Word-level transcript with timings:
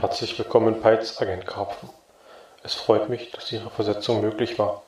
Herzlich 0.00 0.38
willkommen 0.38 0.76
in 0.76 0.80
Peitz, 0.80 1.20
Agent 1.20 1.46
Karpfen. 1.46 1.90
Es 2.62 2.72
freut 2.72 3.10
mich, 3.10 3.32
dass 3.32 3.52
Ihre 3.52 3.68
Versetzung 3.68 4.22
möglich 4.22 4.58
war. 4.58 4.82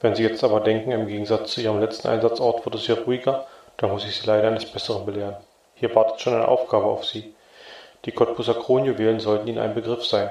Wenn 0.00 0.16
Sie 0.16 0.24
jetzt 0.24 0.42
aber 0.42 0.58
denken, 0.58 0.90
im 0.90 1.06
Gegensatz 1.06 1.52
zu 1.52 1.60
Ihrem 1.60 1.78
letzten 1.78 2.08
Einsatzort 2.08 2.66
wurde 2.66 2.78
es 2.78 2.86
hier 2.86 3.00
ruhiger, 3.04 3.46
dann 3.76 3.92
muss 3.92 4.04
ich 4.04 4.20
Sie 4.20 4.26
leider 4.26 4.48
eines 4.48 4.66
Besseren 4.66 5.06
belehren. 5.06 5.36
Hier 5.76 5.94
wartet 5.94 6.20
schon 6.20 6.34
eine 6.34 6.48
Aufgabe 6.48 6.86
auf 6.86 7.04
Sie. 7.04 7.32
Die 8.06 8.10
Cottbuser 8.10 8.54
Kronjuwelen 8.54 9.20
sollten 9.20 9.46
Ihnen 9.46 9.60
ein 9.60 9.76
Begriff 9.76 10.04
sein. 10.04 10.30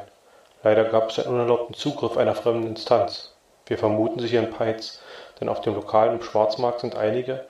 Leider 0.64 0.84
gab 0.84 1.12
es 1.12 1.20
einen 1.20 1.34
unerlaubten 1.34 1.74
Zugriff 1.74 2.18
einer 2.18 2.36
fremden 2.36 2.68
Instanz. 2.68 3.34
Wir 3.68 3.78
vermuten 3.78 4.20
Sie 4.20 4.28
hier 4.28 4.42
in 4.42 4.52
Peitz, 4.52 5.00
denn 5.40 5.48
auf 5.48 5.62
dem 5.62 5.76
lokalen 5.76 6.22
Schwarzmarkt 6.22 6.82
sind 6.82 6.98
einige 6.98 7.46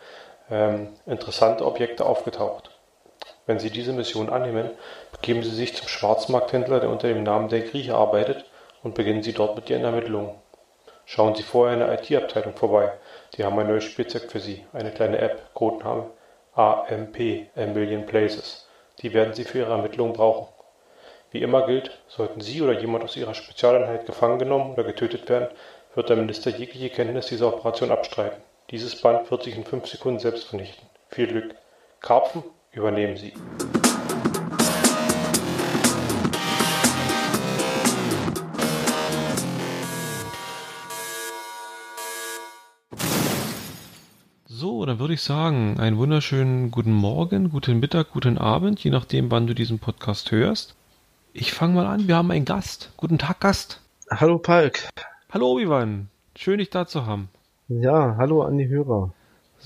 ähm, 0.51 0.89
interessante 1.07 1.65
Objekte 1.65 2.05
aufgetaucht. 2.05 2.74
Wenn 3.45 3.59
Sie 3.59 3.69
diese 3.69 3.93
Mission 3.93 4.29
annehmen, 4.29 4.71
begeben 5.11 5.43
Sie 5.43 5.51
sich 5.51 5.75
zum 5.75 5.87
Schwarzmarkthändler, 5.87 6.79
der 6.79 6.89
unter 6.89 7.07
dem 7.07 7.23
Namen 7.23 7.49
der 7.49 7.61
Grieche 7.61 7.95
arbeitet, 7.95 8.45
und 8.83 8.95
beginnen 8.95 9.23
Sie 9.23 9.33
dort 9.33 9.55
mit 9.55 9.69
Ihren 9.69 9.83
Ermittlungen. 9.83 10.35
Schauen 11.05 11.35
Sie 11.35 11.43
vorher 11.43 11.73
in 11.73 11.79
der 11.79 11.93
IT-Abteilung 11.93 12.55
vorbei. 12.55 12.93
Die 13.33 13.43
haben 13.43 13.57
ein 13.59 13.67
neues 13.67 13.83
Spielzeug 13.83 14.31
für 14.31 14.39
Sie, 14.39 14.65
eine 14.73 14.91
kleine 14.91 15.19
App, 15.19 15.53
Codename 15.53 16.09
AMP, 16.53 17.47
A 17.55 17.65
Million 17.65 18.05
Places. 18.05 18.67
Die 19.01 19.13
werden 19.13 19.33
Sie 19.33 19.43
für 19.43 19.59
Ihre 19.59 19.71
Ermittlungen 19.71 20.13
brauchen. 20.13 20.47
Wie 21.31 21.41
immer 21.41 21.65
gilt, 21.67 21.91
sollten 22.07 22.41
Sie 22.41 22.61
oder 22.61 22.79
jemand 22.79 23.03
aus 23.03 23.17
Ihrer 23.17 23.33
Spezialeinheit 23.33 24.05
gefangen 24.05 24.39
genommen 24.39 24.73
oder 24.73 24.83
getötet 24.83 25.27
werden, 25.27 25.49
wird 25.93 26.09
der 26.09 26.15
Minister 26.15 26.49
jegliche 26.49 26.89
Kenntnis 26.89 27.27
dieser 27.27 27.47
Operation 27.47 27.91
abstreiten. 27.91 28.41
Dieses 28.71 29.01
Band 29.01 29.29
wird 29.29 29.43
sich 29.43 29.55
in 29.55 29.65
fünf 29.65 29.87
Sekunden 29.87 30.19
selbst 30.19 30.45
vernichten. 30.47 30.87
Viel 31.09 31.27
Glück. 31.27 31.55
Karpfen, 31.99 32.43
übernehmen 32.75 33.17
Sie. 33.17 33.33
So, 44.47 44.85
dann 44.85 44.99
würde 44.99 45.13
ich 45.13 45.21
sagen, 45.21 45.79
einen 45.79 45.97
wunderschönen 45.97 46.71
guten 46.71 46.93
Morgen, 46.93 47.49
guten 47.49 47.79
Mittag, 47.79 48.11
guten 48.11 48.37
Abend, 48.37 48.83
je 48.83 48.89
nachdem, 48.89 49.29
wann 49.29 49.47
du 49.47 49.53
diesen 49.53 49.79
Podcast 49.79 50.31
hörst. 50.31 50.75
Ich 51.33 51.53
fange 51.53 51.75
mal 51.75 51.85
an, 51.85 52.07
wir 52.07 52.15
haben 52.15 52.31
einen 52.31 52.45
Gast. 52.45 52.91
Guten 52.95 53.17
Tag, 53.17 53.41
Gast. 53.41 53.81
Hallo 54.09 54.37
Palk. 54.37 54.87
Hallo 55.29 55.51
Obi-Wan, 55.51 56.07
schön 56.37 56.59
dich 56.59 56.69
da 56.69 56.87
zu 56.87 57.05
haben. 57.05 57.29
Ja, 57.67 58.15
hallo 58.17 58.43
an 58.43 58.57
die 58.57 58.69
Hörer. 58.69 59.11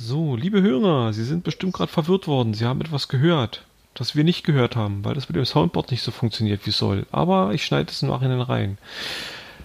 So, 0.02 0.38
liebe 0.38 0.62
Hörer, 0.62 1.12
Sie 1.12 1.26
sind 1.26 1.44
bestimmt 1.44 1.74
gerade 1.74 1.92
verwirrt 1.92 2.26
worden. 2.26 2.54
Sie 2.54 2.66
haben 2.66 2.80
etwas 2.80 3.10
gehört, 3.10 3.66
das 3.94 4.16
wir 4.16 4.24
nicht 4.24 4.46
gehört 4.46 4.78
haben, 4.78 5.04
weil 5.04 5.14
das 5.14 5.28
mit 5.28 5.36
dem 5.36 5.44
Soundboard 5.44 5.92
nicht 5.92 6.04
so 6.04 6.12
funktioniert, 6.12 6.66
wie 6.66 6.70
es 6.70 6.78
soll. 6.78 7.06
Aber 7.12 7.54
ich 7.54 7.66
schneide 7.66 7.92
es 7.92 8.02
im 8.02 8.08
Nachhinein 8.08 8.40
rein. 8.40 8.78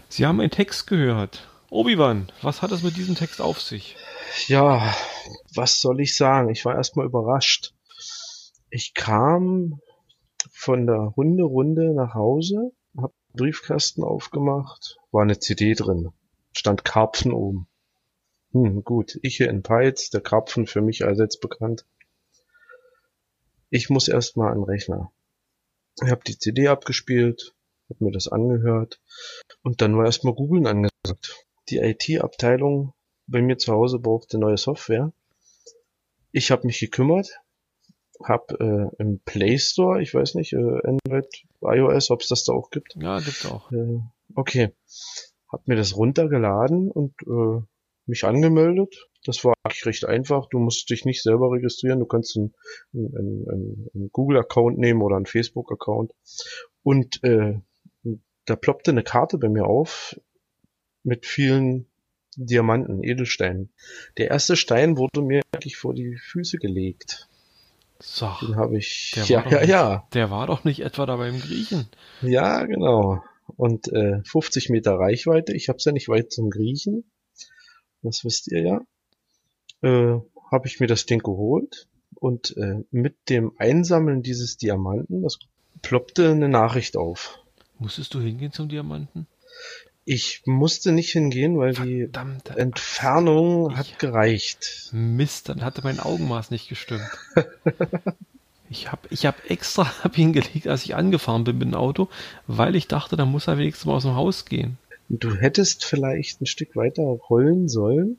Sie 0.08 0.26
haben 0.26 0.40
einen 0.40 0.50
Text 0.50 0.88
gehört. 0.88 1.46
Obi-Wan, 1.70 2.32
was 2.42 2.62
hat 2.62 2.72
es 2.72 2.82
mit 2.82 2.96
diesem 2.96 3.14
Text 3.14 3.40
auf 3.40 3.60
sich? 3.60 3.96
Ja, 4.48 4.92
was 5.54 5.80
soll 5.80 6.00
ich 6.00 6.16
sagen? 6.16 6.50
Ich 6.50 6.64
war 6.64 6.74
erstmal 6.74 7.06
überrascht. 7.06 7.72
Ich 8.70 8.92
kam 8.92 9.78
von 10.50 10.88
der 10.88 11.12
Hunderunde 11.14 11.94
nach 11.94 12.14
Hause, 12.14 12.72
hab 13.00 13.12
Briefkasten 13.34 14.02
aufgemacht, 14.02 14.96
war 15.12 15.22
eine 15.22 15.38
CD 15.38 15.74
drin, 15.74 16.08
stand 16.52 16.84
Karpfen 16.84 17.32
oben. 17.32 17.68
Hm, 18.54 18.84
gut, 18.84 19.18
ich 19.22 19.36
hier 19.36 19.50
in 19.50 19.64
Peitz, 19.64 20.10
der 20.10 20.20
Krapfen 20.20 20.68
für 20.68 20.80
mich 20.80 21.04
allseits 21.04 21.38
bekannt. 21.38 21.84
Ich 23.68 23.90
muss 23.90 24.06
erstmal 24.06 24.52
an 24.52 24.58
den 24.58 24.64
Rechner. 24.64 25.10
Ich 26.00 26.10
habe 26.10 26.22
die 26.24 26.38
CD 26.38 26.68
abgespielt, 26.68 27.52
habe 27.90 28.04
mir 28.04 28.12
das 28.12 28.28
angehört 28.28 29.00
und 29.62 29.80
dann 29.80 29.96
war 29.96 30.04
erstmal 30.04 30.34
googeln 30.34 30.68
angesagt. 30.68 31.46
Die 31.68 31.78
IT-Abteilung 31.78 32.94
bei 33.26 33.42
mir 33.42 33.58
zu 33.58 33.72
Hause 33.72 33.98
brauchte 33.98 34.38
neue 34.38 34.56
Software. 34.56 35.12
Ich 36.30 36.52
habe 36.52 36.68
mich 36.68 36.78
gekümmert, 36.78 37.40
habe 38.22 38.92
äh, 38.98 39.02
im 39.02 39.18
Play 39.18 39.58
Store, 39.58 40.00
ich 40.00 40.14
weiß 40.14 40.36
nicht, 40.36 40.52
äh, 40.52 40.80
Android, 40.84 41.26
iOS, 41.60 42.10
ob 42.10 42.20
es 42.20 42.28
das 42.28 42.44
da 42.44 42.52
auch 42.52 42.70
gibt. 42.70 42.94
Ja, 42.94 43.18
gibt's 43.18 43.46
auch. 43.46 43.72
Äh, 43.72 43.98
okay, 44.36 44.72
habe 45.50 45.62
mir 45.66 45.76
das 45.76 45.96
runtergeladen 45.96 46.92
und 46.92 47.14
äh, 47.22 47.64
mich 48.06 48.24
angemeldet. 48.24 49.08
Das 49.24 49.44
war 49.44 49.54
eigentlich 49.62 49.86
recht 49.86 50.04
einfach. 50.04 50.48
Du 50.50 50.58
musst 50.58 50.90
dich 50.90 51.04
nicht 51.04 51.22
selber 51.22 51.50
registrieren. 51.50 52.00
Du 52.00 52.06
kannst 52.06 52.36
einen, 52.36 52.54
einen, 52.92 53.48
einen, 53.48 53.88
einen 53.94 54.10
Google-Account 54.12 54.78
nehmen 54.78 55.02
oder 55.02 55.16
einen 55.16 55.26
Facebook-Account. 55.26 56.12
Und 56.82 57.22
äh, 57.24 57.54
da 58.44 58.56
ploppte 58.56 58.90
eine 58.90 59.02
Karte 59.02 59.38
bei 59.38 59.48
mir 59.48 59.66
auf 59.66 60.20
mit 61.02 61.26
vielen 61.26 61.86
Diamanten, 62.36 63.02
Edelsteinen. 63.02 63.70
Der 64.18 64.30
erste 64.30 64.56
Stein 64.56 64.96
wurde 64.96 65.22
mir 65.22 65.42
eigentlich 65.52 65.76
vor 65.76 65.94
die 65.94 66.16
Füße 66.16 66.58
gelegt. 66.58 67.28
So, 68.00 68.30
Den 68.42 68.56
habe 68.56 68.76
ich. 68.76 69.12
der 69.14 69.24
Ja, 69.24 69.36
war 69.36 69.44
doch 69.44 69.52
ja, 69.52 69.60
nicht, 69.60 69.68
ja. 69.70 70.08
Der 70.12 70.30
war 70.30 70.46
doch 70.46 70.64
nicht 70.64 70.80
etwa 70.80 71.06
da 71.06 71.16
beim 71.16 71.40
Griechen. 71.40 71.88
Ja, 72.22 72.64
genau. 72.64 73.22
Und 73.56 73.88
äh, 73.92 74.20
50 74.24 74.70
Meter 74.70 74.94
Reichweite. 74.94 75.54
Ich 75.54 75.68
habe 75.68 75.76
es 75.76 75.84
ja 75.84 75.92
nicht 75.92 76.08
weit 76.08 76.32
zum 76.32 76.50
Griechen. 76.50 77.04
Das 78.04 78.24
wisst 78.24 78.46
ihr 78.52 78.60
ja. 78.62 78.80
Äh, 79.82 80.20
habe 80.50 80.66
ich 80.68 80.78
mir 80.78 80.86
das 80.86 81.04
Ding 81.06 81.20
geholt 81.20 81.88
und 82.14 82.56
äh, 82.56 82.84
mit 82.90 83.16
dem 83.28 83.52
Einsammeln 83.58 84.22
dieses 84.22 84.56
Diamanten, 84.56 85.22
das 85.22 85.38
ploppte 85.82 86.30
eine 86.30 86.48
Nachricht 86.48 86.96
auf. 86.96 87.40
Musstest 87.78 88.14
du 88.14 88.20
hingehen 88.20 88.52
zum 88.52 88.68
Diamanten? 88.68 89.26
Ich 90.04 90.42
musste 90.44 90.92
nicht 90.92 91.10
hingehen, 91.12 91.58
weil 91.58 91.72
die 91.72 92.02
Verdammte 92.02 92.56
Entfernung 92.56 93.76
hat 93.76 93.86
Ich- 93.88 93.98
gereicht. 93.98 94.90
Mist, 94.92 95.48
dann 95.48 95.62
hatte 95.64 95.80
mein 95.82 95.98
Augenmaß 95.98 96.50
nicht 96.50 96.68
gestimmt. 96.68 97.08
Ich 98.70 98.90
habe 98.90 99.02
ich 99.10 99.26
hab 99.26 99.48
extra 99.50 99.86
hab 100.04 100.16
hingelegt, 100.16 100.66
als 100.66 100.84
ich 100.84 100.94
angefahren 100.96 101.44
bin 101.44 101.58
mit 101.58 101.68
dem 101.68 101.74
Auto, 101.74 102.08
weil 102.46 102.74
ich 102.74 102.88
dachte, 102.88 103.14
da 103.16 103.24
muss 103.24 103.46
er 103.46 103.58
wenigstens 103.58 103.84
mal 103.84 103.94
aus 103.94 104.02
dem 104.04 104.16
Haus 104.16 104.46
gehen. 104.46 104.78
Du 105.20 105.34
hättest 105.34 105.84
vielleicht 105.84 106.40
ein 106.40 106.46
Stück 106.46 106.76
weiter 106.76 107.02
rollen 107.02 107.68
sollen, 107.68 108.18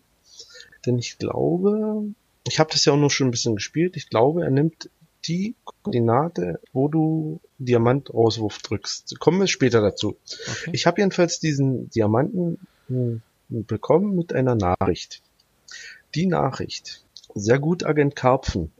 denn 0.85 0.97
ich 0.97 1.17
glaube, 1.17 2.05
ich 2.47 2.59
habe 2.59 2.71
das 2.71 2.85
ja 2.85 2.93
auch 2.93 2.97
noch 2.97 3.09
schon 3.09 3.27
ein 3.27 3.31
bisschen 3.31 3.55
gespielt. 3.55 3.97
Ich 3.97 4.09
glaube, 4.09 4.43
er 4.43 4.51
nimmt 4.51 4.89
die 5.27 5.55
Koordinate, 5.65 6.59
wo 6.71 6.87
du 6.87 7.41
Diamantauswurf 7.57 8.59
drückst. 8.59 9.19
Kommen 9.19 9.39
wir 9.39 9.47
später 9.47 9.81
dazu. 9.81 10.17
Okay? 10.47 10.71
Ich 10.73 10.85
habe 10.85 11.01
jedenfalls 11.01 11.39
diesen 11.39 11.89
Diamanten 11.89 12.59
hm, 12.87 13.21
bekommen 13.49 14.15
mit 14.15 14.33
einer 14.33 14.55
Nachricht. 14.55 15.21
Die 16.13 16.27
Nachricht. 16.27 17.03
Sehr 17.33 17.59
gut, 17.59 17.83
Agent 17.83 18.15
Karpfen. 18.15 18.71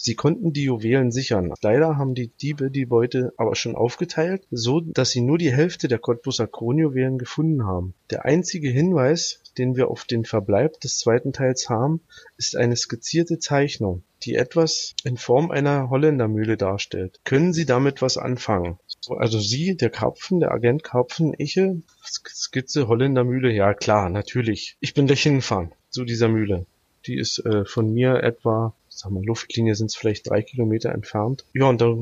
Sie 0.00 0.14
konnten 0.14 0.52
die 0.52 0.62
Juwelen 0.62 1.10
sichern. 1.10 1.52
Leider 1.60 1.96
haben 1.96 2.14
die 2.14 2.28
Diebe 2.28 2.70
die 2.70 2.86
Beute 2.86 3.32
aber 3.36 3.56
schon 3.56 3.74
aufgeteilt, 3.74 4.46
so 4.48 4.80
dass 4.80 5.10
sie 5.10 5.20
nur 5.20 5.38
die 5.38 5.52
Hälfte 5.52 5.88
der 5.88 5.98
Cottbuser 5.98 6.46
Kronjuwelen 6.46 7.18
gefunden 7.18 7.66
haben. 7.66 7.94
Der 8.10 8.24
einzige 8.24 8.68
Hinweis, 8.68 9.42
den 9.58 9.74
wir 9.74 9.88
auf 9.88 10.04
den 10.04 10.24
Verbleib 10.24 10.80
des 10.80 10.98
zweiten 11.00 11.32
Teils 11.32 11.68
haben, 11.68 12.00
ist 12.36 12.56
eine 12.56 12.76
skizzierte 12.76 13.40
Zeichnung, 13.40 14.04
die 14.22 14.36
etwas 14.36 14.94
in 15.02 15.16
Form 15.16 15.50
einer 15.50 15.90
Holländermühle 15.90 16.56
darstellt. 16.56 17.18
Können 17.24 17.52
Sie 17.52 17.66
damit 17.66 18.00
was 18.00 18.18
anfangen? 18.18 18.78
So, 19.00 19.14
Also 19.14 19.40
Sie, 19.40 19.76
der 19.76 19.90
Karpfen, 19.90 20.38
der 20.38 20.52
Agent 20.52 20.84
Karpfen, 20.84 21.34
ich, 21.38 21.60
Skizze 22.04 22.86
Holländermühle, 22.86 23.50
ja 23.50 23.74
klar, 23.74 24.10
natürlich. 24.10 24.76
Ich 24.78 24.94
bin 24.94 25.08
gleich 25.08 25.24
hingefahren 25.24 25.72
zu 25.90 26.04
dieser 26.04 26.28
Mühle. 26.28 26.66
Die 27.06 27.18
ist 27.18 27.44
äh, 27.44 27.64
von 27.64 27.92
mir 27.92 28.22
etwa, 28.22 28.74
sag 28.98 29.12
mal, 29.12 29.24
Luftlinie 29.24 29.76
sind 29.76 29.86
es 29.86 29.96
vielleicht 29.96 30.28
drei 30.28 30.42
Kilometer 30.42 30.90
entfernt. 30.90 31.44
Ja, 31.54 31.66
und 31.66 31.80
da 31.80 31.94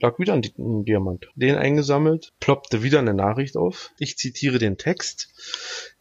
lag 0.00 0.20
wieder 0.20 0.34
ein, 0.34 0.42
ein 0.56 0.84
Diamant. 0.84 1.28
Den 1.34 1.56
eingesammelt, 1.56 2.32
ploppte 2.38 2.84
wieder 2.84 3.00
eine 3.00 3.12
Nachricht 3.12 3.56
auf. 3.56 3.90
Ich 3.98 4.16
zitiere 4.16 4.58
den 4.58 4.78
Text. 4.78 5.34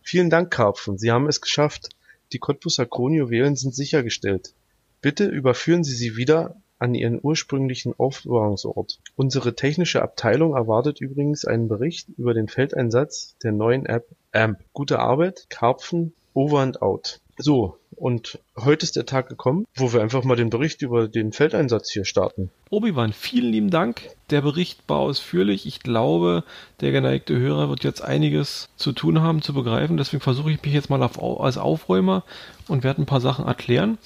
Vielen 0.03 0.29
Dank, 0.29 0.51
Karpfen. 0.51 1.00
Sie 1.00 1.11
haben 1.11 1.27
es 1.27 1.41
geschafft. 1.41 1.89
Die 2.33 2.38
Cottbuser 2.38 2.85
Kronjuwelen 2.85 3.55
sind 3.55 3.73
sichergestellt. 3.73 4.53
Bitte 5.01 5.25
überführen 5.25 5.83
Sie 5.83 5.95
sie 5.95 6.17
wieder 6.17 6.56
an 6.77 6.94
ihren 6.94 7.19
ursprünglichen 7.21 7.97
Aufbewahrungsort. 7.97 8.99
Unsere 9.15 9.56
technische 9.56 10.03
Abteilung 10.03 10.56
erwartet 10.56 11.01
übrigens 11.01 11.45
einen 11.45 11.67
Bericht 11.67 12.09
über 12.17 12.35
den 12.35 12.47
Feldeinsatz 12.47 13.35
der 13.41 13.53
neuen 13.53 13.88
App 13.88 14.07
AMP. 14.33 14.59
Gute 14.71 14.99
Arbeit, 14.99 15.47
Karpfen, 15.49 16.13
over 16.35 16.59
and 16.59 16.81
out. 16.83 17.21
So, 17.44 17.78
und 17.98 18.40
heute 18.56 18.86
ist 18.86 18.95
der 18.95 19.06
Tag 19.06 19.28
gekommen, 19.28 19.66
wo 19.75 19.92
wir 19.92 20.01
einfach 20.01 20.24
mal 20.24 20.38
den 20.38 20.50
Bericht 20.50 20.81
über 20.81 21.10
den 21.10 21.34
Feldeinsatz 21.34 21.92
hier 21.92 22.06
starten. 22.06 22.51
Obi-Wan, 22.69 23.12
vielen 23.12 23.51
lieben 23.51 23.69
Dank. 23.69 24.12
Der 24.30 24.40
Bericht 24.40 24.80
war 24.88 25.00
ausführlich. 25.00 25.66
Ich 25.66 25.81
glaube, 25.81 26.45
der 26.80 26.94
geneigte 26.94 27.38
Hörer 27.38 27.68
wird 27.68 27.84
jetzt 27.84 28.01
einiges 28.01 28.69
zu 28.78 28.94
tun 28.94 29.19
haben, 29.19 29.42
zu 29.42 29.54
begreifen. 29.54 29.98
Deswegen 29.98 30.22
versuche 30.22 30.54
ich 30.54 30.63
mich 30.63 30.74
jetzt 30.74 30.90
mal 30.90 31.04
auf, 31.04 31.22
als 31.42 31.57
Aufräumer 31.57 32.24
und 32.69 32.86
werde 32.86 33.01
ein 33.01 33.07
paar 33.07 33.19
Sachen 33.19 33.45
erklären. 33.45 33.98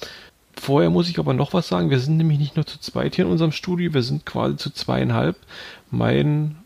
Vorher 0.60 0.90
muss 0.90 1.08
ich 1.08 1.20
aber 1.20 1.32
noch 1.32 1.52
was 1.52 1.68
sagen. 1.68 1.90
Wir 1.90 2.00
sind 2.00 2.16
nämlich 2.16 2.40
nicht 2.40 2.56
nur 2.56 2.66
zu 2.66 2.80
zweit 2.80 3.14
hier 3.14 3.26
in 3.26 3.30
unserem 3.30 3.52
Studio, 3.52 3.94
wir 3.94 4.02
sind 4.02 4.26
quasi 4.26 4.56
zu 4.56 4.70
zweieinhalb. 4.70 5.36
Mein 5.92 6.56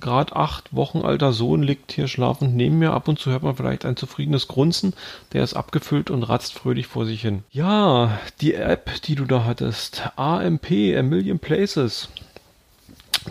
gerade 0.00 0.36
acht 0.36 0.74
Wochen 0.74 1.02
alter 1.02 1.32
Sohn 1.32 1.62
liegt 1.62 1.92
hier 1.92 2.08
schlafend 2.08 2.54
neben 2.54 2.78
mir. 2.78 2.92
Ab 2.92 3.08
und 3.08 3.18
zu 3.18 3.30
hört 3.30 3.42
man 3.42 3.56
vielleicht 3.56 3.84
ein 3.84 3.96
zufriedenes 3.96 4.48
Grunzen. 4.48 4.94
Der 5.32 5.42
ist 5.42 5.54
abgefüllt 5.54 6.10
und 6.10 6.22
ratzt 6.24 6.54
fröhlich 6.54 6.86
vor 6.86 7.06
sich 7.06 7.22
hin. 7.22 7.44
Ja, 7.50 8.18
die 8.40 8.54
App, 8.54 9.02
die 9.02 9.14
du 9.14 9.24
da 9.24 9.44
hattest. 9.44 10.10
AMP, 10.16 10.70
A 10.96 11.02
Million 11.02 11.38
Places. 11.38 12.08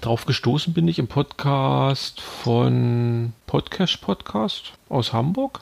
Drauf 0.01 0.25
gestoßen 0.25 0.73
bin 0.73 0.87
ich 0.87 0.97
im 0.97 1.07
Podcast 1.07 2.19
von 2.19 3.33
Podcast 3.45 4.01
Podcast 4.01 4.73
aus 4.89 5.13
Hamburg, 5.13 5.61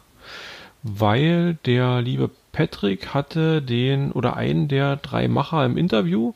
weil 0.84 1.56
der 1.66 2.02
liebe 2.02 2.30
Patrick 2.54 3.14
hatte 3.14 3.62
den 3.62 4.12
oder 4.12 4.38
einen 4.38 4.68
der 4.68 4.96
drei 4.96 5.28
Macher 5.28 5.66
im 5.66 5.78
Interview 5.78 6.34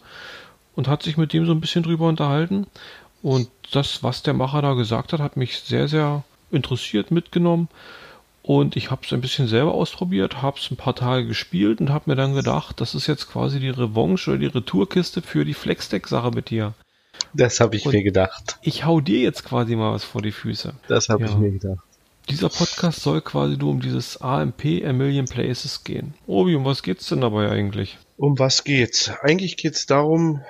und 0.75 0.87
hat 0.87 1.03
sich 1.03 1.17
mit 1.17 1.33
dem 1.33 1.45
so 1.45 1.53
ein 1.53 1.61
bisschen 1.61 1.83
drüber 1.83 2.07
unterhalten. 2.07 2.67
Und 3.25 3.49
das, 3.71 4.03
was 4.03 4.21
der 4.21 4.35
Macher 4.35 4.61
da 4.61 4.75
gesagt 4.75 5.11
hat, 5.11 5.19
hat 5.19 5.35
mich 5.35 5.57
sehr, 5.57 5.87
sehr 5.87 6.23
interessiert 6.51 7.09
mitgenommen. 7.09 7.69
Und 8.43 8.75
ich 8.75 8.91
habe 8.91 9.01
es 9.03 9.13
ein 9.13 9.21
bisschen 9.21 9.47
selber 9.47 9.73
ausprobiert, 9.73 10.43
habe 10.43 10.59
es 10.59 10.69
ein 10.69 10.77
paar 10.77 10.93
Tage 10.93 11.25
gespielt 11.25 11.81
und 11.81 11.89
habe 11.89 12.11
mir 12.11 12.15
dann 12.15 12.35
gedacht, 12.35 12.79
das 12.79 12.93
ist 12.93 13.07
jetzt 13.07 13.27
quasi 13.27 13.59
die 13.59 13.71
Revanche 13.71 14.29
oder 14.29 14.37
die 14.37 14.45
Retourkiste 14.45 15.23
für 15.23 15.43
die 15.43 15.55
Flexdeck-Sache 15.55 16.29
mit 16.29 16.51
dir. 16.51 16.75
Das 17.33 17.59
habe 17.59 17.75
ich 17.77 17.87
und 17.87 17.93
mir 17.93 18.03
gedacht. 18.03 18.59
Ich 18.61 18.85
hau 18.85 19.01
dir 19.01 19.21
jetzt 19.21 19.43
quasi 19.43 19.75
mal 19.75 19.91
was 19.91 20.03
vor 20.03 20.21
die 20.21 20.31
Füße. 20.31 20.75
Das 20.87 21.09
habe 21.09 21.23
ja. 21.23 21.31
ich 21.31 21.35
mir 21.35 21.49
gedacht. 21.49 21.83
Dieser 22.29 22.49
Podcast 22.49 23.01
soll 23.01 23.21
quasi 23.21 23.57
nur 23.57 23.71
um 23.71 23.81
dieses 23.81 24.21
AMP 24.21 24.83
A 24.85 24.93
Million 24.93 25.25
Places 25.25 25.83
gehen. 25.83 26.13
Obi, 26.27 26.55
um 26.55 26.63
was 26.63 26.83
geht's 26.83 27.07
denn 27.07 27.21
dabei 27.21 27.49
eigentlich? 27.49 27.97
Um 28.17 28.37
was 28.37 28.63
geht's? 28.63 29.09
Eigentlich 29.23 29.57
geht's 29.57 29.87
darum, 29.87 30.41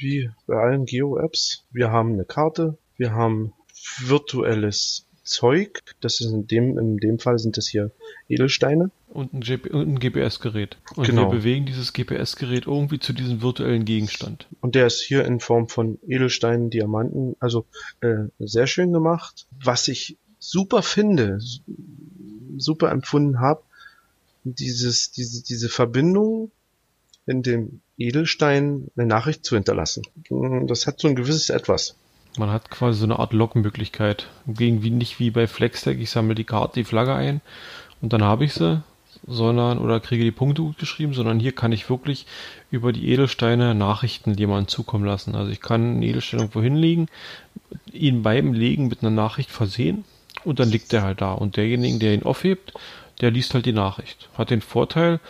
wie 0.00 0.30
bei 0.46 0.56
allen 0.56 0.86
Geo-Apps. 0.86 1.64
Wir 1.70 1.90
haben 1.90 2.14
eine 2.14 2.24
Karte, 2.24 2.78
wir 2.96 3.12
haben 3.12 3.52
virtuelles 3.98 5.06
Zeug. 5.24 5.82
Das 6.00 6.20
ist 6.20 6.32
in 6.32 6.46
dem, 6.46 6.78
in 6.78 6.96
dem 6.98 7.18
Fall 7.18 7.38
sind 7.38 7.56
das 7.56 7.68
hier 7.68 7.90
Edelsteine. 8.28 8.90
Und 9.08 9.32
ein, 9.32 9.42
ein 9.72 9.98
GPS-Gerät. 9.98 10.76
Und 10.96 11.06
genau. 11.06 11.30
wir 11.30 11.38
bewegen 11.38 11.66
dieses 11.66 11.92
GPS-Gerät 11.92 12.66
irgendwie 12.66 12.98
zu 12.98 13.12
diesem 13.12 13.42
virtuellen 13.42 13.84
Gegenstand. 13.84 14.48
Und 14.60 14.74
der 14.74 14.86
ist 14.86 15.00
hier 15.00 15.24
in 15.24 15.40
Form 15.40 15.68
von 15.68 15.98
Edelsteinen, 16.06 16.70
Diamanten, 16.70 17.36
also 17.40 17.66
äh, 18.00 18.24
sehr 18.38 18.66
schön 18.66 18.92
gemacht. 18.92 19.46
Was 19.62 19.88
ich 19.88 20.16
super 20.38 20.82
finde, 20.82 21.40
super 22.56 22.90
empfunden 22.90 23.40
habe, 23.40 23.62
dieses, 24.44 25.10
diese, 25.12 25.42
diese 25.42 25.68
Verbindung 25.68 26.50
in 27.26 27.42
dem 27.42 27.80
Edelstein 28.00 28.88
eine 28.96 29.06
Nachricht 29.06 29.44
zu 29.44 29.54
hinterlassen. 29.54 30.02
Das 30.66 30.86
hat 30.86 31.00
so 31.00 31.08
ein 31.08 31.16
gewisses 31.16 31.50
Etwas. 31.50 31.96
Man 32.38 32.50
hat 32.50 32.70
quasi 32.70 32.98
so 33.00 33.04
eine 33.04 33.18
Art 33.18 33.32
Lockmöglichkeit. 33.32 34.28
Gegen 34.46 34.82
wie 34.82 34.90
nicht 34.90 35.18
wie 35.18 35.30
bei 35.30 35.46
Flexdeck, 35.46 36.00
ich 36.00 36.10
sammle 36.10 36.34
die 36.34 36.44
Karte, 36.44 36.74
die 36.74 36.84
Flagge 36.84 37.14
ein 37.14 37.40
und 38.00 38.12
dann 38.12 38.22
habe 38.22 38.44
ich 38.44 38.54
sie, 38.54 38.82
sondern 39.26 39.78
oder 39.78 40.00
kriege 40.00 40.24
die 40.24 40.30
Punkte 40.30 40.62
gut 40.62 40.78
geschrieben, 40.78 41.12
sondern 41.12 41.40
hier 41.40 41.52
kann 41.52 41.72
ich 41.72 41.90
wirklich 41.90 42.26
über 42.70 42.92
die 42.92 43.10
Edelsteine 43.10 43.74
Nachrichten 43.74 44.34
jemandem 44.34 44.68
zukommen 44.68 45.04
lassen. 45.04 45.34
Also 45.34 45.50
ich 45.50 45.60
kann 45.60 45.82
einen 45.82 46.02
Edelstein 46.02 46.40
irgendwo 46.40 46.62
hinlegen, 46.62 47.08
ihn 47.92 48.22
beim 48.22 48.52
Legen 48.52 48.88
mit 48.88 49.02
einer 49.02 49.10
Nachricht 49.10 49.50
versehen 49.50 50.04
und 50.44 50.58
dann 50.58 50.70
liegt 50.70 50.92
der 50.92 51.02
halt 51.02 51.20
da. 51.20 51.32
Und 51.32 51.56
derjenige, 51.56 51.98
der 51.98 52.14
ihn 52.14 52.22
aufhebt, 52.22 52.72
der 53.20 53.30
liest 53.30 53.54
halt 53.54 53.66
die 53.66 53.72
Nachricht. 53.72 54.28
Hat 54.38 54.50
den 54.50 54.62
Vorteil, 54.62 55.20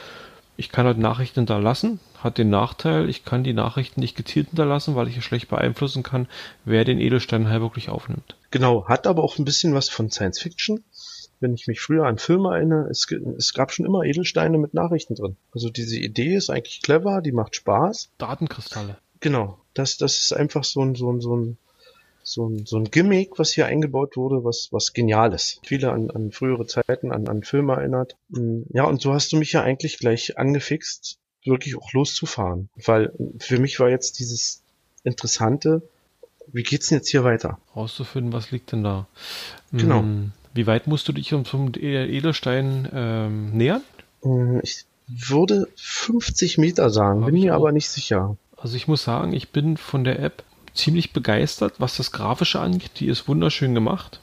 ich 0.56 0.70
kann 0.70 0.86
halt 0.86 0.98
Nachrichten 0.98 1.40
hinterlassen, 1.40 1.98
hat 2.24 2.38
den 2.38 2.50
Nachteil, 2.50 3.08
ich 3.08 3.24
kann 3.24 3.44
die 3.44 3.52
Nachrichten 3.52 4.00
nicht 4.00 4.16
gezielt 4.16 4.48
hinterlassen, 4.48 4.94
weil 4.94 5.08
ich 5.08 5.16
es 5.16 5.24
schlecht 5.24 5.48
beeinflussen 5.48 6.02
kann, 6.02 6.28
wer 6.64 6.84
den 6.84 7.00
Edelstein 7.00 7.48
halt 7.48 7.60
wirklich 7.62 7.88
aufnimmt. 7.88 8.36
Genau, 8.50 8.86
hat 8.86 9.06
aber 9.06 9.22
auch 9.22 9.38
ein 9.38 9.44
bisschen 9.44 9.74
was 9.74 9.88
von 9.88 10.10
Science 10.10 10.40
Fiction. 10.40 10.84
Wenn 11.40 11.54
ich 11.54 11.66
mich 11.66 11.80
früher 11.80 12.04
an 12.04 12.18
Filme 12.18 12.54
erinnere, 12.54 12.88
es, 12.90 13.06
es 13.38 13.54
gab 13.54 13.72
schon 13.72 13.86
immer 13.86 14.02
Edelsteine 14.04 14.58
mit 14.58 14.74
Nachrichten 14.74 15.14
drin. 15.14 15.36
Also 15.52 15.70
diese 15.70 15.98
Idee 15.98 16.36
ist 16.36 16.50
eigentlich 16.50 16.82
clever, 16.82 17.22
die 17.22 17.32
macht 17.32 17.56
Spaß. 17.56 18.10
Datenkristalle. 18.18 18.98
Genau, 19.20 19.58
das, 19.74 19.96
das 19.96 20.18
ist 20.18 20.32
einfach 20.32 20.64
so 20.64 20.82
ein, 20.82 20.94
so 20.94 21.10
ein, 21.10 21.20
so 21.20 21.36
ein 21.36 21.58
so 22.22 22.48
ein, 22.48 22.66
so 22.66 22.76
ein 22.76 22.84
Gimmick, 22.84 23.38
was 23.38 23.52
hier 23.52 23.66
eingebaut 23.66 24.16
wurde, 24.16 24.44
was, 24.44 24.68
was 24.70 24.92
genial 24.92 25.32
ist. 25.32 25.60
Viele 25.64 25.92
an, 25.92 26.10
an 26.10 26.30
frühere 26.30 26.66
Zeiten, 26.66 27.12
an, 27.12 27.28
an 27.28 27.42
Filme 27.42 27.74
erinnert. 27.74 28.16
Mm, 28.28 28.62
ja, 28.70 28.84
und 28.84 29.00
so 29.00 29.12
hast 29.12 29.32
du 29.32 29.36
mich 29.36 29.52
ja 29.52 29.62
eigentlich 29.62 29.98
gleich 29.98 30.38
angefixt, 30.38 31.18
wirklich 31.44 31.76
auch 31.76 31.92
loszufahren. 31.92 32.68
Weil 32.84 33.12
für 33.38 33.58
mich 33.58 33.80
war 33.80 33.88
jetzt 33.88 34.18
dieses 34.18 34.62
Interessante, 35.04 35.82
wie 36.52 36.62
geht's 36.62 36.88
denn 36.88 36.98
jetzt 36.98 37.08
hier 37.08 37.24
weiter? 37.24 37.58
Rauszufinden, 37.74 38.32
was 38.32 38.50
liegt 38.50 38.72
denn 38.72 38.82
da? 38.82 39.06
Genau. 39.72 40.02
Mm, 40.02 40.32
wie 40.54 40.66
weit 40.66 40.86
musst 40.86 41.08
du 41.08 41.12
dich 41.12 41.28
zum 41.28 41.72
Edelstein 41.76 42.88
ähm, 42.92 43.50
nähern? 43.56 43.82
Mm, 44.22 44.58
ich 44.62 44.84
würde 45.06 45.68
50 45.76 46.58
Meter 46.58 46.90
sagen, 46.90 47.20
Hab 47.20 47.30
bin 47.30 47.40
mir 47.40 47.54
aber 47.54 47.72
nicht 47.72 47.88
sicher. 47.88 48.36
Also 48.56 48.76
ich 48.76 48.88
muss 48.88 49.02
sagen, 49.02 49.32
ich 49.32 49.50
bin 49.50 49.76
von 49.76 50.04
der 50.04 50.20
App 50.20 50.44
ziemlich 50.74 51.12
begeistert, 51.12 51.74
was 51.78 51.96
das 51.96 52.12
Grafische 52.12 52.60
angeht. 52.60 52.92
Die 53.00 53.06
ist 53.06 53.26
wunderschön 53.26 53.74
gemacht. 53.74 54.20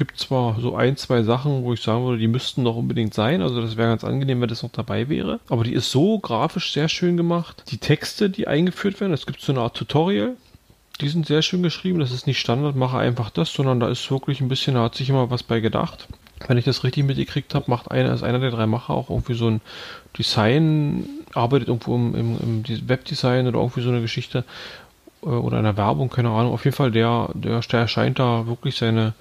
Gibt 0.00 0.18
zwar 0.18 0.58
so 0.58 0.74
ein, 0.76 0.96
zwei 0.96 1.22
Sachen, 1.24 1.62
wo 1.62 1.74
ich 1.74 1.82
sagen 1.82 2.06
würde, 2.06 2.16
die 2.16 2.26
müssten 2.26 2.62
noch 2.62 2.74
unbedingt 2.74 3.12
sein. 3.12 3.42
Also 3.42 3.60
das 3.60 3.76
wäre 3.76 3.90
ganz 3.90 4.02
angenehm, 4.02 4.40
wenn 4.40 4.48
das 4.48 4.62
noch 4.62 4.72
dabei 4.72 5.10
wäre. 5.10 5.40
Aber 5.50 5.62
die 5.62 5.74
ist 5.74 5.90
so 5.90 6.18
grafisch 6.18 6.72
sehr 6.72 6.88
schön 6.88 7.18
gemacht. 7.18 7.64
Die 7.68 7.76
Texte, 7.76 8.30
die 8.30 8.48
eingeführt 8.48 8.98
werden, 8.98 9.12
es 9.12 9.26
gibt 9.26 9.42
so 9.42 9.52
eine 9.52 9.60
Art 9.60 9.76
Tutorial. 9.76 10.36
Die 11.02 11.08
sind 11.10 11.26
sehr 11.26 11.42
schön 11.42 11.62
geschrieben. 11.62 11.98
Das 11.98 12.12
ist 12.12 12.26
nicht 12.26 12.40
Standard, 12.40 12.76
mache 12.76 12.96
einfach 12.96 13.28
das, 13.28 13.52
sondern 13.52 13.78
da 13.78 13.90
ist 13.90 14.10
wirklich 14.10 14.40
ein 14.40 14.48
bisschen, 14.48 14.72
da 14.72 14.84
hat 14.84 14.94
sich 14.94 15.10
immer 15.10 15.30
was 15.30 15.42
bei 15.42 15.60
gedacht. 15.60 16.08
Wenn 16.48 16.56
ich 16.56 16.64
das 16.64 16.82
richtig 16.82 17.04
mitgekriegt 17.04 17.54
habe, 17.54 17.70
macht 17.70 17.90
einer, 17.90 18.14
ist 18.14 18.22
einer 18.22 18.38
der 18.38 18.52
drei 18.52 18.64
Macher 18.64 18.94
auch 18.94 19.10
irgendwie 19.10 19.34
so 19.34 19.48
ein 19.50 19.60
Design, 20.16 21.10
arbeitet 21.34 21.68
irgendwo 21.68 21.94
im, 21.94 22.14
im, 22.14 22.38
im 22.40 22.88
Webdesign 22.88 23.46
oder 23.46 23.58
irgendwie 23.58 23.82
so 23.82 23.90
eine 23.90 24.00
Geschichte 24.00 24.44
äh, 25.22 25.26
oder 25.26 25.58
einer 25.58 25.76
Werbung, 25.76 26.08
keine 26.08 26.30
Ahnung. 26.30 26.54
Auf 26.54 26.64
jeden 26.64 26.74
Fall, 26.74 26.90
der, 26.90 27.28
der, 27.34 27.60
der 27.60 27.86
scheint 27.86 28.18
da 28.18 28.46
wirklich 28.46 28.76
seine, 28.76 29.12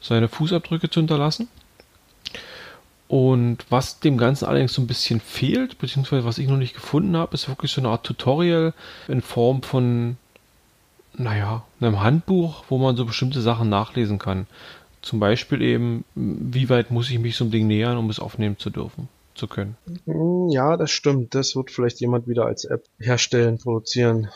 seine 0.00 0.28
Fußabdrücke 0.28 0.90
zu 0.90 1.00
hinterlassen. 1.00 1.48
Und 3.10 3.66
was 3.70 3.98
dem 3.98 4.18
Ganzen 4.18 4.44
allerdings 4.44 4.72
so 4.72 4.80
ein 4.80 4.86
bisschen 4.86 5.20
fehlt, 5.20 5.78
beziehungsweise 5.78 6.24
was 6.24 6.38
ich 6.38 6.46
noch 6.46 6.56
nicht 6.56 6.74
gefunden 6.74 7.16
habe, 7.16 7.34
ist 7.34 7.48
wirklich 7.48 7.72
so 7.72 7.80
eine 7.80 7.88
Art 7.88 8.06
Tutorial 8.06 8.72
in 9.08 9.20
Form 9.20 9.62
von, 9.62 10.16
naja, 11.14 11.64
einem 11.80 12.00
Handbuch, 12.00 12.64
wo 12.68 12.78
man 12.78 12.96
so 12.96 13.04
bestimmte 13.04 13.40
Sachen 13.40 13.68
nachlesen 13.68 14.20
kann. 14.20 14.46
Zum 15.02 15.18
Beispiel 15.18 15.60
eben, 15.60 16.04
wie 16.14 16.68
weit 16.68 16.92
muss 16.92 17.10
ich 17.10 17.18
mich 17.18 17.34
so 17.34 17.44
einem 17.44 17.50
Ding 17.50 17.66
nähern, 17.66 17.96
um 17.96 18.10
es 18.10 18.20
aufnehmen 18.20 18.58
zu 18.58 18.70
dürfen, 18.70 19.08
zu 19.34 19.48
können. 19.48 19.76
Ja, 20.52 20.76
das 20.76 20.92
stimmt. 20.92 21.34
Das 21.34 21.56
wird 21.56 21.72
vielleicht 21.72 22.00
jemand 22.00 22.28
wieder 22.28 22.46
als 22.46 22.64
App 22.64 22.84
herstellen, 23.00 23.58
produzieren. 23.58 24.28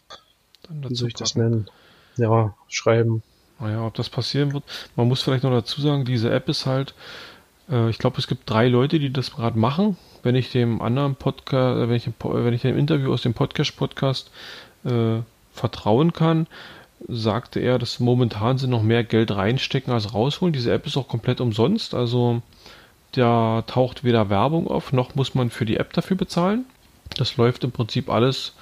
Dann 0.64 0.90
Wie 0.90 0.96
soll 0.96 1.08
ich 1.08 1.14
das 1.14 1.36
nennen? 1.36 1.68
Ja, 2.16 2.54
schreiben. 2.66 3.22
Naja, 3.60 3.86
ob 3.86 3.94
das 3.94 4.08
passieren 4.08 4.52
wird. 4.52 4.64
Man 4.96 5.08
muss 5.08 5.22
vielleicht 5.22 5.44
noch 5.44 5.50
dazu 5.50 5.80
sagen, 5.80 6.04
diese 6.04 6.32
App 6.32 6.48
ist 6.48 6.66
halt, 6.66 6.94
äh, 7.70 7.88
ich 7.90 7.98
glaube, 7.98 8.18
es 8.18 8.26
gibt 8.26 8.48
drei 8.48 8.68
Leute, 8.68 8.98
die 8.98 9.12
das 9.12 9.32
gerade 9.32 9.58
machen. 9.58 9.96
Wenn 10.22 10.34
ich 10.34 10.50
dem 10.50 10.82
anderen 10.82 11.14
Podcast, 11.14 11.78
äh, 11.78 11.88
wenn 11.88 11.96
ich, 11.96 12.08
wenn 12.20 12.54
ich 12.54 12.62
dem 12.62 12.76
Interview 12.76 13.12
aus 13.12 13.22
dem 13.22 13.34
Podcast-Podcast 13.34 14.30
äh, 14.84 15.20
vertrauen 15.52 16.12
kann, 16.12 16.46
sagte 17.08 17.60
er, 17.60 17.78
dass 17.78 18.00
momentan 18.00 18.58
sie 18.58 18.66
noch 18.66 18.82
mehr 18.82 19.04
Geld 19.04 19.30
reinstecken 19.30 19.92
als 19.92 20.14
rausholen. 20.14 20.52
Diese 20.52 20.72
App 20.72 20.86
ist 20.86 20.96
auch 20.96 21.08
komplett 21.08 21.40
umsonst, 21.40 21.94
also 21.94 22.42
da 23.12 23.62
taucht 23.66 24.02
weder 24.02 24.30
Werbung 24.30 24.66
auf, 24.66 24.92
noch 24.92 25.14
muss 25.14 25.34
man 25.34 25.50
für 25.50 25.64
die 25.64 25.76
App 25.76 25.92
dafür 25.92 26.16
bezahlen. 26.16 26.64
Das 27.16 27.36
läuft 27.36 27.62
im 27.62 27.70
Prinzip 27.70 28.10
alles 28.10 28.54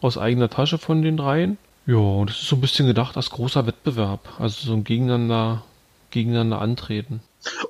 aus 0.00 0.18
eigener 0.18 0.48
Tasche 0.48 0.78
von 0.78 1.02
den 1.02 1.16
dreien. 1.16 1.58
Ja, 1.86 2.24
das 2.24 2.42
ist 2.42 2.48
so 2.48 2.56
ein 2.56 2.60
bisschen 2.60 2.86
gedacht 2.86 3.16
als 3.16 3.30
großer 3.30 3.66
Wettbewerb. 3.66 4.40
Also 4.40 4.66
so 4.66 4.72
ein 4.72 4.84
Gegeneinander, 4.84 5.62
gegeneinander 6.10 6.60
antreten. 6.60 7.20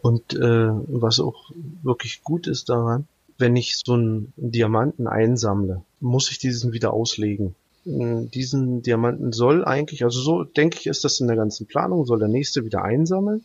Und 0.00 0.35
äh, 0.35 0.70
was 0.88 1.20
auch 1.20 1.50
wirklich 1.82 2.23
gut 2.23 2.46
ist 2.46 2.70
daran, 2.70 3.06
wenn 3.38 3.56
ich 3.56 3.76
so 3.85 3.92
einen 3.92 4.32
Diamanten 4.37 5.06
einsammle, 5.06 5.82
muss 6.00 6.30
ich 6.30 6.38
diesen 6.38 6.73
wieder 6.73 6.94
auslegen. 6.94 7.54
Hm, 7.85 8.30
diesen 8.30 8.82
Diamanten 8.82 9.32
soll 9.32 9.64
eigentlich, 9.64 10.04
also 10.04 10.20
so 10.20 10.44
denke 10.44 10.78
ich, 10.78 10.87
ist 10.87 11.04
das 11.04 11.20
in 11.20 11.26
der 11.26 11.37
ganzen 11.37 11.66
Planung, 11.66 12.06
soll 12.06 12.18
der 12.18 12.28
nächste 12.28 12.64
wieder 12.64 12.82
einsammeln, 12.82 13.44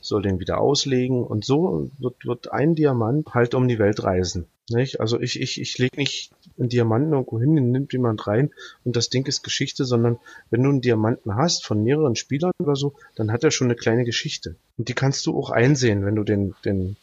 soll 0.00 0.22
den 0.22 0.38
wieder 0.38 0.60
auslegen 0.60 1.24
und 1.24 1.44
so 1.44 1.90
wird, 1.98 2.24
wird 2.24 2.52
ein 2.52 2.76
Diamant 2.76 3.34
halt 3.34 3.54
um 3.54 3.66
die 3.66 3.78
Welt 3.80 4.04
reisen. 4.04 4.46
Nicht? 4.70 5.00
Also 5.00 5.20
ich, 5.20 5.40
ich, 5.40 5.60
ich 5.60 5.78
lege 5.78 5.96
nicht 5.96 6.30
einen 6.58 6.68
Diamanten 6.68 7.12
irgendwo 7.12 7.40
hin, 7.40 7.56
den 7.56 7.72
nimmt 7.72 7.92
jemand 7.92 8.26
rein 8.26 8.50
und 8.84 8.94
das 8.96 9.10
Ding 9.10 9.26
ist 9.26 9.42
Geschichte, 9.42 9.84
sondern 9.84 10.18
wenn 10.50 10.62
du 10.62 10.70
einen 10.70 10.80
Diamanten 10.80 11.34
hast 11.34 11.66
von 11.66 11.82
mehreren 11.82 12.16
Spielern 12.16 12.52
oder 12.58 12.76
so, 12.76 12.94
dann 13.16 13.32
hat 13.32 13.42
er 13.44 13.50
schon 13.50 13.66
eine 13.66 13.76
kleine 13.76 14.04
Geschichte. 14.04 14.56
Und 14.78 14.88
die 14.88 14.94
kannst 14.94 15.26
du 15.26 15.36
auch 15.36 15.50
einsehen, 15.50 16.04
wenn 16.04 16.14
du 16.14 16.22
den, 16.22 16.54
den 16.64 16.96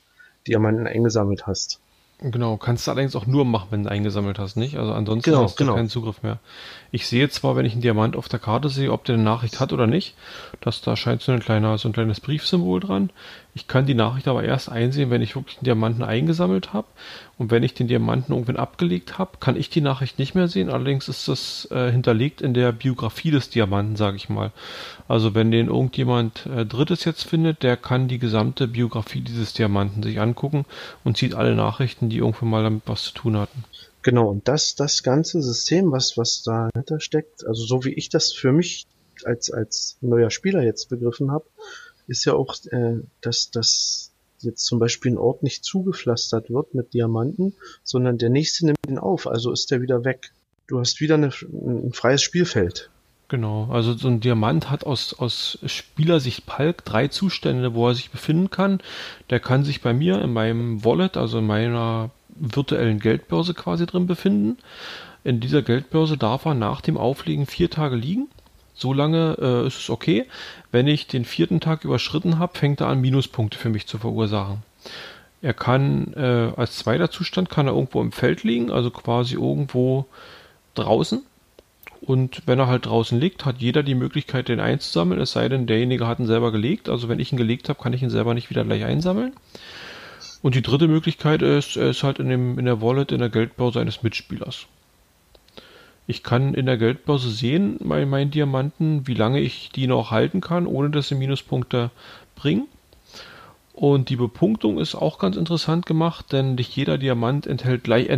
Diamanten 0.47 0.87
eingesammelt 0.87 1.47
hast. 1.47 1.79
Genau, 2.21 2.57
kannst 2.57 2.85
du 2.85 2.91
allerdings 2.91 3.15
auch 3.15 3.27
nur 3.27 3.45
machen, 3.45 3.67
wenn 3.71 3.83
du 3.83 3.91
eingesammelt 3.91 4.39
hast, 4.39 4.57
nicht? 4.57 4.75
Also 4.75 4.91
ansonsten 4.91 5.31
Genau, 5.31 5.43
hast 5.43 5.57
du 5.57 5.63
genau. 5.63 5.75
keinen 5.75 5.87
Zugriff 5.87 6.21
mehr. 6.21 6.39
Ich 6.91 7.07
sehe 7.07 7.29
zwar, 7.29 7.55
wenn 7.55 7.65
ich 7.65 7.71
einen 7.71 7.81
Diamant 7.81 8.17
auf 8.17 8.27
der 8.27 8.39
Karte 8.39 8.67
sehe, 8.67 8.91
ob 8.91 9.05
der 9.05 9.15
eine 9.15 9.23
Nachricht 9.23 9.61
hat 9.61 9.71
oder 9.71 9.87
nicht, 9.87 10.15
dass 10.59 10.81
da 10.81 10.97
scheint 10.97 11.21
so 11.21 11.31
ein 11.31 11.39
kleiner, 11.39 11.77
so 11.77 11.87
ein 11.87 11.93
kleines 11.93 12.19
Briefsymbol 12.19 12.81
dran. 12.81 13.09
Ich 13.59 13.67
kann 13.67 13.85
die 13.85 13.93
Nachricht 13.93 14.29
aber 14.29 14.45
erst 14.45 14.69
einsehen, 14.69 15.09
wenn 15.09 15.21
ich 15.21 15.35
wirklich 15.35 15.57
einen 15.57 15.65
Diamanten 15.65 16.01
eingesammelt 16.01 16.71
habe. 16.71 16.87
Und 17.37 17.51
wenn 17.51 17.61
ich 17.61 17.73
den 17.73 17.89
Diamanten 17.89 18.31
irgendwann 18.31 18.55
abgelegt 18.55 19.17
habe, 19.17 19.31
kann 19.41 19.57
ich 19.57 19.69
die 19.69 19.81
Nachricht 19.81 20.17
nicht 20.17 20.33
mehr 20.33 20.47
sehen. 20.47 20.69
Allerdings 20.69 21.09
ist 21.09 21.27
das 21.27 21.67
äh, 21.69 21.91
hinterlegt 21.91 22.41
in 22.41 22.53
der 22.53 22.71
Biografie 22.71 23.31
des 23.31 23.49
Diamanten, 23.49 23.97
sage 23.97 24.15
ich 24.15 24.29
mal. 24.29 24.53
Also 25.09 25.35
wenn 25.35 25.51
den 25.51 25.67
irgendjemand 25.67 26.45
äh, 26.45 26.65
Drittes 26.65 27.03
jetzt 27.03 27.23
findet, 27.23 27.61
der 27.61 27.75
kann 27.75 28.07
die 28.07 28.17
gesamte 28.17 28.65
Biografie 28.65 29.19
dieses 29.19 29.51
Diamanten 29.51 30.03
sich 30.03 30.21
angucken 30.21 30.65
und 31.03 31.17
sieht 31.17 31.35
alle 31.35 31.53
Nachrichten, 31.53 32.07
die 32.07 32.19
irgendwann 32.19 32.49
mal 32.49 32.63
damit 32.63 32.83
was 32.85 33.03
zu 33.03 33.13
tun 33.13 33.35
hatten. 33.35 33.65
Genau, 34.03 34.29
und 34.29 34.47
das, 34.47 34.75
das 34.75 35.03
ganze 35.03 35.41
System, 35.41 35.91
was, 35.91 36.17
was 36.17 36.43
dahinter 36.43 37.01
steckt, 37.01 37.45
also 37.45 37.65
so 37.65 37.83
wie 37.83 37.93
ich 37.93 38.07
das 38.07 38.31
für 38.31 38.53
mich 38.53 38.87
als, 39.25 39.51
als 39.51 39.97
neuer 39.99 40.31
Spieler 40.31 40.63
jetzt 40.63 40.87
begriffen 40.87 41.29
habe, 41.31 41.43
ist 42.09 42.25
ja 42.25 42.33
auch, 42.33 42.55
äh, 42.71 42.97
dass, 43.21 43.51
dass 43.51 44.11
jetzt 44.39 44.65
zum 44.65 44.79
Beispiel 44.79 45.13
ein 45.13 45.17
Ort 45.17 45.43
nicht 45.43 45.63
zugepflastert 45.63 46.49
wird 46.49 46.73
mit 46.73 46.93
Diamanten, 46.93 47.55
sondern 47.83 48.17
der 48.17 48.29
nächste 48.29 48.65
nimmt 48.65 48.77
ihn 48.87 48.97
auf, 48.97 49.27
also 49.27 49.51
ist 49.51 49.71
der 49.71 49.81
wieder 49.81 50.03
weg. 50.03 50.31
Du 50.67 50.79
hast 50.79 51.01
wieder 51.01 51.15
eine, 51.15 51.31
ein 51.51 51.93
freies 51.93 52.21
Spielfeld. 52.21 52.89
Genau, 53.27 53.69
also 53.71 53.93
so 53.93 54.07
ein 54.07 54.21
Diamant 54.21 54.71
hat 54.71 54.85
aus, 54.85 55.13
aus 55.13 55.59
Spielersicht 55.65 56.47
Palk 56.47 56.83
drei 56.83 57.09
Zustände, 57.09 57.75
wo 57.75 57.87
er 57.87 57.93
sich 57.93 58.09
befinden 58.09 58.49
kann. 58.49 58.79
Der 59.29 59.39
kann 59.39 59.63
sich 59.63 59.81
bei 59.81 59.93
mir 59.93 60.19
in 60.21 60.33
meinem 60.33 60.83
Wallet, 60.83 61.15
also 61.15 61.37
in 61.37 61.45
meiner 61.45 62.09
virtuellen 62.29 62.99
Geldbörse 62.99 63.53
quasi 63.53 63.85
drin 63.85 64.07
befinden. 64.07 64.57
In 65.23 65.39
dieser 65.39 65.61
Geldbörse 65.61 66.17
darf 66.17 66.45
er 66.45 66.55
nach 66.55 66.81
dem 66.81 66.97
Auflegen 66.97 67.45
vier 67.45 67.69
Tage 67.69 67.95
liegen. 67.95 68.29
So 68.79 68.93
lange 68.93 69.35
äh, 69.41 69.67
ist 69.67 69.77
es 69.77 69.89
okay. 69.89 70.25
Wenn 70.71 70.87
ich 70.87 71.07
den 71.07 71.25
vierten 71.25 71.59
Tag 71.59 71.83
überschritten 71.83 72.39
habe, 72.39 72.57
fängt 72.57 72.79
er 72.79 72.87
an, 72.87 73.01
Minuspunkte 73.01 73.57
für 73.57 73.67
mich 73.67 73.87
zu 73.87 73.97
verursachen. 73.97 74.63
Er 75.41 75.53
kann 75.53 76.13
äh, 76.13 76.53
als 76.55 76.77
zweiter 76.77 77.11
Zustand 77.11 77.49
kann 77.49 77.67
er 77.67 77.73
irgendwo 77.73 78.01
im 78.01 78.13
Feld 78.13 78.43
liegen, 78.43 78.71
also 78.71 78.89
quasi 78.89 79.35
irgendwo 79.35 80.05
draußen. 80.75 81.21
Und 81.99 82.43
wenn 82.45 82.57
er 82.57 82.67
halt 82.67 82.85
draußen 82.85 83.19
liegt, 83.19 83.43
hat 83.43 83.57
jeder 83.57 83.83
die 83.83 83.95
Möglichkeit, 83.95 84.47
den 84.47 84.61
einzusammeln, 84.61 85.19
es 85.19 85.33
sei 85.33 85.49
denn, 85.49 85.67
derjenige 85.67 86.07
hat 86.07 86.19
ihn 86.19 86.25
selber 86.25 86.53
gelegt. 86.53 86.87
Also 86.87 87.09
wenn 87.09 87.19
ich 87.19 87.33
ihn 87.33 87.37
gelegt 87.37 87.67
habe, 87.67 87.81
kann 87.81 87.91
ich 87.91 88.01
ihn 88.01 88.09
selber 88.09 88.33
nicht 88.33 88.49
wieder 88.49 88.63
gleich 88.63 88.85
einsammeln. 88.85 89.33
Und 90.41 90.55
die 90.55 90.61
dritte 90.61 90.87
Möglichkeit 90.87 91.41
ist, 91.41 91.75
er 91.75 91.89
ist 91.89 92.03
halt 92.03 92.19
in, 92.19 92.29
dem, 92.29 92.57
in 92.57 92.63
der 92.63 92.81
Wallet, 92.81 93.11
in 93.11 93.19
der 93.19 93.27
Geldbörse 93.27 93.81
eines 93.81 94.03
Mitspielers. 94.03 94.67
Ich 96.09 96.23
kann 96.23 96.55
in 96.55 96.65
der 96.65 96.77
Geldbörse 96.77 97.29
sehen, 97.29 97.77
bei 97.81 98.03
meinen 98.07 98.31
Diamanten, 98.31 99.05
wie 99.05 99.13
lange 99.13 99.39
ich 99.41 99.69
die 99.69 99.85
noch 99.85 100.09
halten 100.09 100.41
kann, 100.41 100.65
ohne 100.65 100.89
dass 100.89 101.09
sie 101.09 101.13
Minuspunkte 101.13 101.91
bringen. 102.33 102.67
Und 103.73 104.09
die 104.09 104.15
Bepunktung 104.15 104.79
ist 104.79 104.95
auch 104.95 105.19
ganz 105.19 105.35
interessant 105.35 105.85
gemacht, 105.85 106.33
denn 106.33 106.55
nicht 106.55 106.75
jeder 106.75 106.97
Diamant 106.97 107.45
enthält 107.45 107.83
gleich, 107.83 108.09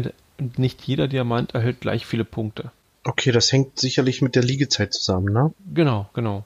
nicht 0.56 0.84
jeder 0.84 1.10
Diamant 1.10 1.54
erhält 1.54 1.82
gleich 1.82 2.06
viele 2.06 2.24
Punkte. 2.24 2.72
Okay, 3.04 3.34
das 3.34 3.52
hängt 3.52 3.78
sicherlich 3.78 4.22
mit 4.22 4.36
der 4.36 4.44
Liegezeit 4.44 4.94
zusammen, 4.94 5.34
ne? 5.34 5.54
Genau, 5.74 6.10
genau. 6.14 6.46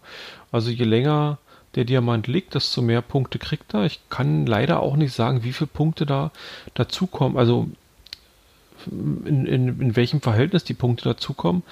Also 0.51 0.71
je 0.71 0.85
länger 0.85 1.37
der 1.75 1.85
Diamant 1.85 2.25
liegt, 2.25 2.55
desto 2.55 2.81
mehr 2.81 3.03
Punkte 3.03 3.37
kriegt 3.37 3.75
er. 3.75 3.85
Ich 3.85 3.99
kann 4.09 4.47
leider 4.47 4.79
auch 4.79 4.95
nicht 4.95 5.13
sagen, 5.13 5.43
wie 5.43 5.53
viele 5.53 5.67
Punkte 5.67 6.07
da 6.07 6.31
dazukommen. 6.73 7.37
Also 7.37 7.69
in, 8.87 9.45
in, 9.45 9.81
in 9.81 9.95
welchem 9.95 10.21
Verhältnis 10.21 10.63
die 10.63 10.73
Punkte 10.73 11.05
dazukommen. 11.05 11.63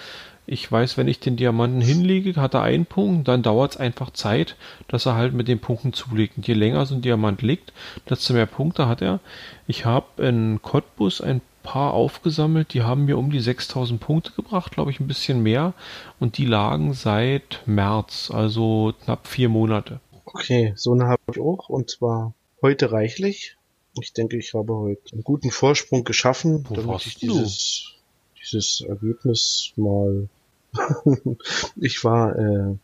Ich 0.45 0.69
weiß, 0.69 0.97
wenn 0.97 1.07
ich 1.07 1.21
den 1.21 1.37
Diamanten 1.37 1.79
hinlege, 1.79 2.35
hat 2.35 2.53
er 2.53 2.63
einen 2.63 2.85
Punkt, 2.85 3.29
dann 3.29 3.43
dauert 3.43 3.71
es 3.71 3.77
einfach 3.77 4.11
Zeit, 4.11 4.57
dass 4.89 5.05
er 5.05 5.15
halt 5.15 5.33
mit 5.33 5.47
den 5.47 5.59
Punkten 5.59 5.93
zulegt. 5.93 6.35
Und 6.35 6.47
je 6.47 6.53
länger 6.53 6.85
so 6.85 6.95
ein 6.95 7.01
Diamant 7.01 7.41
liegt, 7.41 7.71
desto 8.09 8.33
mehr 8.33 8.45
Punkte 8.45 8.87
hat 8.87 9.01
er. 9.01 9.21
Ich 9.67 9.85
habe 9.85 10.21
in 10.21 10.61
Cottbus 10.61 11.21
ein 11.21 11.41
paar 11.63 11.93
aufgesammelt, 11.93 12.73
die 12.73 12.83
haben 12.83 13.05
mir 13.05 13.17
um 13.17 13.31
die 13.31 13.39
6000 13.39 14.01
Punkte 14.01 14.31
gebracht, 14.35 14.73
glaube 14.73 14.91
ich, 14.91 14.99
ein 14.99 15.07
bisschen 15.07 15.41
mehr. 15.41 15.73
Und 16.19 16.37
die 16.37 16.45
lagen 16.45 16.93
seit 16.93 17.61
März, 17.65 18.29
also 18.29 18.93
knapp 19.05 19.27
vier 19.27 19.47
Monate. 19.47 20.01
Okay, 20.25 20.73
so 20.75 20.91
eine 20.91 21.07
habe 21.07 21.21
ich 21.31 21.39
auch 21.39 21.69
und 21.69 21.89
zwar 21.89 22.33
heute 22.61 22.91
reichlich. 22.91 23.55
Ich 23.99 24.13
denke, 24.13 24.37
ich 24.37 24.53
habe 24.53 24.73
heute 24.73 25.13
einen 25.13 25.23
guten 25.23 25.51
Vorsprung 25.51 26.03
geschaffen, 26.03 26.65
Wo 26.67 26.75
damit 26.75 27.05
ich 27.05 27.19
du? 27.19 27.27
dieses, 27.27 27.93
dieses 28.41 28.81
Ergebnis 28.81 29.71
mal. 29.75 30.27
ich 31.75 32.03
war 32.03 32.35
äh, 32.37 32.75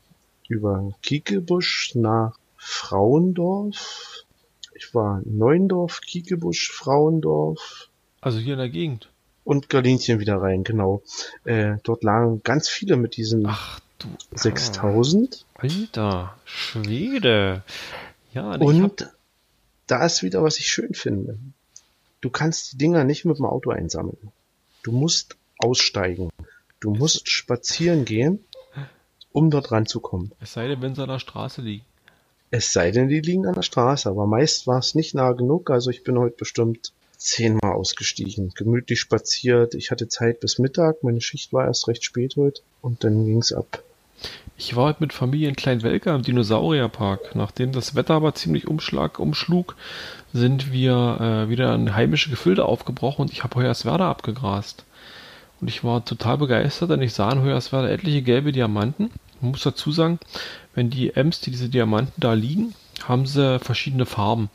über 0.47 0.91
Kiekebusch 1.01 1.95
nach 1.95 2.37
Frauendorf. 2.57 4.25
Ich 4.75 4.93
war 4.93 5.21
Neuendorf, 5.25 6.01
Kiekebusch, 6.01 6.71
Frauendorf 6.71 7.89
Also 8.21 8.37
hier 8.39 8.53
in 8.53 8.59
der 8.59 8.69
Gegend. 8.69 9.09
und 9.43 9.69
Galinchen 9.69 10.19
wieder 10.19 10.37
rein, 10.41 10.63
genau. 10.63 11.01
Äh, 11.43 11.77
dort 11.83 12.03
lagen 12.03 12.41
ganz 12.43 12.69
viele 12.69 12.95
mit 12.95 13.17
diesen 13.17 13.45
Ach 13.47 13.79
du. 13.97 14.07
6000. 14.35 15.45
Alter, 15.55 16.35
Schwede. 16.45 17.63
Ja, 18.33 18.53
Und 18.55 19.09
da 19.89 20.05
ist 20.05 20.23
wieder, 20.23 20.43
was 20.43 20.59
ich 20.59 20.67
schön 20.67 20.93
finde. 20.93 21.39
Du 22.21 22.29
kannst 22.29 22.73
die 22.73 22.77
Dinger 22.77 23.03
nicht 23.03 23.25
mit 23.25 23.37
dem 23.37 23.45
Auto 23.45 23.71
einsammeln. 23.71 24.31
Du 24.83 24.91
musst 24.91 25.35
aussteigen. 25.57 26.29
Du 26.79 26.91
musst 26.91 27.29
spazieren 27.29 28.05
gehen, 28.05 28.43
um 29.31 29.49
dort 29.49 29.71
ranzukommen. 29.71 30.31
es 30.39 30.53
sei 30.53 30.67
denn, 30.67 30.81
wenn 30.81 30.95
sie 30.95 31.01
an 31.01 31.09
der 31.09 31.19
Straße 31.19 31.61
liegen. 31.61 31.85
Es 32.51 32.73
sei 32.73 32.91
denn, 32.91 33.09
die 33.09 33.19
liegen 33.19 33.45
an 33.45 33.53
der 33.53 33.61
Straße, 33.61 34.09
aber 34.09 34.25
meist 34.25 34.65
war 34.65 34.79
es 34.79 34.95
nicht 34.95 35.13
nah 35.13 35.33
genug. 35.33 35.69
Also 35.69 35.89
ich 35.89 36.03
bin 36.03 36.17
heute 36.17 36.35
bestimmt 36.37 36.93
zehnmal 37.17 37.73
ausgestiegen, 37.73 38.53
gemütlich 38.55 38.99
spaziert. 38.99 39.75
Ich 39.75 39.91
hatte 39.91 40.07
Zeit 40.07 40.39
bis 40.39 40.57
Mittag, 40.57 41.03
meine 41.03 41.21
Schicht 41.21 41.51
war 41.51 41.65
erst 41.65 41.87
recht 41.87 42.03
spät 42.03 42.35
heute 42.37 42.61
und 42.81 43.03
dann 43.03 43.25
ging's 43.25 43.51
ab. 43.51 43.83
Ich 44.57 44.75
war 44.75 44.85
heute 44.85 45.01
mit 45.01 45.13
Familie 45.13 45.47
in 45.47 45.55
Kleinwelker 45.55 46.13
im 46.13 46.21
Dinosaurierpark. 46.21 47.33
Nachdem 47.33 47.71
das 47.71 47.95
Wetter 47.95 48.15
aber 48.15 48.35
ziemlich 48.35 48.67
umschlag, 48.67 49.17
umschlug, 49.17 49.75
sind 50.33 50.73
wir 50.73 51.45
äh, 51.47 51.49
wieder 51.49 51.73
in 51.73 51.95
heimische 51.95 52.29
Gefilde 52.29 52.65
aufgebrochen 52.65 53.21
und 53.21 53.31
ich 53.31 53.43
habe 53.43 53.55
Hoyerswerda 53.55 54.09
abgegrast. 54.09 54.83
Und 55.61 55.69
ich 55.69 55.83
war 55.83 56.03
total 56.03 56.37
begeistert, 56.37 56.91
denn 56.91 57.01
ich 57.01 57.13
sah 57.13 57.31
in 57.31 57.41
Hoyerswerda 57.41 57.87
etliche 57.87 58.21
gelbe 58.21 58.51
Diamanten. 58.51 59.11
Man 59.39 59.51
muss 59.51 59.63
dazu 59.63 59.91
sagen, 59.91 60.19
wenn 60.75 60.89
die 60.89 61.15
Ems, 61.15 61.39
die 61.39 61.51
diese 61.51 61.69
Diamanten 61.69 62.19
da 62.19 62.33
liegen, 62.33 62.73
haben 63.07 63.25
sie 63.25 63.59
verschiedene 63.59 64.05
Farben. 64.05 64.49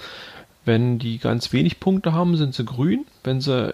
Wenn 0.65 0.99
die 0.99 1.19
ganz 1.19 1.53
wenig 1.53 1.81
Punkte 1.81 2.13
haben, 2.13 2.37
sind 2.37 2.55
sie 2.55 2.65
grün. 2.65 3.07
Wenn 3.23 3.41
sie 3.41 3.73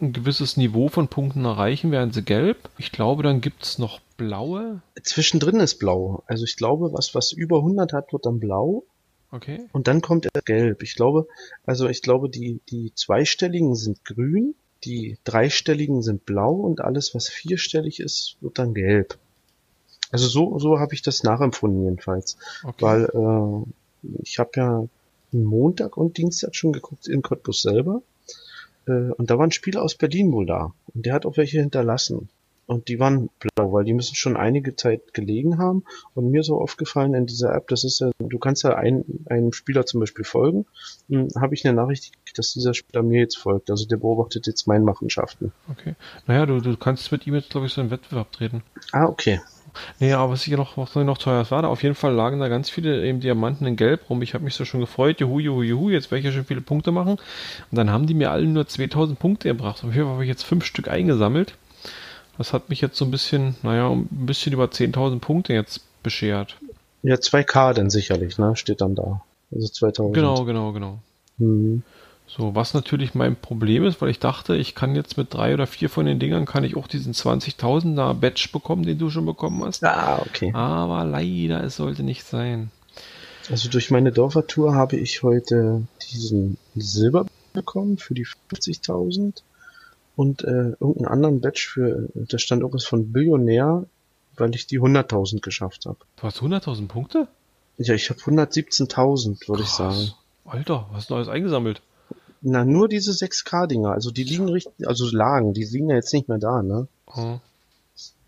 ein 0.00 0.12
gewisses 0.12 0.56
Niveau 0.56 0.88
von 0.88 1.08
Punkten 1.08 1.44
erreichen, 1.44 1.90
werden 1.90 2.12
sie 2.12 2.22
gelb. 2.22 2.70
Ich 2.78 2.92
glaube, 2.92 3.22
dann 3.22 3.40
gibt 3.40 3.62
es 3.62 3.78
noch 3.78 4.00
blaue. 4.16 4.80
Zwischendrin 5.02 5.60
ist 5.60 5.78
blau. 5.78 6.22
Also 6.26 6.44
ich 6.44 6.56
glaube, 6.56 6.92
was, 6.92 7.14
was 7.14 7.32
über 7.32 7.58
100 7.58 7.92
hat, 7.92 8.12
wird 8.12 8.26
dann 8.26 8.40
blau. 8.40 8.84
Okay. 9.30 9.66
Und 9.72 9.88
dann 9.88 10.00
kommt 10.00 10.26
er 10.32 10.42
gelb. 10.42 10.82
Ich 10.82 10.94
glaube, 10.94 11.26
also 11.64 11.88
ich 11.88 12.02
glaube, 12.02 12.28
die, 12.28 12.60
die 12.70 12.92
zweistelligen 12.94 13.74
sind 13.74 14.04
grün, 14.04 14.54
die 14.84 15.18
dreistelligen 15.24 16.02
sind 16.02 16.26
blau 16.26 16.52
und 16.52 16.80
alles, 16.80 17.14
was 17.14 17.28
vierstellig 17.28 18.00
ist, 18.00 18.36
wird 18.40 18.58
dann 18.58 18.74
gelb. 18.74 19.18
Also 20.10 20.28
so, 20.28 20.58
so 20.58 20.78
habe 20.78 20.94
ich 20.94 21.02
das 21.02 21.22
nachempfunden 21.22 21.84
jedenfalls. 21.84 22.36
okay. 22.62 22.84
Weil 22.84 23.04
äh, 23.04 24.18
ich 24.22 24.38
habe 24.38 24.50
ja 24.56 24.84
Montag 25.32 25.96
und 25.96 26.18
Dienstag 26.18 26.54
schon 26.54 26.72
geguckt 26.72 27.08
in 27.08 27.22
Cottbus 27.22 27.62
selber. 27.62 28.02
Äh, 28.86 29.12
und 29.12 29.30
da 29.30 29.38
war 29.38 29.46
ein 29.46 29.52
Spieler 29.52 29.82
aus 29.82 29.96
Berlin 29.96 30.32
wohl 30.32 30.46
da. 30.46 30.72
Und 30.94 31.06
der 31.06 31.14
hat 31.14 31.26
auch 31.26 31.36
welche 31.36 31.60
hinterlassen. 31.60 32.28
Und 32.66 32.88
die 32.88 33.00
waren 33.00 33.28
blau, 33.38 33.72
weil 33.72 33.84
die 33.84 33.92
müssen 33.92 34.14
schon 34.14 34.36
einige 34.36 34.76
Zeit 34.76 35.12
gelegen 35.14 35.58
haben. 35.58 35.84
Und 36.14 36.30
mir 36.30 36.42
so 36.42 36.60
aufgefallen 36.60 37.14
in 37.14 37.26
dieser 37.26 37.54
App, 37.54 37.68
das 37.68 37.84
ist 37.84 38.00
ja, 38.00 38.10
du 38.18 38.38
kannst 38.38 38.62
ja 38.62 38.76
ein, 38.76 39.04
einem 39.26 39.52
Spieler 39.52 39.84
zum 39.84 40.00
Beispiel 40.00 40.24
folgen. 40.24 40.66
Hm, 41.08 41.28
Habe 41.36 41.54
ich 41.54 41.66
eine 41.66 41.74
Nachricht 41.74 42.12
dass 42.34 42.52
dieser 42.52 42.74
Spieler 42.74 43.02
mir 43.02 43.20
jetzt 43.20 43.36
folgt. 43.36 43.70
Also 43.70 43.86
der 43.86 43.96
beobachtet 43.96 44.46
jetzt 44.46 44.66
meine 44.66 44.84
Machenschaften. 44.84 45.52
Okay. 45.70 45.94
Naja, 46.26 46.46
du, 46.46 46.60
du 46.60 46.76
kannst 46.76 47.12
mit 47.12 47.26
ihm 47.26 47.34
jetzt, 47.34 47.50
glaube 47.50 47.66
ich, 47.66 47.72
so 47.72 47.80
einen 47.80 47.90
Wettbewerb 47.90 48.32
treten. 48.32 48.62
Ah, 48.92 49.04
okay. 49.04 49.40
Nee, 50.00 50.12
aber 50.12 50.32
was 50.32 50.42
hier 50.42 50.56
noch, 50.56 50.76
was 50.76 50.94
noch 50.94 51.18
teuer 51.18 51.50
war, 51.50 51.62
da 51.62 51.68
auf 51.68 51.82
jeden 51.82 51.94
Fall 51.94 52.12
lagen 52.12 52.40
da 52.40 52.48
ganz 52.48 52.70
viele 52.70 53.04
eben 53.04 53.20
Diamanten 53.20 53.66
in 53.66 53.76
Gelb 53.76 54.08
rum. 54.10 54.22
Ich 54.22 54.34
habe 54.34 54.44
mich 54.44 54.54
so 54.54 54.64
schon 54.64 54.80
gefreut, 54.80 55.20
juhu, 55.20 55.38
juhu, 55.38 55.62
juhu, 55.62 55.90
jetzt 55.90 56.10
werde 56.10 56.20
ich 56.20 56.26
ja 56.26 56.32
schon 56.32 56.44
viele 56.44 56.60
Punkte 56.60 56.92
machen. 56.92 57.12
Und 57.12 57.76
dann 57.76 57.90
haben 57.90 58.06
die 58.06 58.14
mir 58.14 58.30
alle 58.30 58.46
nur 58.46 58.66
2000 58.66 59.18
Punkte 59.18 59.48
gebracht. 59.48 59.82
Auf 59.84 59.94
jeden 59.94 60.04
Fall 60.04 60.14
habe 60.14 60.24
ich 60.24 60.28
jetzt 60.28 60.44
fünf 60.44 60.64
Stück 60.64 60.88
eingesammelt. 60.88 61.54
Das 62.38 62.52
hat 62.52 62.68
mich 62.68 62.80
jetzt 62.80 62.96
so 62.96 63.04
ein 63.04 63.10
bisschen, 63.10 63.56
naja, 63.62 63.90
ein 63.90 64.08
bisschen 64.10 64.52
über 64.52 64.64
10.000 64.64 65.20
Punkte 65.20 65.52
jetzt 65.52 65.80
beschert. 66.02 66.56
Ja, 67.02 67.16
2K 67.16 67.74
dann 67.74 67.90
sicherlich, 67.90 68.38
ne? 68.38 68.56
Steht 68.56 68.80
dann 68.80 68.94
da. 68.94 69.22
Also 69.54 69.68
2000. 69.68 70.14
Genau, 70.14 70.44
genau, 70.44 70.72
genau. 70.72 70.98
Mhm. 71.38 71.82
So, 72.34 72.54
was 72.54 72.72
natürlich 72.72 73.14
mein 73.14 73.36
Problem 73.36 73.84
ist, 73.84 74.00
weil 74.00 74.08
ich 74.08 74.18
dachte, 74.18 74.56
ich 74.56 74.74
kann 74.74 74.96
jetzt 74.96 75.18
mit 75.18 75.34
drei 75.34 75.52
oder 75.52 75.66
vier 75.66 75.90
von 75.90 76.06
den 76.06 76.18
Dingern 76.18 76.46
kann 76.46 76.64
ich 76.64 76.78
auch 76.78 76.86
diesen 76.86 77.12
20.000er 77.12 78.14
Badge 78.14 78.48
bekommen, 78.50 78.84
den 78.84 78.96
du 78.96 79.10
schon 79.10 79.26
bekommen 79.26 79.62
hast. 79.62 79.84
Ah, 79.84 80.22
okay. 80.26 80.50
Aber 80.54 81.04
leider, 81.04 81.62
es 81.62 81.76
sollte 81.76 82.02
nicht 82.02 82.24
sein. 82.24 82.70
Also 83.50 83.68
durch 83.68 83.90
meine 83.90 84.12
Dorfertour 84.12 84.74
habe 84.74 84.96
ich 84.96 85.22
heute 85.22 85.82
diesen 86.10 86.56
Silber 86.74 87.26
bekommen 87.52 87.98
für 87.98 88.14
die 88.14 88.24
50.000 88.24 89.42
und 90.16 90.42
äh, 90.42 90.70
irgendeinen 90.80 91.08
anderen 91.08 91.40
Badge 91.42 91.68
für, 91.70 92.08
da 92.14 92.38
stand 92.38 92.62
irgendwas 92.62 92.86
von 92.86 93.12
Billionär, 93.12 93.84
weil 94.36 94.54
ich 94.54 94.66
die 94.66 94.80
100.000 94.80 95.42
geschafft 95.42 95.84
habe. 95.84 95.98
Du 96.16 96.22
hast 96.22 96.38
100.000 96.38 96.88
Punkte? 96.88 97.28
Ja, 97.76 97.92
ich 97.92 98.08
habe 98.08 98.20
117.000, 98.20 99.48
würde 99.48 99.64
ich 99.64 99.68
sagen. 99.68 100.12
Alter, 100.46 100.86
was 100.88 101.02
hast 101.02 101.10
du 101.10 101.16
alles 101.16 101.28
eingesammelt? 101.28 101.82
Na, 102.42 102.64
nur 102.64 102.88
diese 102.88 103.12
6K-Dinger. 103.12 103.92
Also 103.92 104.10
die 104.10 104.24
liegen 104.24 104.48
richtig, 104.48 104.86
also 104.86 105.08
lagen, 105.10 105.54
die 105.54 105.64
liegen 105.64 105.88
ja 105.88 105.96
jetzt 105.96 106.12
nicht 106.12 106.28
mehr 106.28 106.38
da, 106.38 106.62
ne? 106.62 106.88
Oh. 107.06 107.38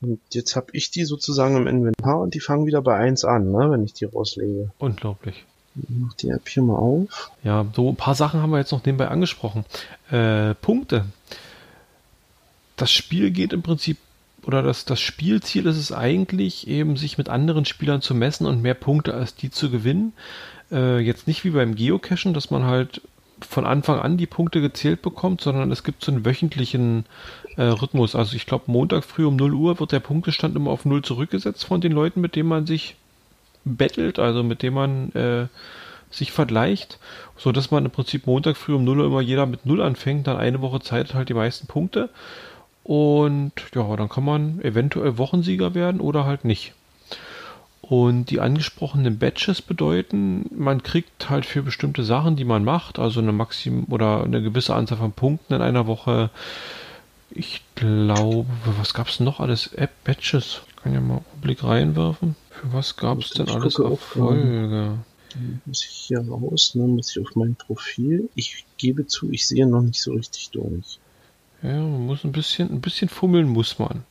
Und 0.00 0.20
jetzt 0.30 0.54
habe 0.54 0.66
ich 0.72 0.90
die 0.90 1.04
sozusagen 1.04 1.56
im 1.56 1.66
Inventar 1.66 2.20
und 2.20 2.34
die 2.34 2.40
fangen 2.40 2.66
wieder 2.66 2.82
bei 2.82 2.96
1 2.96 3.24
an, 3.24 3.50
ne, 3.50 3.70
wenn 3.70 3.84
ich 3.84 3.94
die 3.94 4.04
rauslege. 4.04 4.70
Unglaublich. 4.78 5.44
Ich 5.76 5.88
mach 5.88 6.14
die 6.14 6.28
App 6.28 6.48
hier 6.48 6.62
mal 6.62 6.76
auf. 6.76 7.32
Ja, 7.42 7.66
so 7.74 7.88
ein 7.88 7.96
paar 7.96 8.14
Sachen 8.14 8.40
haben 8.40 8.50
wir 8.50 8.58
jetzt 8.58 8.70
noch 8.70 8.84
nebenbei 8.84 9.08
angesprochen. 9.08 9.64
Äh, 10.10 10.54
Punkte. 10.54 11.06
Das 12.76 12.92
Spiel 12.92 13.30
geht 13.30 13.52
im 13.52 13.62
Prinzip, 13.62 13.96
oder 14.44 14.62
das, 14.62 14.84
das 14.84 15.00
Spielziel 15.00 15.66
ist 15.66 15.78
es 15.78 15.90
eigentlich, 15.90 16.68
eben 16.68 16.96
sich 16.96 17.18
mit 17.18 17.28
anderen 17.28 17.64
Spielern 17.64 18.02
zu 18.02 18.14
messen 18.14 18.46
und 18.46 18.62
mehr 18.62 18.74
Punkte 18.74 19.14
als 19.14 19.34
die 19.34 19.50
zu 19.50 19.70
gewinnen. 19.70 20.12
Äh, 20.70 20.98
jetzt 20.98 21.26
nicht 21.26 21.44
wie 21.44 21.50
beim 21.50 21.74
Geocachen, 21.74 22.34
dass 22.34 22.50
man 22.50 22.64
halt 22.64 23.00
von 23.44 23.66
Anfang 23.66 24.00
an 24.00 24.16
die 24.16 24.26
Punkte 24.26 24.60
gezählt 24.60 25.02
bekommt, 25.02 25.40
sondern 25.40 25.70
es 25.70 25.84
gibt 25.84 26.04
so 26.04 26.12
einen 26.12 26.24
wöchentlichen 26.24 27.04
äh, 27.56 27.62
Rhythmus. 27.62 28.14
Also 28.14 28.36
ich 28.36 28.46
glaube, 28.46 28.64
Montag 28.66 29.04
früh 29.04 29.26
um 29.26 29.36
0 29.36 29.54
Uhr 29.54 29.80
wird 29.80 29.92
der 29.92 30.00
Punktestand 30.00 30.56
immer 30.56 30.70
auf 30.70 30.84
0 30.84 31.02
zurückgesetzt 31.02 31.64
von 31.64 31.80
den 31.80 31.92
Leuten, 31.92 32.20
mit 32.20 32.36
denen 32.36 32.48
man 32.48 32.66
sich 32.66 32.96
bettelt, 33.64 34.18
also 34.18 34.42
mit 34.42 34.62
denen 34.62 34.74
man 34.74 35.12
äh, 35.12 35.46
sich 36.10 36.32
vergleicht, 36.32 36.98
so 37.36 37.52
dass 37.52 37.70
man 37.70 37.84
im 37.84 37.90
Prinzip 37.90 38.26
Montag 38.26 38.56
früh 38.56 38.74
um 38.74 38.84
0 38.84 39.00
Uhr 39.00 39.06
immer 39.06 39.20
jeder 39.20 39.46
mit 39.46 39.66
0 39.66 39.82
anfängt, 39.82 40.26
dann 40.26 40.36
eine 40.36 40.60
Woche 40.60 40.80
Zeit 40.80 41.08
hat 41.08 41.14
halt 41.14 41.28
die 41.28 41.34
meisten 41.34 41.66
Punkte 41.66 42.10
und 42.84 43.52
ja, 43.74 43.96
dann 43.96 44.08
kann 44.08 44.24
man 44.24 44.60
eventuell 44.60 45.18
Wochensieger 45.18 45.74
werden 45.74 46.00
oder 46.00 46.24
halt 46.26 46.44
nicht. 46.44 46.74
Und 47.86 48.30
die 48.30 48.40
angesprochenen 48.40 49.18
Badges 49.18 49.60
bedeuten, 49.60 50.46
man 50.56 50.82
kriegt 50.82 51.28
halt 51.28 51.44
für 51.44 51.62
bestimmte 51.62 52.02
Sachen, 52.02 52.34
die 52.34 52.46
man 52.46 52.64
macht, 52.64 52.98
also 52.98 53.20
eine 53.20 53.32
Maxim 53.32 53.84
oder 53.90 54.24
eine 54.24 54.40
gewisse 54.40 54.74
Anzahl 54.74 54.96
von 54.96 55.12
Punkten 55.12 55.52
in 55.52 55.60
einer 55.60 55.86
Woche. 55.86 56.30
Ich 57.30 57.60
glaube, 57.74 58.46
was 58.78 58.94
gab 58.94 59.08
es 59.08 59.20
noch 59.20 59.38
alles? 59.38 59.74
App-Badges. 59.74 60.62
Ich 60.68 60.76
kann 60.76 60.94
ja 60.94 61.00
mal 61.00 61.16
einen 61.16 61.40
Blick 61.42 61.62
reinwerfen. 61.62 62.36
Für 62.48 62.72
was 62.72 62.96
gab 62.96 63.18
es 63.18 63.30
denn 63.30 63.48
Ich 63.48 63.54
alles 63.54 63.74
gucke 63.74 63.88
auf, 63.90 64.16
Erfolge? 64.16 64.98
Muss 65.66 65.84
ich 65.84 65.90
hier 65.90 66.26
raus, 66.26 66.74
ne, 66.74 66.86
muss 66.86 67.14
ich 67.14 67.22
auf 67.22 67.36
mein 67.36 67.54
Profil. 67.54 68.30
Ich 68.34 68.64
gebe 68.78 69.06
zu, 69.06 69.30
ich 69.30 69.46
sehe 69.46 69.66
noch 69.66 69.82
nicht 69.82 70.00
so 70.00 70.14
richtig 70.14 70.48
durch. 70.52 70.98
Ja, 71.62 71.80
man 71.80 72.06
muss 72.06 72.24
ein 72.24 72.32
bisschen, 72.32 72.70
ein 72.70 72.80
bisschen 72.80 73.10
fummeln 73.10 73.48
muss 73.48 73.78
man. 73.78 74.04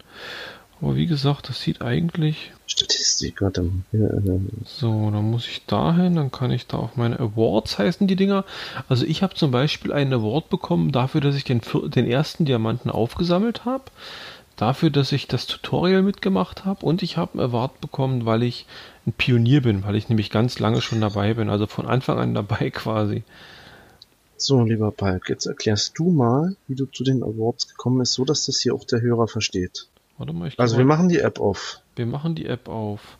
Aber 0.83 0.97
wie 0.97 1.07
gesagt, 1.07 1.47
das 1.47 1.61
sieht 1.61 1.81
eigentlich 1.81 2.51
Statistik, 2.65 3.41
warte 3.41 3.63
mal. 3.63 4.41
So, 4.65 5.11
dann 5.11 5.31
muss 5.31 5.47
ich 5.47 5.65
dahin, 5.65 6.15
dann 6.15 6.29
kann 6.29 6.51
ich 6.51 6.67
da 6.67 6.75
auf 6.75 6.97
meine 6.97 7.21
Awards 7.21 7.79
heißen 7.79 8.05
die 8.05 8.17
Dinger. 8.17 8.43
Also 8.89 9.05
ich 9.05 9.23
habe 9.23 9.33
zum 9.33 9.49
Beispiel 9.49 9.93
einen 9.93 10.11
Award 10.11 10.49
bekommen 10.49 10.91
dafür, 10.91 11.21
dass 11.21 11.37
ich 11.37 11.45
den, 11.45 11.61
den 11.85 12.05
ersten 12.05 12.43
Diamanten 12.43 12.91
aufgesammelt 12.91 13.63
habe, 13.63 13.85
dafür, 14.57 14.89
dass 14.89 15.13
ich 15.13 15.29
das 15.29 15.47
Tutorial 15.47 16.01
mitgemacht 16.01 16.65
habe 16.65 16.85
und 16.85 17.01
ich 17.01 17.15
habe 17.15 17.39
einen 17.39 17.49
Award 17.49 17.79
bekommen, 17.79 18.25
weil 18.25 18.43
ich 18.43 18.65
ein 19.07 19.13
Pionier 19.13 19.61
bin, 19.61 19.85
weil 19.85 19.95
ich 19.95 20.09
nämlich 20.09 20.29
ganz 20.29 20.59
lange 20.59 20.81
schon 20.81 20.99
dabei 20.99 21.33
bin, 21.35 21.49
also 21.49 21.65
von 21.65 21.85
Anfang 21.85 22.19
an 22.19 22.33
dabei 22.33 22.69
quasi. 22.73 23.23
So, 24.35 24.63
lieber 24.63 24.91
Palk, 24.91 25.29
jetzt 25.29 25.45
erklärst 25.45 25.97
du 25.97 26.09
mal, 26.09 26.57
wie 26.67 26.75
du 26.75 26.87
zu 26.87 27.05
den 27.05 27.23
Awards 27.23 27.69
gekommen 27.69 27.99
bist, 27.99 28.11
so 28.11 28.25
dass 28.25 28.47
das 28.47 28.59
hier 28.59 28.75
auch 28.75 28.83
der 28.83 28.99
Hörer 28.99 29.29
versteht. 29.29 29.87
Warte 30.17 30.33
mal, 30.33 30.47
ich 30.47 30.59
Also 30.59 30.77
wir 30.77 30.85
mal- 30.85 30.95
machen 30.97 31.09
die 31.09 31.19
App 31.19 31.39
auf. 31.39 31.79
Wir 31.95 32.05
machen 32.05 32.35
die 32.35 32.45
App 32.45 32.69
auf. 32.69 33.17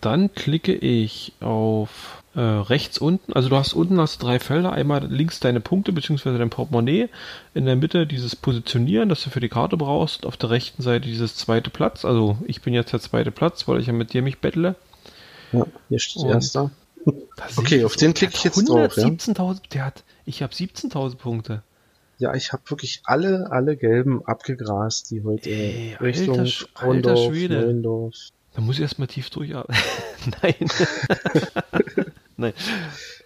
Dann 0.00 0.34
klicke 0.34 0.74
ich 0.74 1.32
auf 1.40 2.22
äh, 2.34 2.40
rechts 2.40 2.98
unten. 2.98 3.32
Also 3.34 3.48
du 3.50 3.56
hast 3.56 3.72
unten 3.74 4.00
hast 4.00 4.18
drei 4.22 4.40
Felder. 4.40 4.72
Einmal 4.72 5.06
links 5.06 5.38
deine 5.38 5.60
Punkte 5.60 5.92
bzw. 5.92 6.36
dein 6.38 6.50
Portemonnaie. 6.50 7.08
In 7.54 7.66
der 7.66 7.76
Mitte 7.76 8.06
dieses 8.06 8.34
Positionieren, 8.34 9.08
das 9.10 9.22
du 9.22 9.30
für 9.30 9.38
die 9.40 9.48
Karte 9.50 9.76
brauchst. 9.76 10.26
Auf 10.26 10.36
der 10.36 10.50
rechten 10.50 10.82
Seite 10.82 11.06
dieses 11.06 11.36
zweite 11.36 11.70
Platz. 11.70 12.04
Also 12.04 12.36
ich 12.46 12.62
bin 12.62 12.74
jetzt 12.74 12.92
der 12.92 13.00
zweite 13.00 13.30
Platz, 13.30 13.68
weil 13.68 13.80
ich 13.80 13.86
ja 13.86 13.92
mit 13.92 14.12
dir 14.12 14.22
mich 14.22 14.38
bettle. 14.40 14.74
Ja, 15.52 15.66
hier 15.88 15.98
steht 16.00 16.22
Und- 16.24 16.30
erster. 16.30 16.70
Okay, 17.56 17.84
auf 17.84 17.96
den 17.96 18.14
klicke 18.14 18.34
ich 18.36 18.44
jetzt 18.44 18.68
drauf, 18.68 18.96
ja? 18.96 19.04
117.000. 19.04 19.60
Der 19.72 19.84
hat, 19.84 20.02
ich 20.24 20.42
habe 20.42 20.52
17.000 20.54 21.16
Punkte. 21.16 21.62
Ja, 22.22 22.34
ich 22.34 22.52
habe 22.52 22.62
wirklich 22.68 23.02
alle, 23.04 23.48
alle 23.50 23.76
gelben 23.76 24.24
abgegrast, 24.24 25.10
die 25.10 25.22
heute 25.24 25.50
Ey, 25.50 25.96
Richtung 26.00 26.38
alter 26.38 26.48
Sch- 26.50 26.66
Frauendorf, 26.74 27.18
alter 27.18 27.32
Schwede. 27.34 27.60
Neuendorf. 27.60 28.14
Da 28.54 28.60
muss 28.60 28.76
ich 28.76 28.82
erstmal 28.82 29.08
tief 29.08 29.28
durchatmen. 29.30 29.76
Nein. 30.42 30.54
Nein. 32.36 32.52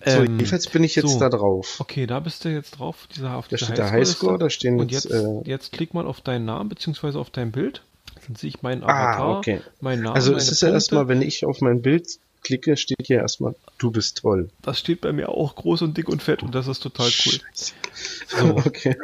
So, 0.05 0.11
Ähm, 0.23 0.39
jedenfalls 0.39 0.69
bin 0.69 0.85
ich 0.85 0.95
jetzt 0.95 1.09
so. 1.11 1.19
da 1.19 1.29
drauf. 1.29 1.77
Okay, 1.79 2.07
da 2.07 2.21
bist 2.21 2.45
du 2.45 2.49
jetzt 2.49 2.79
drauf. 2.79 3.07
Dieser, 3.15 3.37
auf 3.37 3.49
Da 3.49 3.57
steht 3.59 3.79
der. 3.79 3.91
Highscore, 3.91 4.39
da 4.39 4.51
stehen 4.51 4.79
Und 4.81 4.93
jetzt, 4.93 5.05
jetzt, 5.05 5.15
äh, 5.15 5.41
jetzt 5.45 5.73
klick 5.73 5.95
mal 5.95 6.07
auf 6.07 6.21
deinen 6.21 6.45
Namen 6.45 6.69
beziehungsweise 6.69 7.19
auf 7.19 7.31
dein 7.31 7.53
Bild. 7.53 7.83
Dann 8.27 8.37
sehe 8.37 8.49
ich 8.49 8.63
meinen 8.63 8.83
Ah, 8.83 8.87
Avatar, 9.15 9.39
okay. 9.39 9.61
meinen 9.81 10.03
Namen, 10.03 10.17
Also 10.17 10.35
es 10.35 10.51
ist 10.51 10.63
ja 10.63 10.71
erstmal, 10.71 11.09
wenn 11.09 11.23
ich 11.23 11.45
auf 11.45 11.61
mein 11.61 11.83
Bild 11.83 12.09
klicke, 12.47 12.77
steht 12.77 13.07
hier 13.07 13.19
erstmal, 13.19 13.55
du 13.79 13.91
bist 13.91 14.19
toll. 14.19 14.49
Das 14.63 14.79
steht 14.79 15.01
bei 15.03 15.13
mir 15.13 15.29
auch 15.29 15.55
groß 15.57 15.83
und 15.83 15.97
dick 15.97 16.09
und 16.09 16.23
fett 16.23 16.43
und 16.43 16.55
das 16.55 16.67
ist 16.69 16.81
total 16.83 17.11
cool. 17.27 17.41
So. 17.55 18.57
Okay. 18.67 18.97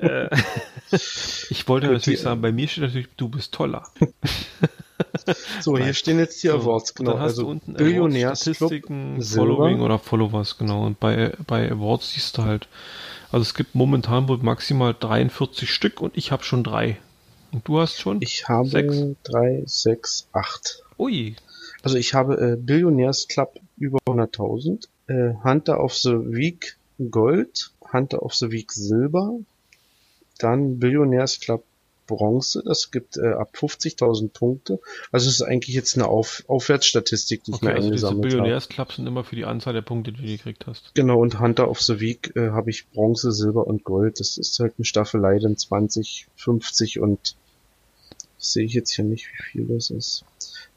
Äh, 0.00 0.28
ich 1.50 1.66
wollte 1.68 1.86
Gut, 1.88 1.96
natürlich 1.96 2.18
die- 2.20 2.24
sagen, 2.24 2.40
bei 2.40 2.52
mir 2.52 2.68
steht 2.68 2.84
natürlich, 2.84 3.08
du 3.16 3.28
bist 3.28 3.52
toller. 3.52 3.84
So, 5.60 5.76
hier 5.76 5.92
stehen 5.92 6.18
jetzt 6.18 6.42
die 6.42 6.48
Awards, 6.50 6.94
genau. 6.94 7.12
Dann 7.12 7.20
hast 7.20 7.30
Also 7.32 7.42
du 7.42 7.48
unten 7.50 7.74
Billionärs 7.74 8.24
Awards, 8.46 8.56
Statistiken, 8.56 9.20
Silber. 9.20 9.56
Following 9.56 9.80
oder 9.80 9.98
Followers, 9.98 10.56
genau. 10.56 10.86
Und 10.86 10.98
bei, 11.00 11.32
bei 11.46 11.70
Awards 11.70 12.12
siehst 12.12 12.38
du 12.38 12.44
halt, 12.44 12.66
also 13.30 13.42
es 13.42 13.52
gibt 13.54 13.74
momentan 13.74 14.26
wohl 14.28 14.38
maximal 14.38 14.94
43 14.98 15.70
Stück 15.70 16.00
und 16.00 16.16
ich 16.16 16.32
habe 16.32 16.44
schon 16.44 16.64
drei. 16.64 16.96
Und 17.52 17.68
du 17.68 17.78
hast 17.80 18.00
schon? 18.00 18.22
Ich 18.22 18.48
habe 18.48 18.68
Sechs. 18.68 18.96
drei, 19.24 19.62
sechs, 19.66 20.28
acht. 20.32 20.82
Ui, 20.98 21.36
Also 21.86 21.98
ich 21.98 22.14
habe 22.14 22.36
äh, 22.40 22.56
Billionärs 22.56 23.28
Club 23.28 23.60
über 23.76 24.00
100.000, 24.08 24.88
äh, 25.06 25.34
Hunter 25.44 25.78
of 25.78 25.94
the 25.94 26.14
Week 26.14 26.78
Gold, 27.12 27.70
Hunter 27.92 28.24
of 28.24 28.34
the 28.34 28.50
Week 28.50 28.72
Silber, 28.72 29.38
dann 30.40 30.80
Billionärs 30.80 31.38
Club 31.38 31.62
Bronze, 32.08 32.64
das 32.66 32.90
gibt 32.90 33.18
äh, 33.18 33.28
ab 33.28 33.52
50.000 33.54 34.30
Punkte. 34.30 34.80
Also 35.12 35.28
es 35.28 35.36
ist 35.36 35.42
eigentlich 35.42 35.76
jetzt 35.76 35.94
eine 35.94 36.08
Auf 36.08 36.42
Aufwärtsstatistik, 36.48 37.44
die 37.44 37.52
ich 37.52 37.56
okay, 37.58 37.66
mir 37.66 37.74
also 37.76 37.92
diese 37.92 38.08
eingesammelt 38.08 38.32
habe. 38.32 38.42
Billionärsclubs 38.42 38.96
sind 38.96 39.06
immer 39.06 39.22
für 39.22 39.36
die 39.36 39.44
Anzahl 39.44 39.72
der 39.72 39.82
Punkte, 39.82 40.10
die 40.10 40.22
du 40.22 40.26
gekriegt 40.26 40.66
hast. 40.66 40.92
Genau, 40.96 41.20
und 41.20 41.38
Hunter 41.38 41.70
of 41.70 41.80
the 41.80 42.00
Week 42.00 42.34
äh, 42.34 42.50
habe 42.50 42.70
ich 42.70 42.88
Bronze, 42.88 43.30
Silber 43.30 43.64
und 43.64 43.84
Gold. 43.84 44.18
Das 44.18 44.38
ist 44.38 44.58
halt 44.58 44.74
eine 44.76 44.84
Staffelei, 44.84 45.38
dann 45.38 45.56
20, 45.56 46.26
50 46.34 46.98
und 46.98 47.36
sehe 48.38 48.64
ich 48.64 48.72
jetzt 48.72 48.90
hier 48.90 49.04
nicht, 49.04 49.28
wie 49.28 49.42
viel 49.52 49.66
das 49.68 49.90
ist. 49.90 50.24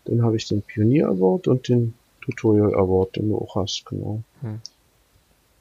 Dann 0.10 0.24
habe 0.24 0.38
ich 0.38 0.48
den 0.48 0.62
Pionier 0.62 1.08
Award 1.08 1.48
und 1.48 1.68
den 1.68 1.94
Tutorial 2.22 2.74
Award, 2.74 3.16
den 3.16 3.30
du 3.30 3.38
auch 3.38 3.56
hast, 3.56 3.86
genau. 3.86 4.24
Hm. 4.42 4.60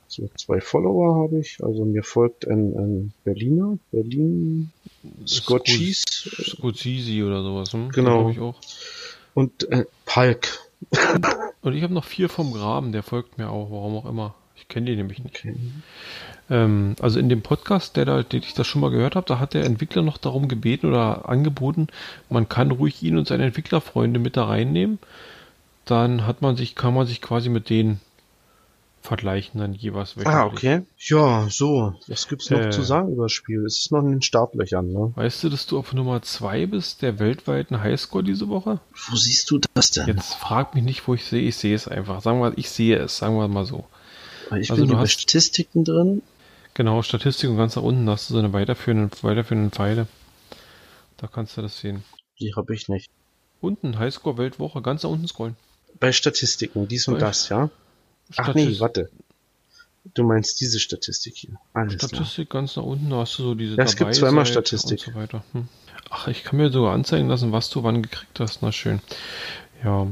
So, 0.08 0.28
zwei 0.36 0.60
Follower 0.62 1.22
habe 1.22 1.40
ich. 1.40 1.62
Also 1.62 1.84
mir 1.84 2.02
folgt 2.02 2.48
ein, 2.48 2.74
ein 2.78 3.12
Berliner, 3.24 3.78
Berlin 3.92 4.72
Scotchies 5.26 6.02
Scorsese 6.02 7.24
oder 7.26 7.42
sowas, 7.42 7.72
hm? 7.74 7.90
Genau. 7.90 8.30
Ich 8.30 8.40
auch. 8.40 8.58
und 9.34 9.70
äh, 9.70 9.84
Palk. 10.06 10.48
Und 11.60 11.74
ich 11.74 11.82
habe 11.82 11.92
noch 11.92 12.04
vier 12.04 12.28
vom 12.28 12.52
Graben, 12.52 12.92
der 12.92 13.02
folgt 13.02 13.36
mir 13.36 13.50
auch, 13.50 13.70
warum 13.70 13.96
auch 13.96 14.06
immer. 14.06 14.34
Ich 14.56 14.68
kenne 14.68 14.86
den 14.86 14.96
nämlich 14.96 15.22
nicht. 15.22 15.36
Okay. 15.36 15.54
Ähm, 16.50 16.96
also 17.00 17.18
in 17.18 17.28
dem 17.28 17.42
Podcast, 17.42 17.96
der 17.96 18.04
da, 18.06 18.22
den 18.22 18.42
ich 18.42 18.54
das 18.54 18.66
schon 18.66 18.80
mal 18.80 18.90
gehört 18.90 19.16
habe, 19.16 19.26
da 19.26 19.38
hat 19.38 19.54
der 19.54 19.64
Entwickler 19.64 20.02
noch 20.02 20.16
darum 20.18 20.48
gebeten 20.48 20.86
oder 20.86 21.28
angeboten, 21.28 21.88
man 22.30 22.48
kann 22.48 22.70
ruhig 22.70 23.02
ihn 23.02 23.16
und 23.18 23.28
seine 23.28 23.44
Entwicklerfreunde 23.44 24.18
mit 24.18 24.36
da 24.36 24.44
reinnehmen. 24.44 24.98
Dann 25.84 26.26
hat 26.26 26.42
man 26.42 26.56
sich, 26.56 26.74
kann 26.74 26.94
man 26.94 27.06
sich 27.06 27.20
quasi 27.22 27.48
mit 27.48 27.68
denen 27.70 28.00
vergleichen 29.00 29.60
dann 29.60 29.74
jeweils 29.74 30.16
Ah, 30.18 30.46
wöchentlich. 30.46 30.52
okay. 30.52 30.82
Ja, 30.98 31.46
so. 31.48 31.94
Was 32.08 32.28
gibt's 32.28 32.50
noch 32.50 32.58
Äh. 32.60 32.70
zu 32.70 32.82
sagen 32.82 33.12
über 33.12 33.24
das 33.24 33.32
Spiel? 33.32 33.64
Es 33.64 33.78
ist 33.80 33.92
noch 33.92 34.00
in 34.02 34.10
den 34.10 34.22
Startlöchern, 34.22 34.92
ne? 34.92 35.12
Weißt 35.14 35.44
du, 35.44 35.48
dass 35.48 35.66
du 35.66 35.78
auf 35.78 35.92
Nummer 35.94 36.20
zwei 36.22 36.66
bist, 36.66 37.00
der 37.02 37.18
weltweiten 37.18 37.80
Highscore 37.80 38.24
diese 38.24 38.48
Woche? 38.48 38.80
Wo 39.08 39.16
siehst 39.16 39.50
du 39.50 39.60
das 39.74 39.92
denn? 39.92 40.08
Jetzt 40.08 40.34
frag 40.34 40.74
mich 40.74 40.84
nicht, 40.84 41.06
wo 41.08 41.14
ich 41.14 41.24
sehe, 41.24 41.40
ich 41.42 41.56
sehe 41.56 41.74
es 41.74 41.88
einfach. 41.88 42.20
Sagen 42.22 42.40
wir, 42.40 42.52
ich 42.58 42.68
sehe 42.70 42.96
es, 42.98 43.16
sagen 43.18 43.36
wir 43.36 43.48
mal 43.48 43.64
so. 43.64 43.84
Ich 44.58 44.70
Also 44.70 44.84
bin 44.84 44.94
bei 44.94 45.00
hast- 45.02 45.12
Statistiken 45.12 45.84
drin. 45.84 46.22
Genau, 46.74 47.02
Statistik 47.02 47.50
und 47.50 47.56
ganz 47.56 47.76
nach 47.76 47.82
unten 47.82 48.08
hast 48.08 48.30
du 48.30 48.34
so 48.34 48.38
eine 48.38 48.52
weiterführenden, 48.52 49.10
weiterführenden 49.22 49.72
Pfeile. 49.72 50.06
Da 51.16 51.26
kannst 51.26 51.56
du 51.56 51.62
das 51.62 51.78
sehen. 51.80 52.04
Die 52.40 52.54
habe 52.54 52.74
ich 52.74 52.88
nicht. 52.88 53.10
Unten, 53.60 53.98
Highscore 53.98 54.38
Weltwoche, 54.38 54.80
ganz 54.82 55.02
nach 55.02 55.10
unten 55.10 55.26
scrollen. 55.26 55.56
Bei 55.98 56.12
Statistiken, 56.12 56.86
dies 56.86 57.08
und 57.08 57.14
Bei 57.14 57.20
das, 57.20 57.48
ja? 57.48 57.70
Ach 58.36 58.44
Statis- 58.48 58.54
nee, 58.54 58.80
warte. 58.80 59.10
Du 60.14 60.22
meinst 60.22 60.60
diese 60.60 60.78
Statistik 60.78 61.36
hier. 61.36 61.58
Alles 61.74 61.98
klar. 61.98 62.08
Statistik 62.08 62.48
ganz 62.50 62.76
nach 62.76 62.84
unten, 62.84 63.10
da 63.10 63.16
hast 63.16 63.38
du 63.38 63.42
so 63.42 63.54
diese 63.54 63.74
Ja, 63.76 63.82
es 63.84 63.96
gibt 63.96 64.14
zweimal 64.14 64.46
Statistik. 64.46 65.06
und 65.06 65.14
so 65.14 65.20
weiter. 65.20 65.44
Hm. 65.52 65.68
Ach, 66.10 66.28
ich 66.28 66.44
kann 66.44 66.56
mir 66.58 66.70
sogar 66.70 66.94
anzeigen 66.94 67.28
lassen, 67.28 67.52
was 67.52 67.68
du 67.68 67.82
wann 67.82 68.02
gekriegt 68.02 68.38
hast. 68.40 68.62
Na 68.62 68.70
schön. 68.72 69.00
Ja. 69.84 70.06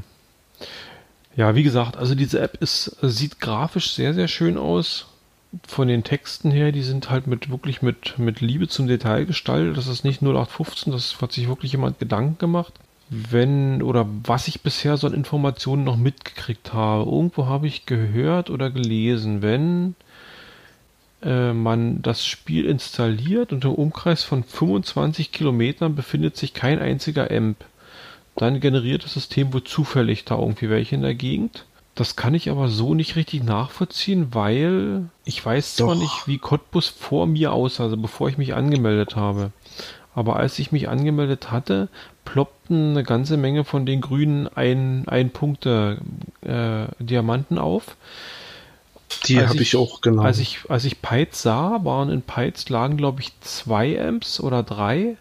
Ja, 1.37 1.55
wie 1.55 1.63
gesagt, 1.63 1.97
also 1.97 2.15
diese 2.15 2.41
App 2.41 2.61
ist, 2.63 2.97
sieht 3.03 3.41
grafisch 3.41 3.93
sehr, 3.93 4.13
sehr 4.13 4.29
schön 4.29 4.59
aus. 4.59 5.07
Von 5.67 5.89
den 5.89 6.05
Texten 6.05 6.51
her, 6.51 6.73
die 6.73 6.83
sind 6.83 7.09
halt 7.11 7.27
mit 7.27 7.51
wirklich 7.51 7.81
mit, 7.81 8.19
mit 8.19 8.41
Liebe 8.41 8.69
zum 8.69 8.87
Detail 8.87 9.25
gestaltet. 9.25 9.77
Das 9.77 9.87
ist 9.87 10.05
nicht 10.05 10.21
0815, 10.23 10.93
das 10.93 11.21
hat 11.21 11.33
sich 11.33 11.49
wirklich 11.49 11.73
jemand 11.73 11.99
Gedanken 11.99 12.39
gemacht. 12.39 12.75
Wenn 13.09 13.83
oder 13.83 14.07
was 14.25 14.49
ich 14.49 14.63
bisher 14.63 14.97
so 14.97 15.07
an 15.07 15.15
Informationen 15.15 15.85
noch 15.85 15.97
mitgekriegt 15.97 16.73
habe, 16.73 17.09
irgendwo 17.09 17.47
habe 17.47 17.69
ich 17.69 17.87
gehört 17.87 18.51
oder 18.51 18.71
gelesen, 18.71 19.43
wenn 19.43 19.95
äh, 21.23 21.53
man 21.53 22.03
das 22.03 22.27
Spiel 22.27 22.67
installiert 22.67 23.53
und 23.53 23.65
im 23.65 23.73
Umkreis 23.73 24.23
von 24.25 24.45
25 24.45 25.33
Kilometern 25.33 25.95
befindet 25.95 26.37
sich 26.37 26.53
kein 26.53 26.79
einziger 26.79 27.31
Amp, 27.31 27.65
dann 28.37 28.61
generiert 28.61 29.05
das 29.05 29.15
System 29.15 29.53
wohl 29.53 29.65
zufällig 29.65 30.25
da 30.25 30.39
irgendwie 30.39 30.69
welche 30.69 30.95
in 30.95 31.03
der 31.03 31.15
Gegend. 31.15 31.65
Das 31.97 32.15
kann 32.15 32.35
ich 32.35 32.51
aber 32.51 32.69
so 32.69 32.93
nicht 32.95 33.17
richtig 33.17 33.43
nachvollziehen, 33.43 34.29
weil 34.33 35.09
ich 35.25 35.45
weiß 35.45 35.77
zwar 35.77 35.95
Doch. 35.95 36.01
nicht, 36.03 36.29
wie 36.29 36.37
Cottbus 36.37 36.89
vor 36.89 37.27
mir 37.27 37.53
aussah, 37.53 37.85
also 37.85 37.97
bevor 37.97 38.29
ich 38.29 38.37
mich 38.37 38.55
angemeldet 38.55 39.17
habe. 39.17 39.51
Aber 40.15 40.37
als 40.37 40.59
ich 40.59 40.73
mich 40.73 40.91
angemeldet 40.91 41.51
hatte, 41.51 41.89
ploppten 42.27 42.91
eine 42.91 43.03
ganze 43.03 43.39
Menge 43.39 43.65
von 43.65 43.87
den 43.87 44.03
grünen 44.03 44.47
ein, 44.47 45.09
ein 45.09 45.31
Punkte 45.31 45.99
äh, 46.43 46.85
Diamanten 47.03 47.57
auf. 47.57 47.97
Die 49.25 49.41
habe 49.41 49.63
ich, 49.63 49.75
auch 49.75 50.03
genau. 50.03 50.21
Als 50.23 50.39
ich, 50.39 50.61
als 50.69 50.85
ich 50.85 51.01
Peitz 51.01 51.41
sah, 51.41 51.83
waren 51.83 52.11
in 52.11 52.21
Peitz 52.21 52.69
lagen, 52.69 52.99
glaube 52.99 53.23
ich, 53.23 53.33
zwei 53.41 53.99
Amps 54.07 54.39
oder 54.39 54.63
drei. 54.63 55.17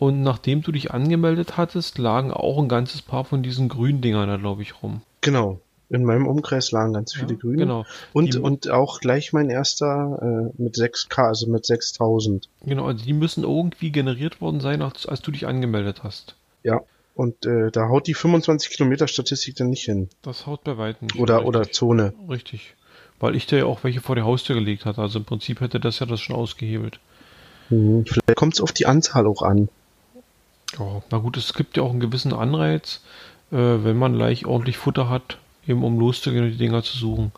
Und 0.00 0.22
nachdem 0.22 0.62
du 0.62 0.72
dich 0.72 0.90
angemeldet 0.90 1.56
hattest, 1.56 1.98
lagen 1.98 2.32
auch 2.32 2.58
ein 2.58 2.68
ganzes 2.68 3.00
paar 3.00 3.24
von 3.24 3.44
diesen 3.44 3.68
grünen 3.68 4.00
Dingern 4.00 4.28
da, 4.28 4.38
glaube 4.38 4.62
ich, 4.62 4.82
rum. 4.82 5.02
genau. 5.20 5.60
In 5.90 6.04
meinem 6.04 6.26
Umkreis 6.28 6.70
lagen 6.70 6.92
ganz 6.92 7.12
viele 7.14 7.32
Ja, 7.32 7.38
Grüne. 7.38 7.56
Genau, 7.56 7.84
Und, 8.12 8.34
Die- 8.34 8.38
und 8.38 8.70
auch 8.70 9.00
gleich 9.00 9.32
mein 9.32 9.50
erster 9.50 10.50
äh, 10.56 10.62
mit 10.62 10.76
6K, 10.76 11.28
also 11.28 11.48
mit 11.48 11.66
6000. 11.66 12.48
genau. 12.64 12.86
Also 12.86 13.04
die 13.04 13.12
müssen 13.12 13.42
irgendwie 13.42 13.90
generiert 13.90 14.40
worden 14.40 14.60
sein, 14.60 14.82
als, 14.82 15.06
als 15.06 15.20
du 15.20 15.32
dich 15.32 15.46
angemeldet 15.48 16.02
hast. 16.04 16.36
Ja. 16.62 16.80
Und 17.16 17.44
äh, 17.44 17.70
da 17.72 17.88
haut 17.88 18.06
die 18.06 18.14
25 18.14 18.70
Kilometer 18.70 19.08
Statistik 19.08 19.56
dann 19.56 19.70
nicht 19.70 19.84
hin. 19.84 20.08
Das 20.22 20.46
haut 20.46 20.62
bei 20.64 20.78
weitem 20.78 21.08
nicht. 21.08 21.20
Oder, 21.20 21.38
richtig. 21.38 21.48
oder 21.48 21.70
Zone. 21.72 22.14
Richtig. 22.28 22.74
Weil 23.18 23.34
ich 23.34 23.46
dir 23.46 23.58
ja 23.58 23.64
auch 23.66 23.82
welche 23.84 24.00
vor 24.00 24.14
die 24.14 24.22
Haustür 24.22 24.54
gelegt 24.54 24.84
hatte. 24.86 25.02
Also 25.02 25.18
im 25.18 25.24
Prinzip 25.24 25.60
hätte 25.60 25.80
das 25.80 25.98
ja 25.98 26.06
das 26.06 26.20
schon 26.20 26.36
ausgehebelt. 26.36 27.00
Mhm. 27.68 28.06
Vielleicht 28.06 28.36
kommt 28.36 28.54
es 28.54 28.60
auf 28.60 28.72
die 28.72 28.86
Anzahl 28.86 29.26
auch 29.26 29.42
an. 29.42 29.68
Ja, 30.78 31.02
na 31.10 31.18
gut, 31.18 31.36
es 31.36 31.52
gibt 31.52 31.76
ja 31.76 31.82
auch 31.82 31.90
einen 31.90 32.00
gewissen 32.00 32.32
Anreiz, 32.32 33.00
äh, 33.50 33.56
wenn 33.56 33.98
man 33.98 34.14
gleich 34.14 34.46
ordentlich 34.46 34.76
Futter 34.78 35.08
hat, 35.10 35.38
eben 35.70 35.84
um 35.84 35.98
loszugehen 35.98 36.44
und 36.44 36.50
die 36.52 36.58
Dinger 36.58 36.82
zu 36.82 36.96
suchen. 36.96 37.32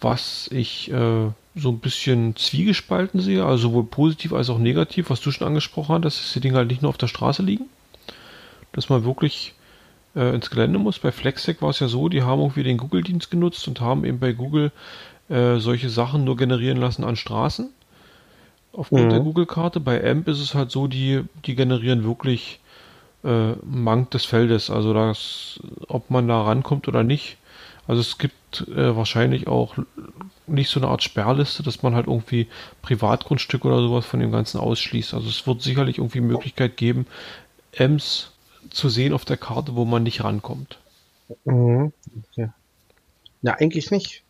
Was 0.00 0.48
ich 0.52 0.90
äh, 0.92 1.30
so 1.56 1.68
ein 1.70 1.80
bisschen 1.80 2.36
zwiegespalten 2.36 3.20
sehe, 3.20 3.44
also 3.44 3.68
sowohl 3.68 3.84
positiv 3.84 4.32
als 4.32 4.48
auch 4.50 4.58
negativ, 4.58 5.10
was 5.10 5.20
du 5.20 5.30
schon 5.32 5.46
angesprochen 5.46 6.04
hast, 6.04 6.20
dass 6.20 6.32
die 6.32 6.40
Dinger 6.40 6.58
halt 6.58 6.68
nicht 6.68 6.82
nur 6.82 6.90
auf 6.90 6.98
der 6.98 7.08
Straße 7.08 7.42
liegen, 7.42 7.66
dass 8.72 8.88
man 8.88 9.04
wirklich 9.04 9.54
äh, 10.14 10.34
ins 10.34 10.50
Gelände 10.50 10.78
muss. 10.78 10.98
Bei 10.98 11.10
Flextech 11.12 11.60
war 11.60 11.70
es 11.70 11.80
ja 11.80 11.88
so, 11.88 12.08
die 12.08 12.22
haben 12.22 12.40
irgendwie 12.40 12.62
den 12.62 12.76
Google-Dienst 12.76 13.30
genutzt 13.30 13.66
und 13.66 13.80
haben 13.80 14.04
eben 14.04 14.20
bei 14.20 14.32
Google 14.32 14.70
äh, 15.28 15.58
solche 15.58 15.90
Sachen 15.90 16.24
nur 16.24 16.36
generieren 16.36 16.78
lassen 16.78 17.04
an 17.04 17.16
Straßen. 17.16 17.70
Aufgrund 18.72 19.06
Mhm. 19.06 19.10
der 19.10 19.20
Google-Karte. 19.20 19.80
Bei 19.80 20.08
AMP 20.08 20.28
ist 20.28 20.40
es 20.40 20.54
halt 20.54 20.70
so, 20.70 20.86
die, 20.86 21.22
die 21.44 21.54
generieren 21.56 22.04
wirklich 22.04 22.60
äh, 23.24 23.52
Mank 23.64 24.10
des 24.12 24.24
Feldes. 24.24 24.70
Also 24.70 24.94
das, 24.94 25.60
ob 25.88 26.10
man 26.10 26.28
da 26.28 26.42
rankommt 26.42 26.88
oder 26.88 27.02
nicht. 27.02 27.36
Also 27.86 28.00
es 28.00 28.18
gibt 28.18 28.66
äh, 28.68 28.96
wahrscheinlich 28.96 29.48
auch 29.48 29.76
nicht 30.46 30.70
so 30.70 30.78
eine 30.80 30.88
Art 30.88 31.02
Sperrliste, 31.02 31.62
dass 31.62 31.82
man 31.82 31.94
halt 31.94 32.06
irgendwie 32.06 32.46
Privatgrundstücke 32.82 33.66
oder 33.66 33.80
sowas 33.80 34.04
von 34.06 34.20
dem 34.20 34.30
Ganzen 34.30 34.58
ausschließt. 34.60 35.14
Also 35.14 35.28
es 35.28 35.46
wird 35.46 35.62
sicherlich 35.62 35.98
irgendwie 35.98 36.20
Möglichkeit 36.20 36.76
geben, 36.76 37.06
Ems 37.72 38.32
zu 38.70 38.88
sehen 38.88 39.12
auf 39.14 39.24
der 39.24 39.36
Karte, 39.36 39.74
wo 39.74 39.84
man 39.84 40.02
nicht 40.02 40.22
rankommt. 40.24 40.78
Mhm. 41.44 41.92
Okay. 42.30 42.48
Ja, 43.42 43.54
eigentlich 43.54 43.90
nicht. 43.90 44.22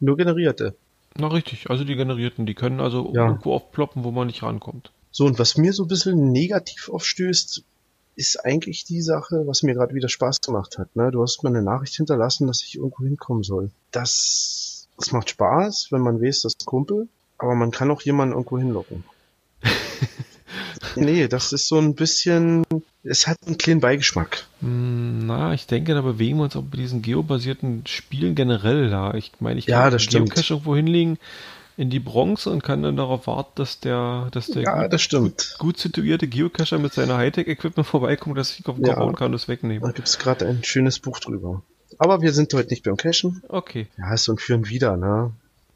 Nur 0.00 0.16
generierte. 0.16 0.74
Na 1.16 1.28
richtig, 1.28 1.70
also 1.70 1.84
die 1.84 1.96
generierten, 1.96 2.46
die 2.46 2.54
können 2.54 2.80
also 2.80 3.12
Ja. 3.14 3.26
irgendwo 3.26 3.54
aufploppen, 3.54 4.04
wo 4.04 4.10
man 4.10 4.26
nicht 4.26 4.42
rankommt. 4.42 4.90
So, 5.10 5.26
und 5.26 5.38
was 5.38 5.56
mir 5.56 5.72
so 5.72 5.84
ein 5.84 5.88
bisschen 5.88 6.32
negativ 6.32 6.88
aufstößt, 6.88 7.62
ist 8.16 8.44
eigentlich 8.44 8.84
die 8.84 9.02
Sache, 9.02 9.42
was 9.46 9.62
mir 9.62 9.74
gerade 9.74 9.94
wieder 9.94 10.08
Spaß 10.08 10.40
gemacht 10.40 10.78
hat. 10.78 10.94
Ne? 10.96 11.10
Du 11.10 11.22
hast 11.22 11.42
mir 11.42 11.48
eine 11.50 11.62
Nachricht 11.62 11.94
hinterlassen, 11.96 12.46
dass 12.46 12.62
ich 12.62 12.76
irgendwo 12.76 13.04
hinkommen 13.04 13.42
soll. 13.42 13.70
Das, 13.90 14.88
das 14.98 15.12
macht 15.12 15.30
Spaß, 15.30 15.88
wenn 15.90 16.00
man 16.00 16.20
weiß, 16.22 16.42
das 16.42 16.52
ist 16.54 16.62
ein 16.62 16.66
Kumpel, 16.66 17.08
aber 17.38 17.54
man 17.54 17.70
kann 17.70 17.90
auch 17.90 18.02
jemanden 18.02 18.34
irgendwo 18.34 18.58
hinlocken. 18.58 19.04
nee, 20.96 21.26
das 21.28 21.52
ist 21.52 21.68
so 21.68 21.78
ein 21.78 21.94
bisschen, 21.94 22.64
es 23.02 23.26
hat 23.26 23.38
einen 23.46 23.58
kleinen 23.58 23.80
Beigeschmack. 23.80 24.44
Hm, 24.60 25.26
Na, 25.26 25.52
ich 25.54 25.66
denke, 25.66 25.94
da 25.94 26.02
bewegen 26.02 26.38
wir 26.38 26.44
uns 26.44 26.56
auch 26.56 26.62
bei 26.62 26.76
diesen 26.76 27.02
geobasierten 27.02 27.86
Spielen 27.86 28.34
generell 28.34 28.90
da. 28.90 29.14
Ich 29.14 29.32
meine, 29.40 29.58
ich 29.58 29.66
Ja, 29.66 29.82
kann 29.82 29.92
das 29.92 30.02
einen 30.02 30.10
stimmt. 30.10 30.34
Geocache 30.34 30.54
irgendwo 30.54 30.76
hinlegen 30.76 31.18
in 31.76 31.90
die 31.90 31.98
Bronx 32.00 32.46
und 32.46 32.62
kann 32.62 32.82
dann 32.82 32.96
darauf 32.96 33.26
warten, 33.26 33.52
dass 33.56 33.80
der, 33.80 34.28
dass 34.32 34.46
der 34.46 34.62
Ja, 34.62 34.82
gut, 34.82 34.92
das 34.92 35.02
stimmt. 35.02 35.56
gut 35.58 35.78
situierte 35.78 36.28
Geocacher 36.28 36.78
mit 36.78 36.92
seiner 36.92 37.16
Hightech-Equipment 37.16 37.86
vorbeikommt, 37.86 38.38
dass 38.38 38.58
ich 38.58 38.66
auf 38.66 38.76
den 38.76 38.86
Ja. 38.86 38.94
Kopf 38.94 39.16
kann 39.16 39.28
und 39.28 39.34
es 39.34 39.46
Da 39.46 39.52
wegnehmen. 39.52 39.92
gibt's 39.94 40.18
gerade 40.18 40.46
ein 40.46 40.62
schönes 40.62 40.98
Buch 41.00 41.18
drüber. 41.20 41.62
Aber 41.98 42.22
wir 42.22 42.32
sind 42.32 42.52
heute 42.54 42.70
nicht 42.70 42.84
beim 42.84 42.96
Cashen. 42.96 43.42
Okay. 43.48 43.86
Ja, 43.98 44.14
ist 44.14 44.24
so 44.24 44.32
ein 44.32 44.38
Für 44.38 44.54
und 44.54 44.68
Wider, 44.68 44.96
ne? 44.96 45.32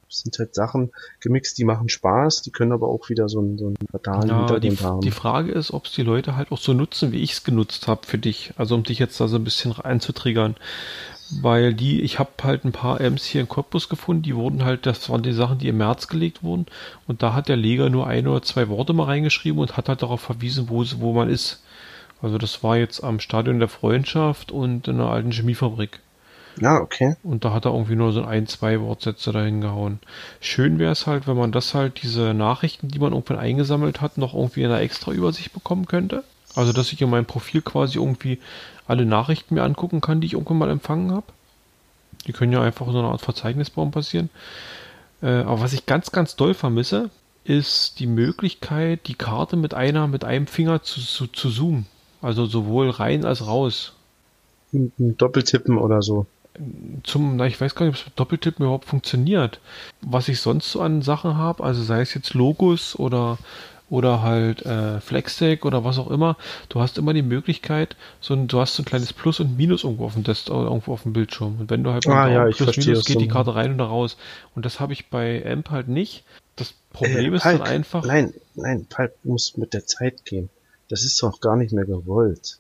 Das 0.09 0.21
sind 0.21 0.39
halt 0.39 0.55
Sachen 0.55 0.91
gemixt, 1.21 1.59
die 1.59 1.65
machen 1.65 1.89
Spaß, 1.91 2.41
die 2.43 2.51
können 2.51 2.73
aber 2.73 2.89
auch 2.89 3.11
wieder 3.11 3.29
so 3.29 3.41
einen, 3.41 3.59
so 3.59 3.67
einen 3.67 3.77
fatalen 3.91 4.29
Ja, 4.29 4.47
die, 4.59 4.69
Hintergrund 4.69 4.81
haben. 4.83 5.01
die 5.03 5.11
Frage 5.11 5.53
ist, 5.53 5.71
ob 5.71 5.85
es 5.85 5.93
die 5.93 6.03
Leute 6.03 6.35
halt 6.35 6.51
auch 6.51 6.57
so 6.59 6.73
nutzen, 6.73 7.13
wie 7.13 7.23
ich 7.23 7.33
es 7.33 7.45
genutzt 7.45 7.87
habe 7.89 8.07
für 8.07 8.17
dich. 8.17 8.53
Also 8.57 8.75
um 8.75 8.85
dich 8.85 8.99
jetzt 8.99 9.21
da 9.21 9.29
so 9.29 9.37
ein 9.37 9.45
bisschen 9.45 9.71
reinzutriggern. 9.73 10.57
Weil 11.31 11.75
die, 11.75 12.01
ich 12.01 12.19
habe 12.19 12.31
halt 12.43 12.65
ein 12.65 12.73
paar 12.73 13.01
Amps 13.01 13.25
hier 13.25 13.43
in 13.43 13.49
Cottbus 13.49 13.89
gefunden, 13.89 14.23
die 14.23 14.35
wurden 14.35 14.65
halt, 14.65 14.87
das 14.87 15.11
waren 15.11 15.23
die 15.23 15.33
Sachen, 15.33 15.59
die 15.59 15.69
im 15.69 15.77
März 15.77 16.09
gelegt 16.09 16.43
wurden. 16.43 16.67
Und 17.07 17.23
da 17.23 17.35
hat 17.35 17.49
der 17.49 17.57
Leger 17.57 17.91
nur 17.91 18.07
ein 18.07 18.27
oder 18.27 18.43
zwei 18.43 18.69
Worte 18.69 18.95
mal 18.95 19.05
reingeschrieben 19.05 19.61
und 19.61 19.77
hat 19.77 19.89
halt 19.89 20.03
darauf 20.03 20.23
verwiesen, 20.23 20.71
wo, 20.71 20.85
wo 20.97 21.13
man 21.13 21.29
ist. 21.29 21.63
Also 22.23 22.39
das 22.39 22.63
war 22.65 22.77
jetzt 22.77 23.05
am 23.05 23.21
Stadion 23.21 23.59
der 23.59 23.69
Freundschaft 23.69 24.51
und 24.51 24.89
in 24.89 24.95
einer 24.97 25.11
alten 25.11 25.33
Chemiefabrik. 25.33 26.01
Ja, 26.61 26.81
okay. 26.81 27.17
Und 27.23 27.45
da 27.45 27.53
hat 27.53 27.67
er 27.67 27.73
irgendwie 27.73 27.95
nur 27.95 28.13
so 28.13 28.25
ein, 28.25 28.47
zwei 28.47 28.81
Wortsätze 28.81 29.33
dahin 29.33 29.61
gehauen. 29.61 30.01
Schön 30.41 30.79
wäre 30.79 30.93
es 30.93 31.07
halt, 31.07 31.29
wenn 31.29 31.37
man 31.37 31.53
das 31.53 31.75
halt, 31.75 32.03
diese 32.03 32.35
Nachrichten, 32.35 32.89
die 32.89 32.99
man 32.99 33.13
irgendwann 33.13 33.39
eingesammelt 33.39 34.01
hat, 34.01 34.19
noch 34.19 34.35
irgendwie 34.35 34.63
in 34.63 34.71
einer 34.71 34.81
extra 34.81 35.13
Übersicht 35.13 35.53
bekommen 35.53 35.87
könnte. 35.87 36.25
Also, 36.57 36.73
dass 36.73 36.93
ich 36.93 37.01
in 37.01 37.11
meinem 37.11 37.27
Profil 37.27 37.63
quasi 37.63 37.99
irgendwie 37.99 38.39
alle 38.89 39.07
Nachrichten 39.07 39.55
mir 39.55 39.63
angucken 39.63 40.01
kann, 40.01 40.21
die 40.21 40.27
ich 40.27 40.33
irgendwann 40.33 40.59
mal 40.59 40.71
empfangen 40.71 41.13
habe. 41.13 41.27
Die 42.27 42.33
können 42.33 42.53
ja 42.53 42.63
einfach 42.63 42.87
in 42.87 42.95
so 42.95 42.99
einer 42.99 43.11
Art 43.11 43.21
Verzeichnisbaum 43.21 43.91
passieren. 43.91 44.31
Äh, 45.23 45.43
aber 45.43 45.61
was 45.61 45.73
ich 45.73 45.87
ganz, 45.87 46.11
ganz 46.11 46.35
doll 46.37 46.55
vermisse, 46.55 47.11
ist 47.45 48.01
die 48.01 48.07
Möglichkeit, 48.07 49.07
die 49.07 49.15
Karte 49.15 49.57
mit 49.57 49.75
einer, 49.75 50.07
mit 50.07 50.25
einem 50.25 50.47
Finger 50.47 50.83
zu, 50.83 51.01
zu, 51.01 51.27
zu 51.29 51.51
zoomen. 51.51 51.87
Also 52.21 52.47
sowohl 52.47 52.91
rein 52.91 53.25
als 53.25 53.47
raus. 53.47 53.93
Doppeltippen 54.73 55.79
oder 55.79 56.03
so. 56.03 56.27
zum, 57.05 57.37
na, 57.37 57.47
ich 57.47 57.61
weiß 57.61 57.75
gar 57.75 57.87
nicht, 57.87 57.95
ob 57.95 58.01
es 58.01 58.07
mit 58.07 58.19
Doppeltippen 58.19 58.65
überhaupt 58.65 58.87
funktioniert. 58.87 59.61
Was 60.01 60.29
ich 60.29 60.41
sonst 60.41 60.73
so 60.73 60.81
an 60.81 61.03
Sachen 61.03 61.37
habe, 61.37 61.63
also 61.63 61.83
sei 61.83 62.01
es 62.01 62.15
jetzt 62.15 62.35
Logos 62.35 62.99
oder 62.99 63.39
oder 63.91 64.23
halt 64.23 64.65
äh, 64.67 65.01
Flextech 65.01 65.65
oder 65.65 65.85
was 65.85 65.99
auch 65.99 66.11
immer, 66.11 66.37
du 66.69 66.81
hast 66.81 66.99
immer 66.99 67.15
die 67.15 67.23
Möglichkeit, 67.23 67.97
so 68.21 68.35
ein, 68.35 68.47
du 68.49 68.61
hast 68.61 68.75
so 68.75 68.83
ein 68.83 68.87
kleines 68.87 69.13
Plus 69.13 69.41
und 69.41 69.57
Minus 69.57 69.85
irgendwo 69.85 70.05
auf 70.05 70.15
dem 70.15 70.25
Desktop 70.25 70.57
oder 70.57 70.67
irgendwo 70.69 70.93
auf 70.93 71.03
dem 71.05 71.13
Bildschirm. 71.13 71.57
Und 71.61 71.71
wenn 71.71 71.83
du 71.85 71.93
halt 71.93 72.07
Ah, 72.07 72.29
ja, 72.29 72.45
Plus 72.45 72.77
Minus 72.77 73.05
geht 73.05 73.15
so. 73.15 73.21
die 73.21 73.29
Karte 73.29 73.55
rein 73.55 73.73
und 73.73 73.79
da 73.79 73.87
raus. 73.87 74.17
Und 74.55 74.65
das 74.65 74.81
habe 74.81 74.93
ich 74.93 75.09
bei 75.09 75.45
AMP 75.51 75.71
halt 75.71 75.89
nicht. 75.89 76.25
Das 76.57 76.75
Problem 76.93 77.33
Äh, 77.33 77.37
ist 77.37 77.43
Falk, 77.43 77.59
dann 77.59 77.69
einfach. 77.69 78.05
Nein, 78.05 78.35
nein, 78.55 78.87
Palp 78.89 79.15
muss 79.25 79.57
mit 79.57 79.73
der 79.75 79.87
Zeit 79.87 80.25
gehen. 80.25 80.51
Das 80.89 81.03
ist 81.05 81.23
doch 81.23 81.41
gar 81.41 81.57
nicht 81.57 81.73
mehr 81.73 81.85
gewollt. 81.85 82.59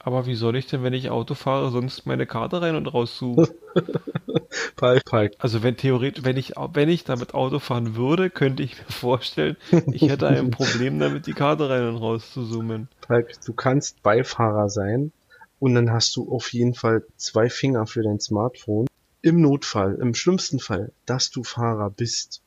Aber 0.00 0.26
wie 0.26 0.36
soll 0.36 0.56
ich 0.56 0.66
denn, 0.66 0.82
wenn 0.82 0.92
ich 0.92 1.10
Auto 1.10 1.34
fahre, 1.34 1.70
sonst 1.70 2.06
meine 2.06 2.26
Karte 2.26 2.62
rein 2.62 2.76
und 2.76 2.86
rauszoomen? 2.86 3.48
Palk, 4.76 5.04
Palk. 5.04 5.32
Also 5.38 5.62
wenn 5.62 5.76
theoretisch, 5.76 6.24
wenn 6.24 6.36
ich, 6.36 6.52
wenn 6.56 6.88
ich 6.88 7.04
damit 7.04 7.34
Auto 7.34 7.58
fahren 7.58 7.96
würde, 7.96 8.30
könnte 8.30 8.62
ich 8.62 8.78
mir 8.78 8.92
vorstellen, 8.92 9.56
ich 9.92 10.02
hätte 10.02 10.28
ein 10.28 10.50
Problem 10.52 10.98
damit, 11.00 11.26
die 11.26 11.32
Karte 11.32 11.68
rein 11.68 11.88
und 11.88 11.96
raus 11.96 12.32
zu 12.32 12.44
zoomen. 12.44 12.88
Palk, 13.00 13.32
du 13.44 13.52
kannst 13.52 14.02
Beifahrer 14.02 14.68
sein 14.70 15.12
und 15.58 15.74
dann 15.74 15.90
hast 15.90 16.14
du 16.16 16.30
auf 16.32 16.52
jeden 16.52 16.74
Fall 16.74 17.04
zwei 17.16 17.50
Finger 17.50 17.86
für 17.86 18.02
dein 18.02 18.20
Smartphone. 18.20 18.86
Im 19.20 19.40
Notfall, 19.40 19.98
im 20.00 20.14
schlimmsten 20.14 20.60
Fall, 20.60 20.92
dass 21.06 21.30
du 21.30 21.42
Fahrer 21.42 21.90
bist, 21.90 22.40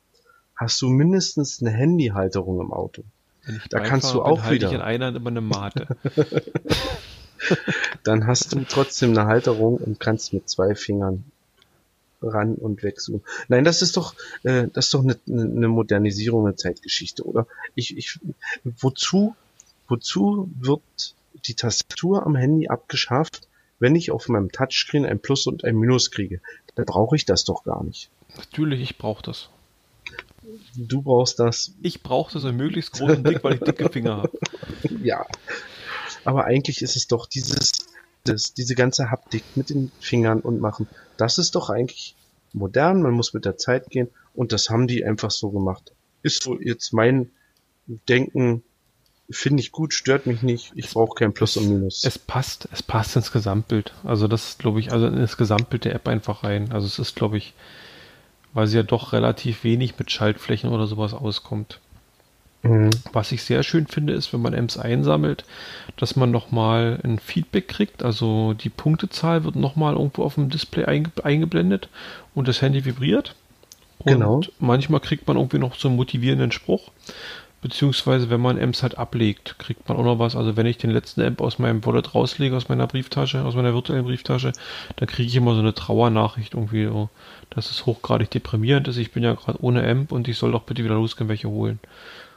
hast 0.56 0.80
du 0.80 0.88
mindestens 0.88 1.60
eine 1.60 1.70
Handyhalterung 1.70 2.60
im 2.60 2.72
Auto. 2.72 3.04
Da 3.44 3.78
Beifahrer 3.78 3.88
kannst 3.88 4.14
du 4.14 4.22
bin, 4.22 4.32
auch 4.32 4.42
halte 4.42 4.54
wieder. 4.54 4.68
ich 4.68 4.74
in 4.74 4.80
einer 4.80 5.14
immer 5.14 5.30
eine 5.30 5.42
Mate. 5.42 5.88
Dann 8.04 8.26
hast 8.26 8.52
du 8.52 8.64
trotzdem 8.68 9.10
eine 9.10 9.26
Halterung 9.26 9.76
und 9.76 10.00
kannst 10.00 10.32
mit 10.32 10.48
zwei 10.48 10.74
Fingern 10.74 11.24
ran 12.22 12.54
und 12.54 12.82
wegzoomen. 12.82 13.22
Nein, 13.48 13.64
das 13.64 13.82
ist 13.82 13.96
doch, 13.96 14.14
äh, 14.44 14.68
das 14.72 14.86
ist 14.86 14.94
doch 14.94 15.02
eine, 15.02 15.16
eine 15.26 15.68
Modernisierung 15.68 16.44
der 16.44 16.56
Zeitgeschichte, 16.56 17.24
oder? 17.24 17.46
Ich, 17.74 17.96
ich, 17.96 18.20
wozu, 18.64 19.34
wozu 19.88 20.50
wird 20.58 20.82
die 21.46 21.54
Tastatur 21.54 22.24
am 22.24 22.36
Handy 22.36 22.68
abgeschafft, 22.68 23.48
wenn 23.78 23.96
ich 23.96 24.12
auf 24.12 24.28
meinem 24.28 24.52
Touchscreen 24.52 25.04
ein 25.04 25.18
Plus 25.18 25.46
und 25.46 25.64
ein 25.64 25.76
Minus 25.76 26.10
kriege? 26.10 26.40
Da 26.74 26.84
brauche 26.84 27.16
ich 27.16 27.24
das 27.24 27.44
doch 27.44 27.64
gar 27.64 27.82
nicht. 27.82 28.08
Natürlich, 28.36 28.80
ich 28.80 28.98
brauche 28.98 29.22
das. 29.22 29.48
Du 30.76 31.02
brauchst 31.02 31.38
das, 31.38 31.72
Ich 31.82 32.02
brauche 32.02 32.32
das 32.32 32.44
in 32.44 32.56
möglichst 32.56 32.92
großen 32.92 33.22
Dick, 33.22 33.44
weil 33.44 33.54
ich 33.54 33.60
dicke 33.60 33.88
Finger 33.88 34.16
habe. 34.18 34.38
ja. 35.02 35.26
Aber 36.24 36.44
eigentlich 36.44 36.82
ist 36.82 36.96
es 36.96 37.08
doch 37.08 37.26
dieses, 37.26 37.70
das, 38.24 38.54
diese 38.54 38.74
ganze 38.74 39.10
Haptik 39.10 39.44
mit 39.54 39.70
den 39.70 39.90
Fingern 40.00 40.40
und 40.40 40.60
machen. 40.60 40.88
Das 41.16 41.38
ist 41.38 41.54
doch 41.54 41.70
eigentlich 41.70 42.14
modern. 42.52 43.02
Man 43.02 43.12
muss 43.12 43.34
mit 43.34 43.44
der 43.44 43.56
Zeit 43.56 43.90
gehen. 43.90 44.08
Und 44.34 44.52
das 44.52 44.70
haben 44.70 44.86
die 44.86 45.04
einfach 45.04 45.30
so 45.30 45.50
gemacht. 45.50 45.92
Ist 46.22 46.42
so 46.42 46.60
jetzt 46.60 46.92
mein 46.92 47.30
Denken. 48.08 48.62
Finde 49.30 49.62
ich 49.62 49.72
gut, 49.72 49.94
stört 49.94 50.26
mich 50.26 50.42
nicht. 50.42 50.72
Ich 50.74 50.90
brauche 50.90 51.14
kein 51.14 51.32
Plus 51.32 51.56
und 51.56 51.68
Minus. 51.68 52.04
Es 52.04 52.18
passt, 52.18 52.68
es 52.72 52.82
passt 52.82 53.16
ins 53.16 53.32
Gesamtbild. 53.32 53.94
Also 54.04 54.28
das 54.28 54.50
ist, 54.50 54.58
glaube 54.58 54.80
ich, 54.80 54.92
also 54.92 55.06
ins 55.06 55.36
Gesamtbild 55.36 55.84
der 55.84 55.94
App 55.94 56.08
einfach 56.08 56.44
rein. 56.44 56.72
Also 56.72 56.86
es 56.86 56.98
ist, 56.98 57.16
glaube 57.16 57.38
ich, 57.38 57.54
weil 58.52 58.66
sie 58.66 58.76
ja 58.76 58.82
doch 58.82 59.12
relativ 59.12 59.64
wenig 59.64 59.98
mit 59.98 60.10
Schaltflächen 60.10 60.70
oder 60.70 60.86
sowas 60.86 61.14
auskommt. 61.14 61.80
Mhm. 62.62 62.90
Was 63.12 63.32
ich 63.32 63.42
sehr 63.42 63.62
schön 63.64 63.86
finde, 63.88 64.12
ist, 64.12 64.32
wenn 64.32 64.40
man 64.42 64.54
Amps 64.54 64.78
einsammelt, 64.78 65.44
dass 65.96 66.14
man 66.16 66.30
nochmal 66.30 67.00
ein 67.02 67.18
Feedback 67.18 67.66
kriegt. 67.68 68.02
Also 68.04 68.54
die 68.54 68.68
Punktezahl 68.70 69.44
wird 69.44 69.56
nochmal 69.56 69.94
irgendwo 69.94 70.22
auf 70.22 70.36
dem 70.36 70.48
Display 70.48 70.84
einge 70.84 71.10
eingeblendet 71.24 71.88
und 72.34 72.46
das 72.46 72.62
Handy 72.62 72.84
vibriert. 72.84 73.34
Und 73.98 74.12
Genau. 74.12 74.40
manchmal 74.60 75.00
kriegt 75.00 75.26
man 75.26 75.36
irgendwie 75.36 75.58
noch 75.58 75.74
so 75.76 75.88
einen 75.88 75.96
motivierenden 75.96 76.52
Spruch. 76.52 76.90
Beziehungsweise, 77.60 78.28
wenn 78.28 78.40
man 78.40 78.60
Amps 78.60 78.82
halt 78.82 78.98
ablegt, 78.98 79.56
kriegt 79.60 79.88
man 79.88 79.96
auch 79.96 80.02
noch 80.04 80.18
was. 80.18 80.34
Also 80.34 80.56
wenn 80.56 80.66
ich 80.66 80.78
den 80.78 80.90
letzten 80.90 81.22
Amp 81.22 81.40
aus 81.40 81.60
meinem 81.60 81.84
Wallet 81.86 82.12
rauslege, 82.12 82.56
aus 82.56 82.68
meiner 82.68 82.88
Brieftasche, 82.88 83.44
aus 83.44 83.54
meiner 83.54 83.72
virtuellen 83.72 84.04
Brieftasche, 84.04 84.52
dann 84.96 85.06
kriege 85.08 85.28
ich 85.28 85.36
immer 85.36 85.54
so 85.54 85.60
eine 85.60 85.72
Trauernachricht 85.72 86.54
irgendwie, 86.54 86.86
so, 86.86 87.08
dass 87.50 87.70
es 87.70 87.86
hochgradig 87.86 88.30
deprimierend 88.30 88.88
ist. 88.88 88.96
Ich 88.96 89.12
bin 89.12 89.22
ja 89.22 89.34
gerade 89.34 89.62
ohne 89.62 89.88
Amp 89.88 90.10
und 90.10 90.26
ich 90.26 90.38
soll 90.38 90.50
doch 90.50 90.64
bitte 90.64 90.82
wieder 90.82 90.96
losgehen, 90.96 91.28
welche 91.28 91.48
holen. 91.48 91.78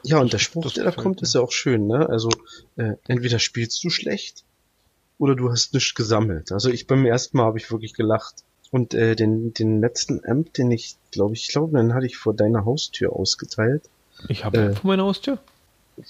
Ja, 0.06 0.20
und 0.20 0.32
der 0.34 0.40
Spruch, 0.40 0.72
der 0.72 0.84
da 0.86 0.92
kommt, 0.92 1.22
ist 1.22 1.36
ja 1.36 1.42
auch 1.42 1.52
schön, 1.52 1.88
ne? 1.88 2.08
Also, 2.10 2.30
äh, 2.78 2.94
entweder 3.08 3.40
spielst 3.40 3.84
du 3.84 3.90
schlecht 3.90 4.44
oder 5.18 5.36
du 5.36 5.52
hast 5.52 5.74
nichts 5.74 5.94
gesammelt. 5.96 6.52
Also 6.52 6.70
ich 6.70 6.88
beim 6.88 7.06
ersten 7.06 7.38
Mal 7.38 7.46
habe 7.46 7.58
ich 7.58 7.70
wirklich 7.72 7.94
gelacht. 7.94 8.36
Und 8.72 8.94
äh, 8.94 9.16
den, 9.16 9.54
den 9.54 9.80
letzten 9.80 10.26
Amp, 10.26 10.54
den 10.54 10.70
ich, 10.72 10.96
glaube 11.12 11.34
ich, 11.36 11.48
glaube, 11.48 11.78
den 11.78 11.94
hatte 11.94 12.06
ich 12.08 12.18
vor 12.18 12.34
deiner 12.34 12.66
Haustür 12.66 13.14
ausgeteilt. 13.14 13.84
Ich 14.28 14.44
habe 14.44 14.58
Äh. 14.58 14.74
vor 14.76 14.88
meiner 14.90 15.04
Haustür. 15.04 15.38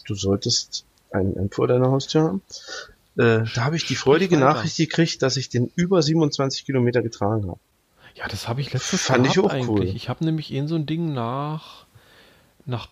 Du 0.07 0.15
solltest 0.15 0.83
einen 1.11 1.37
Amp 1.37 1.53
vor 1.53 1.67
deiner 1.67 1.91
Haustür 1.91 2.23
haben. 2.23 2.41
Äh, 3.17 3.43
da 3.53 3.65
habe 3.65 3.75
ich 3.75 3.85
die 3.85 3.95
freudige. 3.95 4.37
Nachricht 4.37 4.77
gekriegt, 4.77 5.21
dass 5.21 5.37
ich 5.37 5.49
den 5.49 5.71
über 5.75 6.01
27 6.01 6.65
Kilometer 6.65 7.01
getragen 7.03 7.47
habe. 7.47 7.59
Ja, 8.15 8.27
das 8.27 8.47
habe 8.47 8.61
ich 8.61 8.73
letztens 8.73 9.03
Fand 9.03 9.27
ich 9.27 9.37
auch 9.37 9.43
cool. 9.45 9.51
eigentlich. 9.51 9.95
Ich 9.95 10.09
habe 10.09 10.25
nämlich 10.25 10.51
eh 10.51 10.65
so 10.65 10.75
ein 10.75 10.85
Ding 10.85 11.13
nach, 11.13 11.85
nach, 12.65 12.87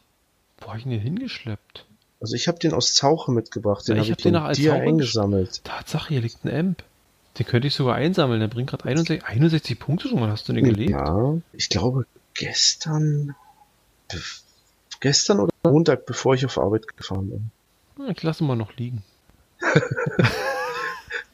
wo 0.64 0.70
hab 0.72 0.78
ich 0.78 0.86
ihn 0.86 0.92
denn 0.92 1.00
hingeschleppt? 1.00 1.86
Also 2.22 2.36
ich 2.36 2.48
habe 2.48 2.58
den 2.60 2.74
aus 2.74 2.94
Zauche 2.94 3.32
mitgebracht, 3.32 3.88
den 3.88 3.96
Ja, 3.98 4.02
habe 4.02 4.06
ich 4.06 4.10
ich, 4.10 4.14
hab 4.14 4.24
den 4.24 4.34
nach 4.34 4.44
als 4.46 4.58
Zauche 4.62 4.74
eingesammelt. 4.82 5.64
Tatsache, 5.64 6.10
hier 6.10 6.22
liegt 6.22 6.46
ein 6.46 6.56
Amp. 6.56 6.84
Den 7.38 7.46
könnte 7.48 7.68
ich 7.68 7.74
sogar 7.76 7.96
einsammeln. 7.96 8.40
Der 8.40 8.48
bringt 8.48 8.70
gerade 8.70 8.86
61, 8.86 9.26
61 9.26 9.80
Punkte 9.80 10.08
schon. 10.08 10.22
Wann 10.22 10.30
hast 10.30 10.48
du 10.48 10.54
den 10.54 10.64
gelegt? 10.66 10.92
Ja, 10.92 11.34
ich 11.52 11.68
glaube 11.70 12.06
gestern, 12.36 13.36
gestern 15.00 15.40
oder 15.40 15.52
Montag, 15.64 16.06
bevor 16.06 16.36
ich 16.36 16.46
auf 16.46 16.58
Arbeit 16.58 16.88
gefahren 16.96 17.30
bin. 17.30 17.52
Hm, 17.98 18.12
Ich 18.16 18.24
lasse 18.24 18.44
ihn 18.44 18.48
mal 18.48 18.56
noch 18.56 18.76
liegen. 18.78 19.04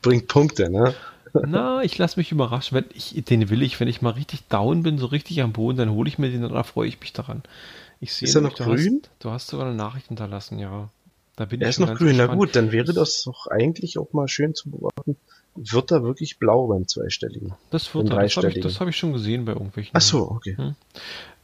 Bringt 0.02 0.28
Punkte, 0.28 0.70
ne? 0.70 0.94
Na, 1.34 1.84
ich 1.84 1.98
lasse 1.98 2.20
mich 2.20 2.32
überraschen. 2.32 2.76
Wenn 2.78 2.86
ich, 2.94 3.24
den 3.26 3.50
will 3.50 3.62
ich, 3.62 3.80
wenn 3.80 3.88
ich 3.88 4.02
mal 4.02 4.12
richtig 4.12 4.48
down 4.48 4.82
bin, 4.84 4.98
so 4.98 5.06
richtig 5.08 5.42
am 5.42 5.52
Boden, 5.54 5.78
dann 5.78 5.92
hole 5.92 6.08
ich 6.10 6.18
mir 6.18 6.32
den 6.32 6.44
und 6.44 6.54
da 6.54 6.64
freue 6.64 6.88
ich 6.88 7.00
mich 7.00 7.14
daran. 7.14 7.44
Ich 8.00 8.14
sehe 8.14 8.28
Ist 8.28 8.36
er 8.36 8.42
noch 8.42 8.54
du 8.54 8.64
grün? 8.64 9.02
Hast, 9.04 9.12
du 9.20 9.32
hast 9.32 9.48
sogar 9.48 9.68
eine 9.68 9.76
Nachricht 9.76 10.08
hinterlassen, 10.08 10.60
ja. 10.60 10.90
Da 11.36 11.46
bin 11.46 11.62
Er 11.62 11.70
ist 11.70 11.80
noch 11.80 11.96
grün, 11.96 12.18
na 12.18 12.24
gespannt. 12.24 12.40
gut, 12.40 12.56
dann 12.56 12.72
wäre 12.72 12.94
das 12.94 13.24
doch 13.24 13.48
eigentlich 13.48 13.98
auch 13.98 14.14
mal 14.14 14.28
schön 14.28 14.56
zu 14.56 14.70
beobachten. 14.70 15.16
Wird 15.56 15.92
er 15.92 16.04
wirklich 16.04 16.38
blau 16.38 16.68
beim 16.68 16.88
Zweistelligen? 16.88 17.54
Das 17.72 17.94
wird 17.96 18.10
er. 18.10 18.22
Das 18.22 18.38
habe 18.38 18.50
ich, 18.50 18.60
das 18.60 18.80
hab 18.80 18.88
ich 18.88 18.98
schon 18.98 19.14
gesehen 19.14 19.46
bei 19.46 19.54
irgendwelchen. 19.54 19.92
Ach 19.94 20.02
so, 20.02 20.30
okay. 20.32 20.56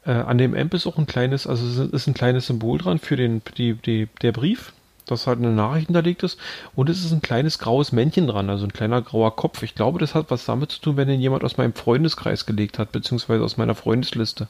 Äh, 0.06 0.12
an 0.12 0.38
dem 0.38 0.54
Amp 0.54 0.74
ist 0.74 0.86
auch 0.86 0.98
ein 0.98 1.08
kleines, 1.08 1.48
also 1.48 1.84
ist 1.84 2.08
ein 2.08 2.14
kleines 2.14 2.48
Symbol 2.48 2.78
dran 2.78 3.00
für 3.00 3.16
den, 3.16 3.42
die, 3.58 3.74
die, 3.74 4.08
der 4.22 4.32
Brief, 4.32 4.74
das 5.06 5.28
halt 5.28 5.40
eine 5.40 5.52
Nachricht 5.52 5.88
hinterlegt 5.88 6.24
ist. 6.24 6.40
Und 6.76 6.90
es 6.90 7.04
ist 7.04 7.12
ein 7.12 7.22
kleines 7.22 7.58
graues 7.60 7.92
Männchen 7.92 8.28
dran, 8.28 8.50
also 8.50 8.66
ein 8.66 8.74
kleiner 8.74 9.02
grauer 9.02 9.36
Kopf. 9.36 9.64
Ich 9.64 9.76
glaube, 9.76 10.00
das 10.00 10.14
hat 10.14 10.30
was 10.30 10.46
damit 10.46 10.72
zu 10.72 10.82
tun, 10.82 10.98
wenn 10.98 11.08
den 11.08 11.20
jemand 11.20 11.44
aus 11.44 11.58
meinem 11.58 11.74
Freundeskreis 11.74 12.46
gelegt 12.46 12.80
hat, 12.80 12.92
beziehungsweise 12.92 13.44
aus 13.44 13.58
meiner 13.58 13.76
Freundesliste. 13.76 14.48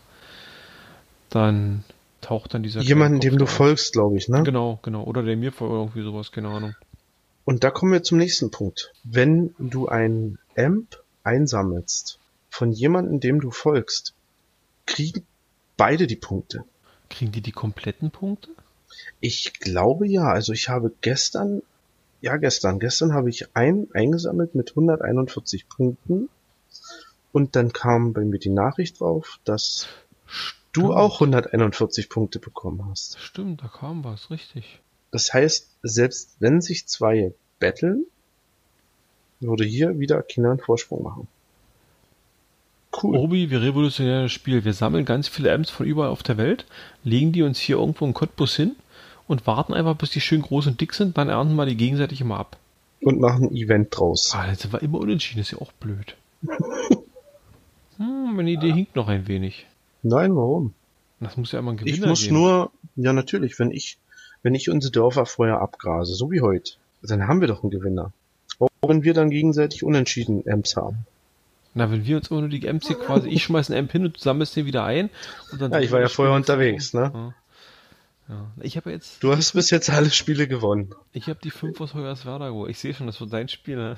Dann 1.29 1.83
taucht 2.25 2.53
dann 2.53 2.63
dieser 2.63 2.81
Jemanden, 2.81 3.19
dem 3.19 3.37
du 3.37 3.43
auf. 3.45 3.51
folgst, 3.51 3.93
glaube 3.93 4.17
ich, 4.17 4.27
ne? 4.27 4.43
Genau, 4.43 4.79
genau. 4.81 5.03
Oder 5.03 5.21
der 5.23 5.37
mir 5.37 5.51
folgt, 5.51 5.73
irgendwie 5.73 6.03
sowas, 6.03 6.31
keine 6.31 6.49
Ahnung. 6.49 6.75
Und 7.43 7.63
da 7.63 7.69
kommen 7.69 7.91
wir 7.91 8.01
zum 8.01 8.17
nächsten 8.17 8.49
Punkt. 8.49 8.91
Wenn 9.03 9.53
du 9.59 9.87
ein 9.87 10.39
Amp 10.57 11.03
einsammelst 11.23 12.19
von 12.49 12.71
jemandem, 12.71 13.19
dem 13.19 13.39
du 13.39 13.51
folgst, 13.51 14.15
kriegen 14.87 15.25
beide 15.77 16.07
die 16.07 16.15
Punkte. 16.15 16.63
Kriegen 17.09 17.31
die 17.31 17.41
die 17.41 17.51
kompletten 17.51 18.09
Punkte? 18.09 18.49
Ich 19.19 19.59
glaube 19.59 20.07
ja. 20.07 20.23
Also 20.23 20.53
ich 20.53 20.69
habe 20.69 20.91
gestern, 21.01 21.61
ja 22.21 22.37
gestern, 22.37 22.79
gestern 22.79 23.13
habe 23.13 23.29
ich 23.29 23.55
einen 23.55 23.87
eingesammelt 23.93 24.55
mit 24.55 24.71
141 24.71 25.69
Punkten. 25.69 26.29
Und 27.31 27.55
dann 27.55 27.71
kam 27.71 28.13
bei 28.13 28.21
mir 28.21 28.39
die 28.39 28.49
Nachricht 28.49 28.99
drauf, 28.99 29.39
dass 29.43 29.87
du 30.75 30.93
auch 30.93 31.15
141 31.15 32.09
Punkte 32.09 32.39
bekommen 32.39 32.85
hast. 32.89 33.19
Stimmt, 33.19 33.61
da 33.63 33.67
kam 33.67 34.03
was, 34.03 34.29
richtig. 34.29 34.79
Das 35.11 35.33
heißt, 35.33 35.69
selbst 35.81 36.35
wenn 36.39 36.61
sich 36.61 36.87
zwei 36.87 37.33
betteln, 37.59 38.05
würde 39.39 39.63
hier 39.63 39.99
wieder 39.99 40.21
Kinder 40.23 40.51
einen 40.51 40.59
Vorsprung 40.59 41.03
machen. 41.03 41.27
Cool. 43.01 43.17
Obi, 43.17 43.49
wir 43.49 43.61
revolutionieren 43.61 44.23
das 44.23 44.31
Spiel. 44.31 44.63
Wir 44.63 44.73
sammeln 44.73 45.05
ganz 45.05 45.27
viele 45.27 45.53
Amps 45.53 45.69
von 45.69 45.85
überall 45.85 46.09
auf 46.09 46.23
der 46.23 46.37
Welt, 46.37 46.65
legen 47.03 47.33
die 47.33 47.43
uns 47.43 47.59
hier 47.59 47.77
irgendwo 47.77 48.05
in 48.05 48.13
Cottbus 48.13 48.55
hin 48.55 48.75
und 49.27 49.47
warten 49.47 49.73
einfach, 49.73 49.95
bis 49.95 50.11
die 50.11 50.21
schön 50.21 50.41
groß 50.41 50.67
und 50.67 50.79
dick 50.79 50.93
sind, 50.93 51.17
dann 51.17 51.29
ernten 51.29 51.55
wir 51.55 51.65
die 51.65 51.75
gegenseitig 51.75 52.21
immer 52.21 52.37
ab. 52.37 52.57
Und 53.01 53.19
machen 53.19 53.49
ein 53.49 53.55
Event 53.55 53.89
draus. 53.91 54.31
Ah, 54.33 54.47
jetzt 54.47 54.61
sind 54.61 54.73
wir 54.73 54.81
immer 54.81 54.99
unentschieden, 54.99 55.41
ist 55.41 55.51
ja 55.51 55.59
auch 55.59 55.71
blöd. 55.73 56.15
Hm, 57.97 58.35
meine 58.35 58.51
Idee 58.51 58.73
hinkt 58.73 58.97
noch 58.97 59.07
ein 59.07 59.25
wenig. 59.29 59.67
Nein, 60.05 60.35
warum? 60.35 60.73
Das 61.19 61.35
muss 61.35 61.51
ja 61.51 61.59
immer 61.59 61.71
ein 61.71 61.77
Gewinner 61.77 61.95
Ich 61.95 62.05
muss 62.05 62.21
geben. 62.23 62.35
nur, 62.35 62.71
ja 62.95 63.11
natürlich, 63.11 63.57
wenn 63.57 63.71
ich, 63.71 63.97
wenn 64.43 64.53
ich 64.53 64.69
unsere 64.69 64.91
Dörfer 64.91 65.25
vorher 65.25 65.59
abgrase, 65.59 66.13
so 66.13 66.31
wie 66.31 66.41
heute, 66.41 66.73
dann 67.01 67.27
haben 67.27 67.41
wir 67.41 67.47
doch 67.47 67.63
einen 67.63 67.71
Gewinner. 67.71 68.11
Auch 68.59 68.69
wenn 68.87 69.03
wir 69.03 69.15
dann 69.15 69.31
gegenseitig 69.31 69.83
unentschieden 69.83 70.43
Amps 70.47 70.75
haben. 70.75 71.07
Na, 71.73 71.91
wenn 71.91 72.05
wir 72.05 72.17
uns 72.17 72.29
immer 72.29 72.41
nur 72.41 72.49
die 72.49 72.69
Amps 72.69 72.87
hier 72.87 72.97
quasi, 72.97 73.29
ich 73.29 73.43
schmeiß 73.43 73.71
einen 73.71 73.79
Amp 73.79 73.91
hin 73.91 74.05
und 74.05 74.15
du 74.15 74.19
sammelst 74.21 74.55
den 74.55 74.65
wieder 74.65 74.83
ein. 74.83 75.09
Und 75.51 75.61
dann 75.61 75.71
Ja, 75.71 75.79
ich 75.79 75.91
war 75.91 75.99
ja 75.99 76.07
vorher 76.07 76.35
unterwegs, 76.35 76.93
ne? 76.93 77.11
Ja. 77.13 77.33
Ja. 78.27 78.51
Ich 78.59 78.75
habe 78.75 78.91
jetzt, 78.91 79.21
Du 79.21 79.31
hast 79.31 79.53
bis 79.53 79.69
jetzt 79.69 79.89
alle 79.91 80.09
Spiele 80.09 80.47
gewonnen. 80.47 80.95
ich 81.11 81.27
habe 81.27 81.39
die 81.43 81.51
5 81.51 81.79
aus 81.79 81.93
Hoyerswerda 81.93 82.49
geholt. 82.49 82.71
Ich 82.71 82.79
sehe 82.79 82.93
schon, 82.93 83.05
das 83.05 83.19
wird 83.21 83.31
dein 83.31 83.49
Spiel. 83.49 83.75
Ne? 83.75 83.95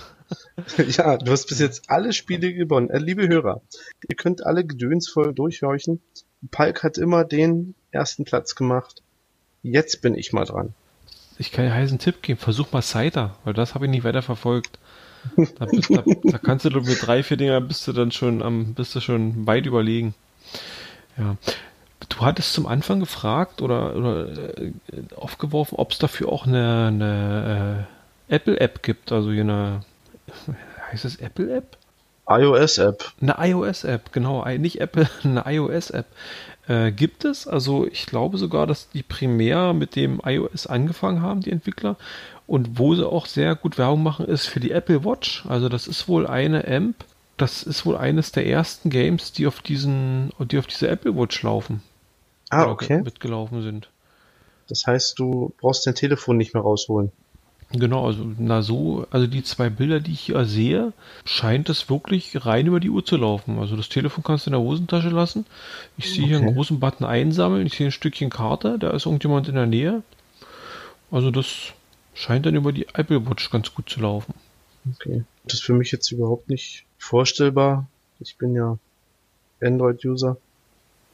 ja, 0.90 1.18
du 1.18 1.32
hast 1.32 1.46
bis 1.48 1.60
jetzt 1.60 1.90
alle 1.90 2.12
Spiele 2.12 2.54
gewonnen. 2.54 2.90
Äh, 2.90 2.98
liebe 2.98 3.28
Hörer, 3.28 3.62
ihr 4.08 4.16
könnt 4.16 4.46
alle 4.46 4.66
gedönsvoll 4.66 5.34
durchhorchen. 5.34 6.02
Palk 6.52 6.84
hat 6.84 6.98
immer 6.98 7.24
den 7.24 7.74
ersten 7.92 8.26
Platz 8.26 8.56
gemacht. 8.56 9.02
Jetzt 9.64 10.02
bin 10.02 10.14
ich 10.14 10.34
mal 10.34 10.46
dran. 10.46 10.74
ich 11.38 11.52
kann 11.52 11.66
dir 11.66 11.74
heißen 11.74 11.98
Tipp 12.00 12.22
geben. 12.22 12.40
Versuch 12.40 12.72
mal 12.74 12.82
Cider, 12.82 13.36
weil 13.46 13.54
das 13.54 13.76
habe 13.76 13.86
ich 13.86 13.92
nicht 13.92 14.04
weiter 14.04 14.22
verfolgt. 14.22 14.78
Da, 15.36 15.66
da, 15.90 16.04
da 16.24 16.38
kannst 16.38 16.66
du 16.66 16.70
mit 16.82 17.06
drei, 17.06 17.24
vier 17.24 17.38
Dinger 17.38 17.62
bist 17.62 17.88
du 17.88 17.94
dann 17.94 18.12
schon 18.12 18.42
am, 18.42 18.74
bist 18.74 18.94
du 18.96 19.00
schon 19.00 19.48
weit 19.48 19.66
überlegen. 19.66 20.14
Ja. 21.18 21.38
Du 22.10 22.22
hattest 22.22 22.54
zum 22.54 22.68
Anfang 22.68 23.00
gefragt 23.00 23.62
oder, 23.62 23.96
oder 23.96 24.60
äh, 24.60 24.72
aufgeworfen, 25.16 25.78
ob 25.78 25.92
es 25.92 25.98
dafür 25.98 26.30
auch 26.30 26.46
eine, 26.46 26.88
eine 26.88 27.88
äh, 28.30 28.36
Apple-App 28.36 28.84
gibt, 28.84 29.12
also 29.12 29.32
hier 29.32 29.42
eine, 29.42 29.82
heißt 30.92 31.06
es 31.06 31.18
Apple-App? 31.18 31.78
iOS-App. 32.30 33.14
Eine 33.22 33.36
iOS-App, 33.40 34.12
genau, 34.12 34.46
nicht 34.46 34.82
Apple, 34.82 35.10
eine 35.24 35.44
iOS-App. 35.46 36.06
Äh, 36.68 36.92
gibt 36.92 37.24
es, 37.24 37.48
also 37.48 37.88
ich 37.88 38.06
glaube 38.06 38.38
sogar, 38.38 38.68
dass 38.68 38.90
die 38.90 39.04
primär 39.04 39.74
mit 39.74 39.96
dem 39.96 40.22
iOS 40.24 40.68
angefangen 40.68 41.22
haben, 41.22 41.42
die 41.42 41.52
Entwickler. 41.52 41.96
Und 42.46 42.78
wo 42.80 42.96
sie 42.96 43.08
auch 43.08 43.26
sehr 43.26 43.56
gut 43.56 43.78
Werbung 43.78 44.04
machen, 44.04 44.26
ist 44.26 44.48
für 44.48 44.60
die 44.60 44.72
Apple 44.72 45.06
Watch. 45.06 45.46
Also 45.48 45.70
das 45.70 45.88
ist 45.88 46.08
wohl 46.08 46.28
eine 46.28 46.68
Amp, 46.68 46.96
das 47.38 47.64
ist 47.64 47.86
wohl 47.86 47.96
eines 47.96 48.32
der 48.32 48.48
ersten 48.48 48.90
Games, 48.90 49.32
die 49.32 49.48
auf 49.48 49.62
diesen, 49.62 50.32
die 50.40 50.58
auf 50.58 50.68
dieser 50.68 50.90
Apple 50.90 51.16
Watch 51.16 51.42
laufen. 51.44 51.82
Ah, 52.50 52.66
okay. 52.66 53.02
Mitgelaufen 53.02 53.62
sind. 53.62 53.90
Das 54.68 54.86
heißt, 54.86 55.18
du 55.20 55.54
brauchst 55.60 55.88
dein 55.88 55.96
Telefon 55.96 56.38
nicht 56.38 56.54
mehr 56.54 56.64
rausholen. 56.64 57.12
Genau, 57.72 58.06
also 58.06 58.26
na 58.38 58.62
so, 58.62 59.06
also 59.12 59.28
die 59.28 59.44
zwei 59.44 59.70
Bilder, 59.70 60.00
die 60.00 60.14
ich 60.14 60.22
hier 60.22 60.46
sehe, 60.46 60.94
scheint 61.26 61.70
es 61.70 61.90
wirklich 61.90 62.46
rein 62.46 62.66
über 62.66 62.80
die 62.80 62.90
Uhr 62.90 63.04
zu 63.04 63.18
laufen. 63.18 63.60
Also 63.60 63.76
das 63.76 63.90
Telefon 63.90 64.24
kannst 64.24 64.46
du 64.46 64.50
in 64.50 64.54
der 64.54 64.62
Hosentasche 64.62 65.10
lassen. 65.10 65.46
Ich 65.98 66.14
sehe 66.14 66.26
hier 66.26 66.38
einen 66.38 66.54
großen 66.54 66.80
Button 66.80 67.04
einsammeln, 67.04 67.68
ich 67.68 67.76
sehe 67.76 67.88
ein 67.88 67.92
Stückchen 67.92 68.30
Karte, 68.30 68.80
da 68.80 68.92
ist 68.92 69.06
irgendjemand 69.06 69.50
in 69.50 69.56
der 69.56 69.66
Nähe. 69.66 70.02
Also 71.12 71.30
das 71.30 71.74
scheint 72.14 72.46
dann 72.46 72.56
über 72.56 72.72
die 72.72 72.88
Apple 72.94 73.28
Watch 73.30 73.50
ganz 73.50 73.74
gut 73.74 73.90
zu 73.90 74.00
laufen. 74.00 74.34
Okay. 74.96 75.26
Das 75.44 75.56
ist 75.56 75.64
für 75.64 75.74
mich 75.74 75.92
jetzt 75.92 76.10
überhaupt 76.12 76.50
nicht 76.50 76.86
vorstellbar. 76.98 77.88
Ich 78.22 78.38
bin 78.38 78.56
ja 78.56 78.78
Android-User. 79.62 80.38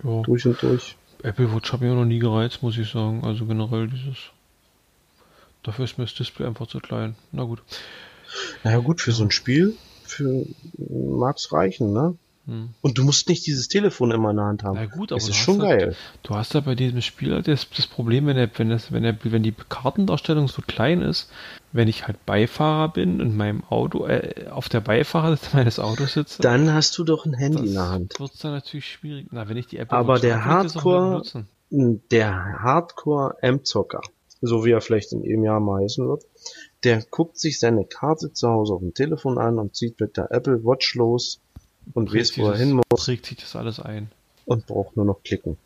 Ja. 0.03 0.21
Durch 0.21 0.45
und 0.45 0.61
durch. 0.61 0.95
Apple 1.23 1.53
Watch 1.53 1.73
habe 1.73 1.85
ich 1.85 1.91
auch 1.91 1.95
noch 1.95 2.05
nie 2.05 2.19
gereizt, 2.19 2.61
muss 2.61 2.77
ich 2.77 2.89
sagen. 2.89 3.23
Also 3.23 3.45
generell 3.45 3.87
dieses 3.87 4.17
Dafür 5.63 5.85
ist 5.85 5.97
mir 5.97 6.03
das 6.03 6.13
Display 6.13 6.45
einfach 6.45 6.67
zu 6.67 6.79
klein. 6.79 7.15
Na 7.31 7.43
gut. 7.43 7.63
Naja 8.63 8.79
gut, 8.79 9.01
für 9.01 9.13
so 9.13 9.23
ein 9.23 9.31
Spiel 9.31 9.77
für 10.03 10.45
mag's 10.77 11.51
reichen, 11.51 11.93
ne? 11.93 12.15
Hm. 12.45 12.71
Und 12.81 12.97
du 12.97 13.03
musst 13.03 13.29
nicht 13.29 13.45
dieses 13.47 13.69
Telefon 13.69 14.11
immer 14.11 14.31
in 14.31 14.35
der 14.35 14.45
Hand 14.45 14.63
haben. 14.63 14.75
Na 14.75 14.85
gut, 14.85 15.13
aber 15.13 15.19
das 15.19 15.29
ist 15.29 15.37
schon 15.37 15.61
halt, 15.61 15.79
geil. 15.79 15.95
Du 16.23 16.35
hast 16.35 16.53
ja 16.53 16.59
bei 16.59 16.75
diesem 16.75 17.01
Spiel 17.01 17.33
halt 17.33 17.47
das, 17.47 17.69
das 17.69 17.87
Problem, 17.87 18.25
wenn, 18.25 18.35
der, 18.35 18.49
wenn, 18.57 18.69
das, 18.69 18.91
wenn, 18.91 19.03
der, 19.03 19.17
wenn 19.23 19.43
die 19.43 19.53
Kartendarstellung 19.53 20.49
so 20.49 20.61
klein 20.61 21.01
ist, 21.01 21.29
wenn 21.71 21.87
ich 21.87 22.05
halt 22.05 22.25
Beifahrer 22.25 22.89
bin 22.89 23.21
und 23.21 23.37
meinem 23.37 23.63
Auto 23.69 24.05
äh, 24.07 24.47
auf 24.49 24.67
der 24.67 24.81
Beifahrersitze 24.81 25.49
meines 25.55 25.79
Autos 25.79 26.13
sitze, 26.13 26.41
dann 26.41 26.73
hast 26.73 26.97
du 26.97 27.05
doch 27.05 27.25
ein 27.25 27.33
Handy 27.33 27.67
in 27.67 27.73
der 27.73 27.89
Hand. 27.89 28.19
Wird 28.19 28.43
dann 28.43 28.51
natürlich 28.51 28.87
schwierig. 28.87 29.27
Na, 29.31 29.47
wenn 29.47 29.57
ich 29.57 29.67
die 29.67 29.77
Apple 29.77 29.97
aber 29.97 30.19
der 30.19 30.43
Hardcore, 30.43 31.23
der 31.69 32.33
Hardcore 32.59 33.37
M-Zocker, 33.41 34.01
so 34.41 34.65
wie 34.65 34.71
er 34.71 34.81
vielleicht 34.81 35.13
in 35.13 35.23
einem 35.23 35.45
Jahr 35.45 35.61
mal 35.61 35.81
heißen 35.81 36.05
wird, 36.05 36.25
der 36.83 37.01
guckt 37.09 37.39
sich 37.39 37.57
seine 37.57 37.85
Karte 37.85 38.33
zu 38.33 38.49
Hause 38.49 38.73
auf 38.73 38.81
dem 38.81 38.93
Telefon 38.93 39.37
an 39.37 39.59
und 39.59 39.77
zieht 39.77 40.01
mit 40.01 40.17
der 40.17 40.29
Apple 40.31 40.65
Watch 40.65 40.95
los 40.95 41.39
und 41.93 42.13
weiß, 42.13 42.37
wo 42.37 42.49
er 42.49 42.57
hin 42.57 42.73
muss. 42.73 43.05
Trägt 43.05 43.25
sich 43.25 43.37
das 43.37 43.55
alles 43.55 43.79
ein. 43.79 44.09
Und 44.45 44.67
braucht 44.67 44.95
nur 44.97 45.05
noch 45.05 45.23
klicken. 45.23 45.57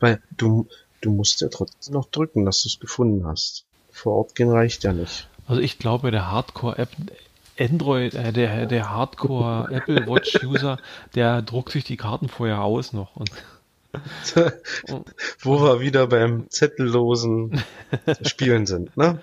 Weil 0.00 0.20
du, 0.36 0.68
du 1.00 1.10
musst 1.10 1.40
ja 1.40 1.48
trotzdem 1.48 1.94
noch 1.94 2.08
drücken, 2.10 2.44
dass 2.44 2.62
du 2.62 2.68
es 2.68 2.78
gefunden 2.78 3.26
hast. 3.26 3.64
Vor 3.90 4.14
Ort 4.14 4.34
gehen 4.34 4.50
reicht 4.50 4.84
ja 4.84 4.92
nicht. 4.92 5.28
Also 5.46 5.60
ich 5.60 5.78
glaube, 5.78 6.10
der 6.10 6.30
Hardcore-App 6.30 6.90
Android, 7.58 8.14
äh, 8.14 8.32
der, 8.32 8.66
der 8.66 8.90
Hardcore 8.90 9.68
Apple 9.72 10.06
Watch 10.06 10.42
User, 10.42 10.78
der 11.14 11.42
druckt 11.42 11.72
sich 11.72 11.84
die 11.84 11.96
Karten 11.96 12.28
vorher 12.28 12.62
aus 12.62 12.92
noch 12.92 13.16
und 13.16 13.30
Wo 15.40 15.62
wir 15.62 15.80
wieder 15.80 16.08
beim 16.08 16.50
zettellosen 16.50 17.62
Spielen 18.26 18.66
sind, 18.66 18.96
ne? 18.96 19.20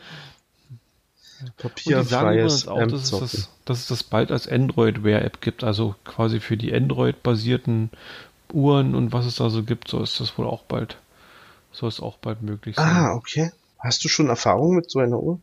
Papierfreies 1.57 2.67
auch, 2.67 2.87
dass 2.87 3.11
es, 3.11 3.11
das, 3.11 3.49
dass 3.65 3.79
es 3.79 3.87
das 3.87 4.03
bald 4.03 4.31
als 4.31 4.47
Android-Wear-App 4.47 5.41
gibt, 5.41 5.63
also 5.63 5.95
quasi 6.05 6.39
für 6.39 6.57
die 6.57 6.73
Android-basierten 6.73 7.89
Uhren 8.53 8.95
und 8.95 9.13
was 9.13 9.25
es 9.25 9.35
da 9.35 9.49
so 9.49 9.63
gibt, 9.63 9.87
so 9.87 10.01
ist 10.01 10.19
das 10.19 10.37
wohl 10.37 10.45
auch 10.45 10.63
bald, 10.63 10.97
soll 11.71 11.89
es 11.89 11.99
auch 11.99 12.17
bald 12.17 12.41
möglich 12.41 12.75
sein. 12.75 12.85
Ah, 12.85 13.13
okay. 13.13 13.51
Hast 13.79 14.03
du 14.03 14.09
schon 14.09 14.29
Erfahrung 14.29 14.75
mit 14.75 14.91
so 14.91 14.99
einer 14.99 15.19
Uhr? 15.19 15.39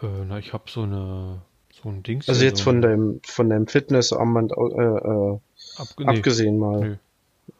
Äh, 0.00 0.06
na, 0.28 0.38
ich 0.38 0.52
habe 0.52 0.64
so 0.68 0.82
eine 0.82 1.42
so 1.70 1.88
ein 1.88 2.02
Ding. 2.02 2.22
Also 2.26 2.44
jetzt 2.44 2.58
so 2.58 2.64
von 2.64 2.80
deinem 2.80 3.20
von 3.24 3.50
deinem 3.50 3.66
Fitnessarmband 3.66 4.52
äh, 4.52 4.82
äh, 4.82 5.38
Abge 5.76 6.08
abgesehen 6.08 6.58
mal. 6.58 6.80
Nö 6.80 6.96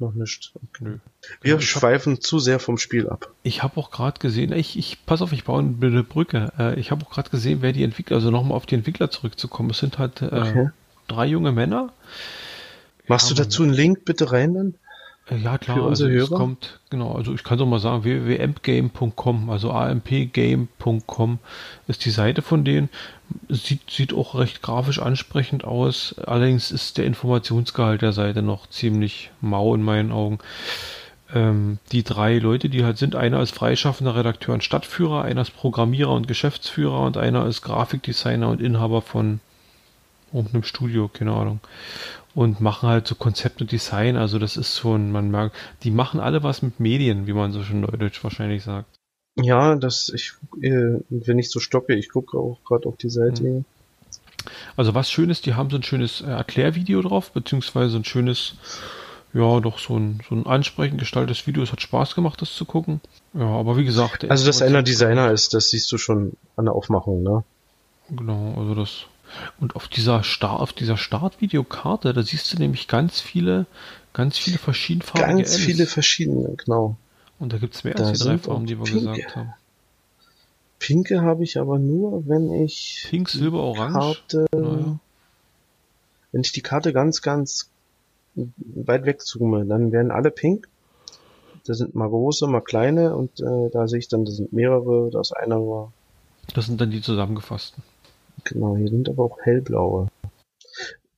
noch 0.00 0.14
nicht. 0.14 0.52
Okay. 0.54 0.85
Nö. 0.85 0.98
Wir 1.40 1.59
ich 1.59 1.68
schweifen 1.68 2.14
hab, 2.14 2.22
zu 2.22 2.38
sehr 2.38 2.59
vom 2.59 2.78
Spiel 2.78 3.09
ab. 3.09 3.30
Ich 3.42 3.62
habe 3.62 3.78
auch 3.78 3.90
gerade 3.90 4.18
gesehen, 4.18 4.52
ich, 4.52 4.78
ich 4.78 5.04
pass 5.07 5.22
auf, 5.22 5.33
ich 5.33 5.44
baue 5.44 5.61
eine 5.61 6.02
Brücke. 6.02 6.52
Äh, 6.59 6.80
ich 6.80 6.90
habe 6.90 7.04
auch 7.04 7.11
gerade 7.11 7.30
gesehen, 7.30 7.62
wer 7.62 7.72
die 7.72 7.85
Entwickler, 7.85 8.16
also 8.16 8.30
nochmal 8.30 8.57
auf 8.57 8.66
die 8.66 8.74
Entwickler 8.74 9.11
zurückzukommen. 9.11 9.70
Es 9.70 9.78
sind 9.78 9.98
halt 9.98 10.22
äh, 10.22 10.26
okay. 10.26 10.70
drei 11.09 11.26
junge 11.26 11.52
Männer. 11.52 11.92
Machst 13.07 13.30
du 13.30 13.35
dazu 13.35 13.62
einen 13.62 13.72
Link 13.72 14.04
bitte 14.04 14.33
rein 14.33 14.54
dann? 14.54 14.74
Äh, 15.30 15.37
ja, 15.38 15.58
klar, 15.58 15.78
für 15.78 15.82
unsere 15.84 16.10
also 16.10 16.28
Hörer? 16.28 16.38
kommt, 16.38 16.80
genau, 16.90 17.14
also 17.14 17.32
ich 17.34 17.44
kann 17.44 17.58
so 17.58 17.66
mal 17.66 17.78
sagen, 17.78 18.04
www.ampgame.com, 18.04 19.50
also 19.50 19.70
ampgame.com 19.72 21.38
ist 21.87 22.04
die 22.04 22.10
Seite 22.10 22.42
von 22.42 22.64
denen. 22.64 22.90
Sieht, 23.48 23.90
sieht 23.90 24.12
auch 24.12 24.34
recht 24.34 24.60
grafisch 24.60 24.98
ansprechend 24.98 25.64
aus. 25.64 26.14
Allerdings 26.18 26.70
ist 26.70 26.98
der 26.98 27.06
Informationsgehalt 27.06 28.02
der 28.02 28.12
Seite 28.12 28.42
noch 28.42 28.66
ziemlich 28.68 29.30
mau 29.40 29.74
in 29.74 29.82
meinen 29.82 30.12
Augen. 30.12 30.38
Ähm, 31.34 31.78
die 31.90 32.02
drei 32.02 32.38
Leute, 32.38 32.68
die 32.68 32.84
halt 32.84 32.98
sind, 32.98 33.16
einer 33.16 33.40
ist 33.40 33.54
freischaffender 33.54 34.14
Redakteur 34.14 34.52
und 34.52 34.62
Stadtführer, 34.62 35.22
einer 35.22 35.40
ist 35.40 35.56
Programmierer 35.56 36.12
und 36.12 36.28
Geschäftsführer 36.28 37.00
und 37.00 37.16
einer 37.16 37.46
ist 37.46 37.62
Grafikdesigner 37.62 38.48
und 38.48 38.60
Inhaber 38.60 39.00
von 39.00 39.40
irgendeinem 40.32 40.64
Studio, 40.64 41.08
keine 41.08 41.32
Ahnung 41.32 41.60
und 42.34 42.60
machen 42.60 42.88
halt 42.88 43.06
so 43.06 43.14
Konzept 43.14 43.60
und 43.60 43.70
Design. 43.70 44.16
Also 44.16 44.38
das 44.38 44.56
ist 44.56 44.78
schon, 44.78 45.12
man 45.12 45.30
merkt, 45.30 45.56
die 45.82 45.90
machen 45.90 46.20
alle 46.20 46.42
was 46.42 46.62
mit 46.62 46.80
Medien, 46.80 47.26
wie 47.26 47.32
man 47.32 47.52
so 47.52 47.62
schön 47.62 47.80
neudeutsch 47.80 48.22
wahrscheinlich 48.24 48.64
sagt. 48.64 48.98
Ja, 49.36 49.74
das 49.74 50.10
ich, 50.10 50.34
äh, 50.60 51.00
wenn 51.10 51.38
ich 51.38 51.50
so 51.50 51.60
stocke, 51.60 51.94
ich 51.94 52.08
gucke 52.08 52.38
auch 52.38 52.58
gerade 52.64 52.88
auf 52.88 52.96
die 52.96 53.10
Seite. 53.10 53.42
Mhm. 53.42 53.64
Also 54.76 54.94
was 54.94 55.10
schön 55.10 55.30
ist, 55.30 55.46
die 55.46 55.54
haben 55.54 55.70
so 55.70 55.76
ein 55.76 55.82
schönes 55.82 56.20
äh, 56.20 56.26
Erklärvideo 56.26 57.02
drauf, 57.02 57.32
beziehungsweise 57.32 57.96
ein 57.96 58.04
schönes, 58.04 58.54
ja, 59.32 59.60
doch 59.60 59.78
so 59.78 59.96
ein, 59.96 60.20
so 60.28 60.34
ein 60.34 60.46
ansprechend 60.46 60.98
gestaltetes 60.98 61.46
Video. 61.46 61.62
Es 61.62 61.72
hat 61.72 61.80
Spaß 61.80 62.14
gemacht, 62.14 62.42
das 62.42 62.54
zu 62.54 62.64
gucken. 62.64 63.00
Ja, 63.32 63.46
aber 63.46 63.76
wie 63.76 63.84
gesagt. 63.84 64.28
Also, 64.30 64.46
dass 64.46 64.62
einer 64.62 64.82
Designer 64.82 65.32
ist, 65.32 65.54
das 65.54 65.70
siehst 65.70 65.90
du 65.90 65.98
schon 65.98 66.34
an 66.56 66.66
der 66.66 66.74
Aufmachung, 66.74 67.22
ne? 67.22 67.44
Genau, 68.10 68.54
also 68.58 68.74
das 68.74 69.06
und 69.60 69.76
auf 69.76 69.88
dieser 69.88 70.22
Start, 70.22 70.60
auf 70.60 70.72
dieser 70.72 70.96
Startvideokarte, 70.96 72.12
da 72.12 72.22
siehst 72.22 72.52
du 72.52 72.58
nämlich 72.58 72.88
ganz 72.88 73.20
viele, 73.20 73.66
ganz 74.12 74.38
viele 74.38 74.58
verschiedenfarbige 74.58 75.42
Ganz 75.42 75.54
Ms. 75.54 75.56
viele 75.64 75.86
verschiedene, 75.86 76.54
genau. 76.56 76.96
Und 77.38 77.52
da 77.52 77.58
gibt 77.58 77.74
es 77.74 77.84
mehr 77.84 77.94
da 77.94 78.06
als 78.06 78.18
die 78.18 78.24
drei 78.24 78.38
Farben, 78.38 78.66
die 78.66 78.78
wir 78.78 78.84
Pinke. 78.84 79.12
gesagt 79.12 79.36
haben. 79.36 79.54
Pinke 80.78 81.22
habe 81.22 81.44
ich 81.44 81.58
aber 81.58 81.78
nur, 81.78 82.26
wenn 82.28 82.52
ich 82.52 83.06
Pink, 83.08 83.28
Silber, 83.28 83.62
Orange. 83.62 83.92
Karte, 83.92 84.46
naja. 84.52 84.98
Wenn 86.32 86.40
ich 86.40 86.52
die 86.52 86.62
Karte 86.62 86.92
ganz, 86.92 87.22
ganz 87.22 87.70
weit 88.34 89.04
weg 89.06 89.22
zoome, 89.22 89.64
dann 89.64 89.92
werden 89.92 90.10
alle 90.10 90.30
pink. 90.30 90.68
Da 91.66 91.74
sind 91.74 91.94
mal 91.94 92.08
große, 92.08 92.46
mal 92.46 92.60
kleine 92.60 93.16
und 93.16 93.40
äh, 93.40 93.70
da 93.72 93.88
sehe 93.88 94.00
ich 94.00 94.08
dann, 94.08 94.24
da 94.24 94.32
sind 94.32 94.52
mehrere, 94.52 95.10
da 95.10 95.20
ist 95.20 95.32
einer 95.32 95.56
nur. 95.56 95.92
Das 96.54 96.66
sind 96.66 96.80
dann 96.80 96.90
die 96.90 97.00
zusammengefassten. 97.00 97.82
Genau, 98.44 98.76
hier 98.76 98.88
sind 98.88 99.09
aber 99.09 99.24
auch 99.24 99.38
hellblaue. 99.42 100.09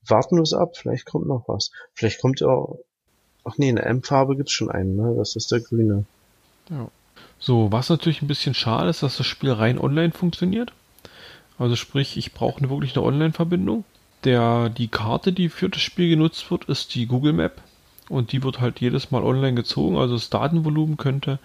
Warten 0.07 0.37
wir 0.37 0.43
es 0.43 0.53
ab, 0.53 0.77
vielleicht 0.77 1.07
kommt 1.07 1.27
noch 1.27 1.45
was. 1.49 1.73
Vielleicht 1.95 2.21
kommt 2.21 2.41
ja 2.41 2.49
auch. 2.49 2.79
Ach 3.45 3.59
nee, 3.59 3.69
eine 3.69 3.83
M-Farbe 3.83 4.37
gibt's 4.37 4.53
schon 4.53 4.71
einen, 4.71 4.97
ne? 4.97 5.15
Das 5.17 5.37
ist 5.37 5.51
der 5.53 5.61
grüne. 5.61 6.05
Ja. 6.71 6.89
So, 7.39 7.71
was 7.71 7.89
natürlich 7.91 8.23
ein 8.23 8.29
bisschen 8.29 8.55
schade 8.55 8.91
ist, 8.91 9.03
dass 9.03 9.19
das 9.19 9.27
Spiel 9.27 9.53
rein 9.53 9.79
online 9.79 10.13
funktioniert. 10.13 10.73
Also 11.59 11.77
sprich, 11.77 12.17
ich 12.17 12.33
brauche 12.33 12.69
wirklich 12.69 12.97
eine 12.97 13.05
Online-Verbindung. 13.05 13.85
Der, 14.25 14.69
die 14.69 14.89
Karte, 14.89 15.33
die 15.33 15.49
für 15.49 15.69
das 15.69 15.83
Spiel 15.83 16.09
genutzt 16.09 16.51
wird, 16.51 16.65
ist 16.65 16.95
die 16.95 17.07
Google 17.07 17.33
Map. 17.33 17.61
Und 18.09 18.33
die 18.33 18.43
wird 18.43 18.61
halt 18.61 18.81
jedes 18.81 19.11
Mal 19.11 19.23
online 19.23 19.55
gezogen. 19.55 19.97
Also 19.97 20.15
das 20.15 20.31
Datenvolumen 20.31 20.97
könnte 20.97 21.39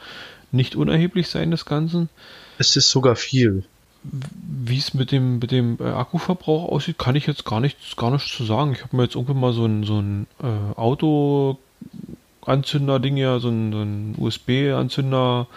nicht 0.52 0.76
unerheblich 0.76 1.28
sein 1.28 1.52
des 1.52 1.66
Ganzen. 1.66 2.10
Es 2.58 2.76
ist 2.76 2.90
sogar 2.90 3.16
viel. 3.16 3.64
Wie 4.04 4.78
es 4.78 4.94
mit 4.94 5.12
dem, 5.12 5.40
mit 5.40 5.52
dem 5.52 5.78
äh, 5.80 5.84
Akkuverbrauch 5.84 6.70
aussieht, 6.70 6.98
kann 6.98 7.16
ich 7.16 7.28
jetzt 7.28 7.46
gar 7.46 7.60
nichts, 7.60 7.96
gar 7.96 8.10
nichts 8.12 8.36
zu 8.36 8.44
sagen. 8.44 8.74
Ich 8.74 8.84
habe 8.84 8.96
mir 8.96 9.04
jetzt 9.04 9.16
irgendwann 9.16 9.40
mal 9.40 9.54
so 9.54 9.66
ein, 9.66 9.84
so 9.84 10.00
ein 10.00 10.28
äh, 10.42 10.76
Auto-Anzünder-Ding 10.76 13.18
ja, 13.18 13.40
so 13.40 13.50
ein, 13.50 13.72
so 13.72 13.82
ein 13.82 14.16
USB-Anzünder 14.18 15.48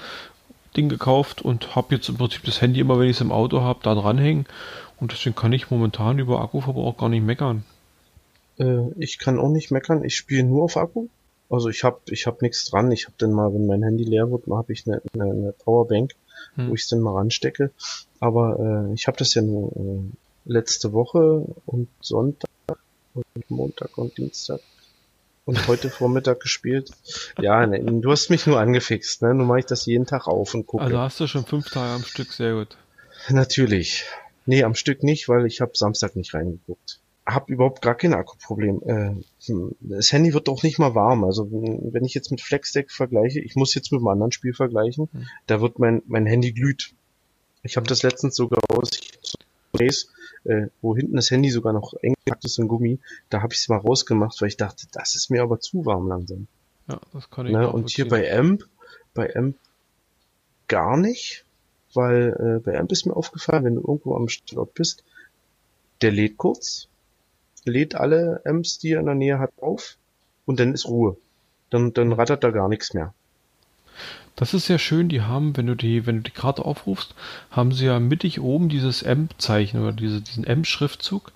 Ding 0.77 0.89
gekauft 0.89 1.43
und 1.43 1.77
habe 1.77 1.95
jetzt 1.95 2.09
im 2.09 2.17
Prinzip 2.17 2.43
das 2.45 2.61
Handy 2.61 2.81
immer, 2.81 2.99
wenn 2.99 3.09
ich 3.09 3.17
es 3.17 3.21
im 3.21 3.33
Auto 3.33 3.61
habe, 3.61 3.81
da 3.83 3.95
dranhängen. 3.95 4.47
Und 5.01 5.13
deswegen 5.13 5.37
kann 5.37 5.53
ich 5.53 5.71
momentan 5.71 6.19
über 6.19 6.41
Akkuverbrauch 6.41 6.97
gar 6.97 7.09
nicht 7.09 7.25
meckern. 7.25 7.65
Äh, 8.59 8.91
ich 8.99 9.19
kann 9.19 9.39
auch 9.39 9.51
nicht 9.51 9.71
meckern. 9.71 10.05
Ich 10.05 10.17
spiele 10.17 10.45
nur 10.45 10.65
auf 10.65 10.77
Akku. 10.77 11.09
Also 11.51 11.69
ich 11.69 11.85
habe 11.85 12.01
ich 12.09 12.27
hab 12.27 12.43
nichts 12.43 12.71
dran. 12.71 12.91
Ich 12.91 13.07
habe 13.07 13.15
dann 13.19 13.33
mal, 13.33 13.53
wenn 13.53 13.67
mein 13.67 13.83
Handy 13.83 14.05
leer 14.05 14.31
wird, 14.31 14.47
habe 14.49 14.73
ich 14.73 14.87
eine, 14.87 15.03
eine, 15.13 15.31
eine 15.31 15.53
Powerbank, 15.53 16.15
hm. 16.57 16.71
wo 16.71 16.75
ich 16.75 16.83
es 16.83 16.89
dann 16.89 17.01
mal 17.01 17.15
ranstecke. 17.15 17.71
Aber 18.21 18.89
äh, 18.91 18.95
ich 18.95 19.07
habe 19.07 19.17
das 19.17 19.35
ja 19.35 19.43
nur 19.43 19.73
äh, 19.73 20.51
letzte 20.53 20.93
Woche 20.93 21.45
und 21.67 21.89
Sonntag 22.01 22.51
und 23.15 23.51
Montag 23.51 23.97
und 23.99 24.17
Dienstag 24.17 24.61
und 25.45 25.69
heute 25.69 25.91
Vormittag 25.91 26.41
gespielt. 26.41 26.91
Ja, 27.41 27.67
ne, 27.67 27.81
du 27.81 28.11
hast 28.11 28.31
mich 28.31 28.47
nur 28.47 28.59
angefixt, 28.59 29.23
ne? 29.23 29.35
Nun 29.35 29.47
mache 29.47 29.61
ich 29.61 29.67
das 29.67 29.87
jeden 29.87 30.07
Tag 30.07 30.27
auf 30.27 30.55
und 30.55 30.67
gucke. 30.67 30.85
Also 30.85 30.99
hast 30.99 31.21
du 31.21 31.27
schon 31.27 31.45
fünf 31.45 31.71
Tage 31.71 31.93
am 31.93 32.05
Stück, 32.05 32.33
sehr 32.33 32.55
gut. 32.55 32.77
Natürlich. 33.29 34.05
Nee, 34.47 34.65
am 34.65 34.75
Stück 34.75 35.03
nicht, 35.03 35.29
weil 35.29 35.47
ich 35.47 35.61
habe 35.61 35.73
Samstag 35.75 36.17
nicht 36.17 36.35
reingeguckt. 36.35 37.01
Hab 37.27 37.49
überhaupt 37.49 37.81
gar 37.81 37.95
kein 37.95 38.13
Akkuproblem. 38.13 38.83
Äh, 38.85 39.15
hm, 39.47 39.75
das 39.81 40.13
Handy 40.13 40.35
wird 40.35 40.49
auch 40.49 40.63
nicht 40.63 40.79
mal 40.79 40.95
warm. 40.95 41.25
Also 41.25 41.49
wenn 41.51 42.05
ich 42.05 42.15
jetzt 42.15 42.31
mit 42.31 42.43
Flexdeck 42.43 42.91
vergleiche, 42.91 43.41
ich 43.41 43.57
muss 43.57 43.75
jetzt 43.75 43.93
mit 43.93 44.01
einem 44.01 44.09
anderen 44.09 44.33
Spiel 44.33 44.53
vergleichen, 44.53 45.09
hm. 45.11 45.27
da 45.47 45.61
wird 45.61 45.79
mein, 45.79 46.03
mein 46.07 46.27
Handy 46.27 46.53
glüht. 46.53 46.93
Ich 47.63 47.77
habe 47.77 47.87
das 47.87 48.03
letztens 48.03 48.37
sogar 48.37 48.61
aus, 48.69 48.91
ich 48.93 50.09
äh, 50.45 50.69
wo 50.83 50.95
hinten 50.95 51.17
das 51.17 51.31
Handy 51.31 51.51
sogar 51.51 51.73
noch 51.73 51.95
eng 52.03 52.15
gepackt 52.25 52.45
ist 52.45 52.59
in 52.59 52.69
Gummi, 52.69 52.99
da 53.31 53.43
habe 53.43 53.55
ich 53.55 53.61
es 53.61 53.69
mal 53.69 53.79
rausgemacht, 53.79 54.41
weil 54.41 54.49
ich 54.49 54.57
dachte, 54.57 54.87
das 54.93 55.15
ist 55.17 55.31
mir 55.31 55.43
aber 55.43 55.61
zu 55.61 55.85
warm 55.85 56.09
langsam. 56.09 56.47
Ja, 56.89 57.01
das 57.13 57.31
kann 57.31 57.47
ich 57.47 57.53
ne? 57.53 57.71
Und 57.71 57.91
hier 57.91 58.09
bei 58.09 58.31
Amp, 58.37 58.69
bei 59.15 59.35
Amp 59.35 59.57
gar 60.69 60.97
nicht, 60.97 61.45
weil 61.95 62.37
äh, 62.39 62.61
bei 62.61 62.79
Amp 62.79 62.93
ist 62.93 63.07
mir 63.07 63.17
aufgefallen, 63.17 63.65
wenn 63.65 63.75
du 63.77 63.81
irgendwo 63.81 64.17
am 64.17 64.29
Standort 64.29 64.75
bist, 64.75 65.05
der 66.03 66.13
lädt 66.13 66.37
kurz, 66.37 66.89
lädt 67.65 67.95
alle 67.95 68.43
Amps, 68.45 68.79
die 68.79 68.93
er 68.93 69.01
in 69.01 69.07
der 69.07 69.15
Nähe 69.15 69.39
hat, 69.39 69.53
auf 69.61 69.97
und 70.47 70.61
dann 70.61 70.75
ist 70.75 70.87
Ruhe. 70.87 71.17
Dann, 71.71 71.93
dann 71.93 72.13
rattert 72.13 72.45
da 72.45 72.51
gar 72.51 72.69
nichts 72.69 72.95
mehr. 72.95 73.15
Das 74.37 74.53
ist 74.53 74.67
sehr 74.67 74.79
schön. 74.79 75.09
Die 75.09 75.23
haben, 75.23 75.57
wenn 75.57 75.67
du 75.67 75.75
die, 75.75 76.07
wenn 76.07 76.17
du 76.17 76.23
die 76.23 76.31
Karte 76.31 76.65
aufrufst, 76.65 77.15
haben 77.51 77.73
sie 77.73 77.87
ja 77.87 78.01
mittig 78.01 78.41
oben 78.41 78.69
dieses 78.69 79.03
M-Zeichen 79.03 79.81
oder 79.81 79.93
diese, 79.93 80.21
diesen 80.21 80.45
M-Schriftzug. 80.45 81.33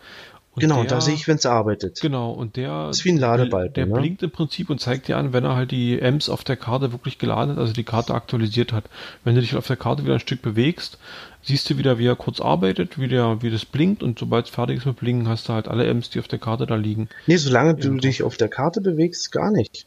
Genau, 0.58 0.82
der, 0.82 0.90
da 0.90 1.00
sehe 1.00 1.14
ich, 1.14 1.28
wenn 1.28 1.36
es 1.36 1.46
arbeitet. 1.46 2.00
Genau, 2.00 2.32
und 2.32 2.56
der 2.56 2.88
ist 2.90 3.04
wie 3.04 3.10
ein 3.10 3.18
Ladebalken. 3.18 3.74
Der 3.74 3.86
ne? 3.86 3.94
blinkt 3.94 4.22
im 4.22 4.30
Prinzip 4.30 4.70
und 4.70 4.80
zeigt 4.80 5.08
dir 5.08 5.16
an, 5.16 5.32
wenn 5.32 5.44
er 5.44 5.56
halt 5.56 5.70
die 5.70 5.98
M's 5.98 6.28
auf 6.28 6.44
der 6.44 6.56
Karte 6.56 6.92
wirklich 6.92 7.18
geladen 7.18 7.52
hat, 7.52 7.58
also 7.58 7.72
die 7.72 7.84
Karte 7.84 8.14
aktualisiert 8.14 8.72
hat. 8.72 8.84
Wenn 9.24 9.34
du 9.34 9.40
dich 9.40 9.56
auf 9.56 9.66
der 9.66 9.76
Karte 9.76 10.04
wieder 10.04 10.14
ein 10.14 10.20
Stück 10.20 10.42
bewegst, 10.42 10.98
siehst 11.42 11.68
du 11.70 11.78
wieder, 11.78 11.98
wie 11.98 12.06
er 12.06 12.16
kurz 12.16 12.40
arbeitet, 12.40 12.98
wie, 12.98 13.08
der, 13.08 13.42
wie 13.42 13.50
das 13.50 13.64
blinkt 13.64 14.02
und 14.02 14.18
sobald 14.18 14.46
es 14.46 14.50
fertig 14.50 14.78
ist 14.78 14.86
mit 14.86 14.96
Blinken, 14.96 15.28
hast 15.28 15.48
du 15.48 15.52
halt 15.52 15.68
alle 15.68 15.86
M's, 15.86 16.10
die 16.10 16.18
auf 16.18 16.28
der 16.28 16.38
Karte 16.38 16.66
da 16.66 16.76
liegen. 16.76 17.08
Nee, 17.26 17.36
solange 17.36 17.74
du 17.74 17.96
dich 17.96 18.22
auf 18.22 18.36
der 18.36 18.48
Karte 18.48 18.80
bewegst, 18.80 19.32
gar 19.32 19.50
nicht. 19.50 19.86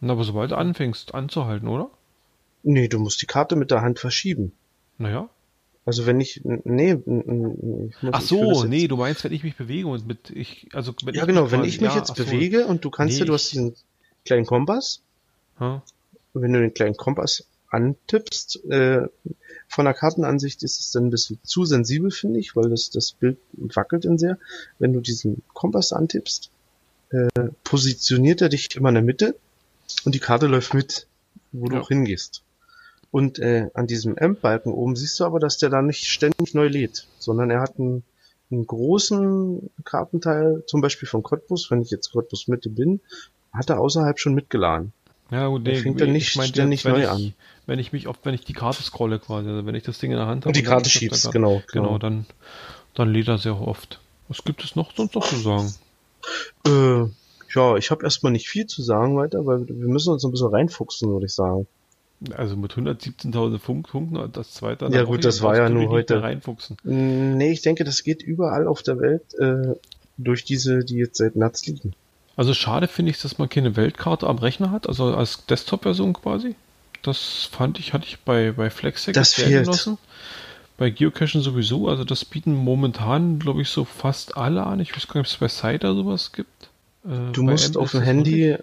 Na, 0.00 0.14
aber 0.14 0.24
sobald 0.24 0.50
du 0.50 0.56
anfängst 0.56 1.14
anzuhalten, 1.14 1.68
oder? 1.68 1.88
Nee, 2.64 2.88
du 2.88 2.98
musst 2.98 3.22
die 3.22 3.26
Karte 3.26 3.56
mit 3.56 3.70
der 3.70 3.82
Hand 3.82 3.98
verschieben. 3.98 4.52
Naja. 4.98 5.28
Also 5.84 6.06
wenn 6.06 6.20
ich, 6.20 6.42
nee, 6.44 6.92
ich 6.92 7.06
muss, 8.02 8.12
Ach 8.12 8.20
so, 8.20 8.64
nee, 8.64 8.86
du 8.86 8.96
meinst, 8.96 9.24
wenn 9.24 9.32
ich 9.32 9.42
mich 9.42 9.56
bewege 9.56 9.88
und 9.88 10.06
mit, 10.06 10.30
ich, 10.30 10.68
also 10.72 10.94
wenn 11.02 11.14
Ja, 11.14 11.24
genau, 11.24 11.50
wenn 11.50 11.64
ich 11.64 11.80
mich 11.80 11.90
ja, 11.90 11.96
jetzt 11.96 12.14
bewege 12.14 12.62
so. 12.62 12.68
und 12.68 12.84
du 12.84 12.90
kannst 12.90 13.14
nee, 13.14 13.20
ja, 13.20 13.24
du 13.24 13.34
hast 13.34 13.50
diesen 13.50 13.74
kleinen 14.24 14.46
Kompass. 14.46 15.02
Hm? 15.58 15.82
Wenn 16.34 16.52
du 16.52 16.60
den 16.60 16.72
kleinen 16.72 16.96
Kompass 16.96 17.46
antippst, 17.68 18.64
äh, 18.66 19.08
von 19.66 19.84
der 19.84 19.94
Kartenansicht 19.94 20.62
ist 20.62 20.78
es 20.78 20.92
dann 20.92 21.06
ein 21.06 21.10
bisschen 21.10 21.38
zu 21.42 21.64
sensibel, 21.64 22.10
finde 22.10 22.38
ich, 22.38 22.54
weil 22.54 22.70
das, 22.70 22.90
das 22.90 23.12
Bild 23.12 23.38
wackelt 23.52 24.04
dann 24.04 24.18
sehr. 24.18 24.38
Wenn 24.78 24.92
du 24.92 25.00
diesen 25.00 25.42
Kompass 25.52 25.92
antippst, 25.92 26.50
äh, 27.10 27.28
positioniert 27.64 28.40
er 28.40 28.50
dich 28.50 28.76
immer 28.76 28.90
in 28.90 28.96
der 28.96 29.04
Mitte 29.04 29.34
und 30.04 30.14
die 30.14 30.20
Karte 30.20 30.46
läuft 30.46 30.74
mit, 30.74 31.06
wo 31.50 31.66
ja. 31.66 31.72
du 31.72 31.80
auch 31.80 31.88
hingehst. 31.88 32.42
Und 33.12 33.38
äh, 33.38 33.68
an 33.74 33.86
diesem 33.86 34.16
M-Balken 34.16 34.72
oben 34.72 34.96
siehst 34.96 35.20
du 35.20 35.24
aber, 35.24 35.38
dass 35.38 35.58
der 35.58 35.68
da 35.68 35.82
nicht 35.82 36.08
ständig 36.08 36.54
neu 36.54 36.66
lädt, 36.66 37.06
sondern 37.18 37.50
er 37.50 37.60
hat 37.60 37.78
einen, 37.78 38.02
einen 38.50 38.66
großen 38.66 39.70
Kartenteil, 39.84 40.64
zum 40.66 40.80
Beispiel 40.80 41.06
von 41.06 41.22
Cottbus, 41.22 41.70
wenn 41.70 41.82
ich 41.82 41.90
jetzt 41.90 42.10
Cottbus 42.10 42.48
Mitte 42.48 42.70
bin, 42.70 43.00
hat 43.52 43.68
er 43.68 43.80
außerhalb 43.80 44.18
schon 44.18 44.34
mitgeladen. 44.34 44.94
Ja, 45.30 45.46
gut, 45.48 45.62
nee, 45.62 45.76
fängt 45.76 46.00
er 46.00 46.06
nicht 46.06 46.30
ständig 46.30 46.84
neu 46.84 47.02
ich, 47.02 47.08
an. 47.08 47.34
Wenn 47.66 47.78
ich 47.78 47.92
mich, 47.92 48.08
oft, 48.08 48.24
wenn 48.24 48.34
ich 48.34 48.46
die 48.46 48.54
Karte 48.54 48.82
scrolle 48.82 49.18
quasi, 49.18 49.48
also 49.50 49.66
wenn 49.66 49.74
ich 49.74 49.82
das 49.82 49.98
Ding 49.98 50.10
in 50.10 50.16
der 50.16 50.26
Hand 50.26 50.44
habe. 50.44 50.48
Und 50.48 50.56
die 50.56 50.62
Karte 50.62 50.88
schiebst, 50.88 51.30
genau, 51.32 51.62
genau. 51.70 51.84
Genau, 51.84 51.98
dann, 51.98 52.24
dann 52.94 53.12
lädt 53.12 53.28
er 53.28 53.36
sehr 53.36 53.60
oft. 53.60 54.00
Was 54.28 54.42
gibt 54.42 54.64
es 54.64 54.74
noch 54.74 54.96
sonst 54.96 55.14
noch 55.14 55.26
zu 55.26 55.36
sagen? 55.36 55.74
Äh, 56.66 57.10
ja, 57.54 57.76
ich 57.76 57.90
habe 57.90 58.04
erstmal 58.04 58.32
nicht 58.32 58.48
viel 58.48 58.66
zu 58.66 58.82
sagen 58.82 59.16
weiter, 59.18 59.44
weil 59.44 59.68
wir 59.68 59.88
müssen 59.88 60.14
uns 60.14 60.24
ein 60.24 60.30
bisschen 60.30 60.48
reinfuchsen, 60.48 61.10
würde 61.10 61.26
ich 61.26 61.34
sagen. 61.34 61.66
Also 62.36 62.56
mit 62.56 62.72
117.000 62.72 63.58
Punkten 63.58 64.32
das 64.32 64.52
zweite. 64.52 64.88
Ja 64.90 65.04
gut, 65.04 65.24
das 65.24 65.42
war 65.42 65.56
ja 65.56 65.68
nur 65.68 65.88
heute. 65.88 66.22
Reinfuchsen. 66.22 66.76
Nee, 66.84 67.52
ich 67.52 67.62
denke, 67.62 67.84
das 67.84 68.04
geht 68.04 68.22
überall 68.22 68.66
auf 68.66 68.82
der 68.82 68.98
Welt 68.98 69.34
äh, 69.38 69.74
durch 70.18 70.44
diese, 70.44 70.84
die 70.84 70.96
jetzt 70.96 71.18
seit 71.18 71.36
März 71.36 71.66
liegen. 71.66 71.94
Also 72.36 72.54
schade 72.54 72.88
finde 72.88 73.10
ich, 73.10 73.20
dass 73.20 73.38
man 73.38 73.48
keine 73.48 73.76
Weltkarte 73.76 74.26
am 74.26 74.38
Rechner 74.38 74.70
hat, 74.70 74.88
also 74.88 75.14
als 75.14 75.44
Desktop-Version 75.46 76.12
quasi. 76.14 76.54
Das 77.02 77.48
fand 77.50 77.78
ich, 77.78 77.92
hatte 77.92 78.06
ich 78.06 78.20
bei, 78.20 78.52
bei 78.52 78.70
Flexec 78.70 79.14
das 79.14 79.32
sehr 79.32 79.46
fehlt. 79.46 79.64
genossen. 79.64 79.98
Bei 80.78 80.88
Geocachen 80.88 81.42
sowieso, 81.42 81.88
also 81.88 82.04
das 82.04 82.24
bieten 82.24 82.54
momentan, 82.54 83.38
glaube 83.38 83.62
ich, 83.62 83.68
so 83.68 83.84
fast 83.84 84.36
alle 84.36 84.64
an. 84.64 84.80
Ich 84.80 84.96
weiß 84.96 85.08
gar 85.08 85.20
nicht, 85.20 85.28
ob 85.28 85.48
es 85.48 85.62
bei 85.62 85.72
Cider 85.72 85.94
sowas 85.94 86.32
gibt. 86.32 86.70
Äh, 87.04 87.32
du 87.32 87.42
musst 87.42 87.76
auf 87.76 87.90
dem 87.90 88.00
Handy 88.00 88.56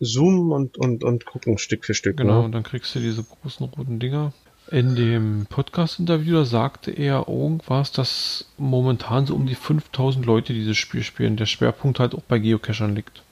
zoomen 0.00 0.50
und, 0.52 0.78
und, 0.78 1.04
und 1.04 1.26
gucken 1.26 1.58
Stück 1.58 1.84
für 1.84 1.94
Stück. 1.94 2.16
Genau, 2.16 2.40
ne? 2.40 2.44
und 2.46 2.52
dann 2.52 2.62
kriegst 2.62 2.94
du 2.94 3.00
diese 3.00 3.22
großen 3.22 3.66
roten 3.66 4.00
Dinger. 4.00 4.32
In 4.70 4.94
dem 4.94 5.46
Podcast-Interview 5.48 6.44
sagte 6.44 6.92
er 6.92 7.26
irgendwas, 7.28 7.90
dass 7.90 8.46
momentan 8.56 9.26
so 9.26 9.34
um 9.34 9.46
die 9.46 9.56
5000 9.56 10.24
Leute 10.24 10.52
dieses 10.52 10.76
Spiel 10.76 11.02
spielen. 11.02 11.36
Der 11.36 11.46
Schwerpunkt 11.46 11.98
halt 11.98 12.14
auch 12.14 12.22
bei 12.22 12.38
Geocachern 12.38 12.94
liegt, 12.94 13.22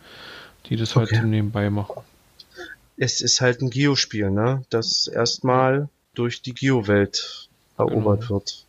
die 0.66 0.76
das 0.76 0.96
halt 0.96 1.12
okay. 1.12 1.24
nebenbei 1.24 1.70
machen. 1.70 2.02
Es 2.96 3.20
ist 3.20 3.40
halt 3.40 3.62
ein 3.62 3.70
Geospiel, 3.70 4.30
ne? 4.30 4.64
Das 4.70 5.06
erstmal 5.06 5.88
durch 6.14 6.42
die 6.42 6.54
Geo-Welt 6.54 7.48
erobert 7.76 8.22
genau. 8.22 8.30
wird. 8.30 8.64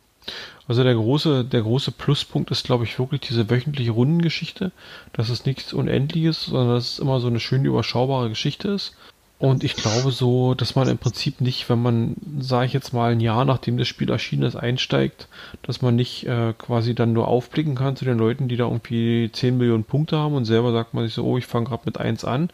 Also 0.70 0.84
der 0.84 0.94
große, 0.94 1.44
der 1.44 1.62
große 1.62 1.90
Pluspunkt 1.90 2.52
ist, 2.52 2.64
glaube 2.64 2.84
ich, 2.84 2.96
wirklich 3.00 3.22
diese 3.22 3.50
wöchentliche 3.50 3.90
Rundengeschichte. 3.90 4.70
Dass 5.12 5.28
es 5.28 5.44
nichts 5.44 5.72
Unendliches, 5.72 6.44
sondern 6.44 6.76
dass 6.76 6.92
es 6.92 6.98
immer 7.00 7.18
so 7.18 7.26
eine 7.26 7.40
schön 7.40 7.64
überschaubare 7.64 8.28
Geschichte 8.28 8.68
ist. 8.68 8.94
Und 9.40 9.64
ich 9.64 9.74
glaube 9.74 10.12
so, 10.12 10.54
dass 10.54 10.76
man 10.76 10.86
im 10.86 10.96
Prinzip 10.96 11.40
nicht, 11.40 11.68
wenn 11.68 11.82
man, 11.82 12.14
sage 12.38 12.66
ich 12.66 12.72
jetzt 12.72 12.92
mal, 12.92 13.10
ein 13.10 13.18
Jahr 13.18 13.44
nachdem 13.44 13.78
das 13.78 13.88
Spiel 13.88 14.10
erschienen 14.10 14.44
ist, 14.44 14.54
einsteigt, 14.54 15.26
dass 15.62 15.82
man 15.82 15.96
nicht 15.96 16.28
äh, 16.28 16.52
quasi 16.56 16.94
dann 16.94 17.14
nur 17.14 17.26
aufblicken 17.26 17.74
kann 17.74 17.96
zu 17.96 18.04
den 18.04 18.18
Leuten, 18.18 18.46
die 18.46 18.56
da 18.56 18.66
irgendwie 18.66 19.28
10 19.32 19.58
Millionen 19.58 19.82
Punkte 19.82 20.18
haben 20.18 20.36
und 20.36 20.44
selber 20.44 20.70
sagt 20.70 20.94
man 20.94 21.04
sich 21.04 21.14
so, 21.14 21.24
oh, 21.24 21.36
ich 21.36 21.46
fange 21.46 21.66
gerade 21.66 21.82
mit 21.84 21.98
1 21.98 22.24
an, 22.24 22.48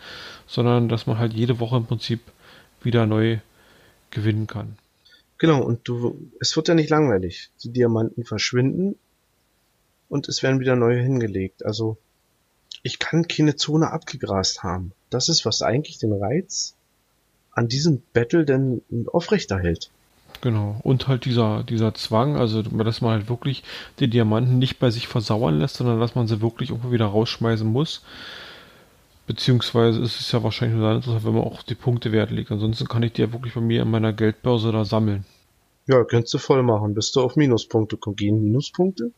sondern 0.47 0.89
dass 0.89 1.07
man 1.07 1.19
halt 1.19 1.35
jede 1.35 1.61
Woche 1.61 1.77
im 1.77 1.85
Prinzip 1.85 2.21
wieder 2.81 3.05
neu 3.05 3.41
gewinnen 4.11 4.47
kann. 4.47 4.79
Genau, 5.39 5.63
und 5.63 5.87
du, 5.87 6.31
es 6.41 6.57
wird 6.57 6.69
ja 6.69 6.75
nicht 6.75 6.91
langweilig. 6.91 7.51
Die 7.63 7.71
Diamanten 7.71 8.25
verschwinden 8.25 8.97
und 10.09 10.29
es 10.29 10.43
werden 10.43 10.61
wieder 10.61 10.77
neue 10.77 11.01
hingelegt. 11.01 11.65
Also, 11.65 11.99
ich 12.83 12.99
kann 12.99 13.29
keine 13.29 13.57
Zone 13.57 13.91
abgegrast 13.91 14.63
haben. 14.63 14.93
Das 15.11 15.29
ist, 15.29 15.45
was 15.45 15.63
eigentlich 15.63 15.99
den 15.99 16.13
Reiz 16.13 16.75
an 17.53 17.69
diesem 17.69 18.03
Battle 18.13 18.45
denn 18.45 18.83
aufrechterhält. 19.13 19.91
Genau. 20.41 20.79
Und 20.83 21.09
halt 21.09 21.25
dieser, 21.25 21.65
dieser 21.65 21.95
Zwang, 21.95 22.37
also 22.37 22.63
dass 22.63 23.01
man 23.01 23.13
halt 23.13 23.29
wirklich 23.29 23.63
die 23.99 24.09
Diamanten 24.09 24.59
nicht 24.59 24.79
bei 24.79 24.91
sich 24.91 25.09
versauern 25.09 25.59
lässt, 25.59 25.77
sondern 25.77 25.99
dass 25.99 26.15
man 26.15 26.27
sie 26.27 26.41
wirklich 26.43 26.71
irgendwo 26.71 26.93
wieder 26.93 27.07
rausschmeißen 27.07 27.67
muss. 27.67 28.03
Beziehungsweise 29.27 30.01
ist 30.01 30.21
es 30.21 30.31
ja 30.31 30.43
wahrscheinlich 30.43 30.79
nur 30.79 30.87
dann 30.87 30.97
interessant, 30.97 31.25
wenn 31.25 31.35
man 31.35 31.45
auch 31.45 31.63
die 31.63 31.75
Punkte 31.75 32.13
Wert 32.13 32.31
legt. 32.31 32.53
Ansonsten 32.53 32.87
kann 32.87 33.03
ich 33.03 33.13
die 33.13 33.23
ja 33.23 33.33
wirklich 33.33 33.55
bei 33.55 33.61
mir 33.61 33.83
in 33.83 33.91
meiner 33.91 34.13
Geldbörse 34.13 34.71
da 34.71 34.85
sammeln. 34.85 35.25
Ja, 35.87 36.05
könntest 36.05 36.35
du 36.35 36.39
voll 36.39 36.63
machen. 36.63 36.95
Bist 36.95 37.15
du 37.17 37.21
auf 37.21 37.37
Minuspunkte? 37.37 37.97
Gehen 38.15 38.43
Minuspunkte? 38.43 39.11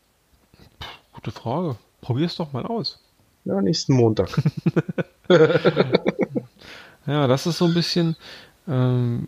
Gute 1.13 1.31
Frage. 1.31 1.75
Probier's 2.01 2.35
doch 2.35 2.53
mal 2.53 2.65
aus. 2.65 2.99
Ja, 3.45 3.61
nächsten 3.61 3.93
Montag. 3.93 4.29
ja, 7.05 7.27
das 7.27 7.45
ist 7.45 7.57
so 7.57 7.65
ein 7.65 7.73
bisschen, 7.73 8.15
ähm, 8.67 9.27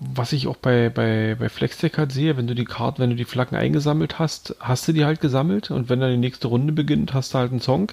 was 0.00 0.32
ich 0.32 0.46
auch 0.46 0.56
bei, 0.56 0.90
bei, 0.90 1.36
bei 1.38 1.48
Flextech 1.48 1.92
halt 1.96 2.12
sehe, 2.12 2.36
wenn 2.36 2.46
du 2.46 2.54
die 2.54 2.64
Karten, 2.64 3.00
wenn 3.00 3.10
du 3.10 3.16
die 3.16 3.24
Flaggen 3.24 3.56
eingesammelt 3.56 4.18
hast, 4.18 4.54
hast 4.60 4.86
du 4.86 4.92
die 4.92 5.04
halt 5.04 5.20
gesammelt 5.20 5.70
und 5.70 5.88
wenn 5.88 6.00
dann 6.00 6.12
die 6.12 6.16
nächste 6.16 6.48
Runde 6.48 6.72
beginnt, 6.72 7.14
hast 7.14 7.34
du 7.34 7.38
halt 7.38 7.50
einen 7.50 7.60
Song 7.60 7.90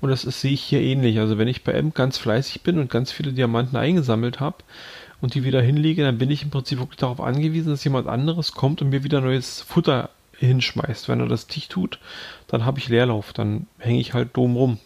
und 0.00 0.10
das 0.10 0.24
ist, 0.24 0.40
sehe 0.40 0.52
ich 0.52 0.62
hier 0.62 0.80
ähnlich. 0.80 1.18
Also 1.18 1.36
wenn 1.36 1.48
ich 1.48 1.64
bei 1.64 1.72
M 1.72 1.92
ganz 1.92 2.16
fleißig 2.16 2.62
bin 2.62 2.78
und 2.78 2.90
ganz 2.90 3.10
viele 3.10 3.32
Diamanten 3.32 3.76
eingesammelt 3.76 4.38
habe 4.38 4.58
und 5.20 5.34
die 5.34 5.42
wieder 5.42 5.60
hinlege, 5.60 6.04
dann 6.04 6.18
bin 6.18 6.30
ich 6.30 6.44
im 6.44 6.50
Prinzip 6.50 6.78
wirklich 6.78 6.98
darauf 6.98 7.20
angewiesen, 7.20 7.70
dass 7.70 7.82
jemand 7.82 8.06
anderes 8.06 8.52
kommt 8.52 8.80
und 8.80 8.90
mir 8.90 9.02
wieder 9.02 9.20
neues 9.20 9.60
Futter 9.62 10.10
hinschmeißt. 10.36 11.08
Wenn 11.08 11.18
er 11.18 11.26
das 11.26 11.48
nicht 11.48 11.72
tut, 11.72 11.98
dann 12.46 12.64
habe 12.64 12.78
ich 12.78 12.88
Leerlauf, 12.88 13.32
dann 13.32 13.66
hänge 13.78 13.98
ich 13.98 14.14
halt 14.14 14.36
dumm 14.36 14.56
rum. 14.56 14.78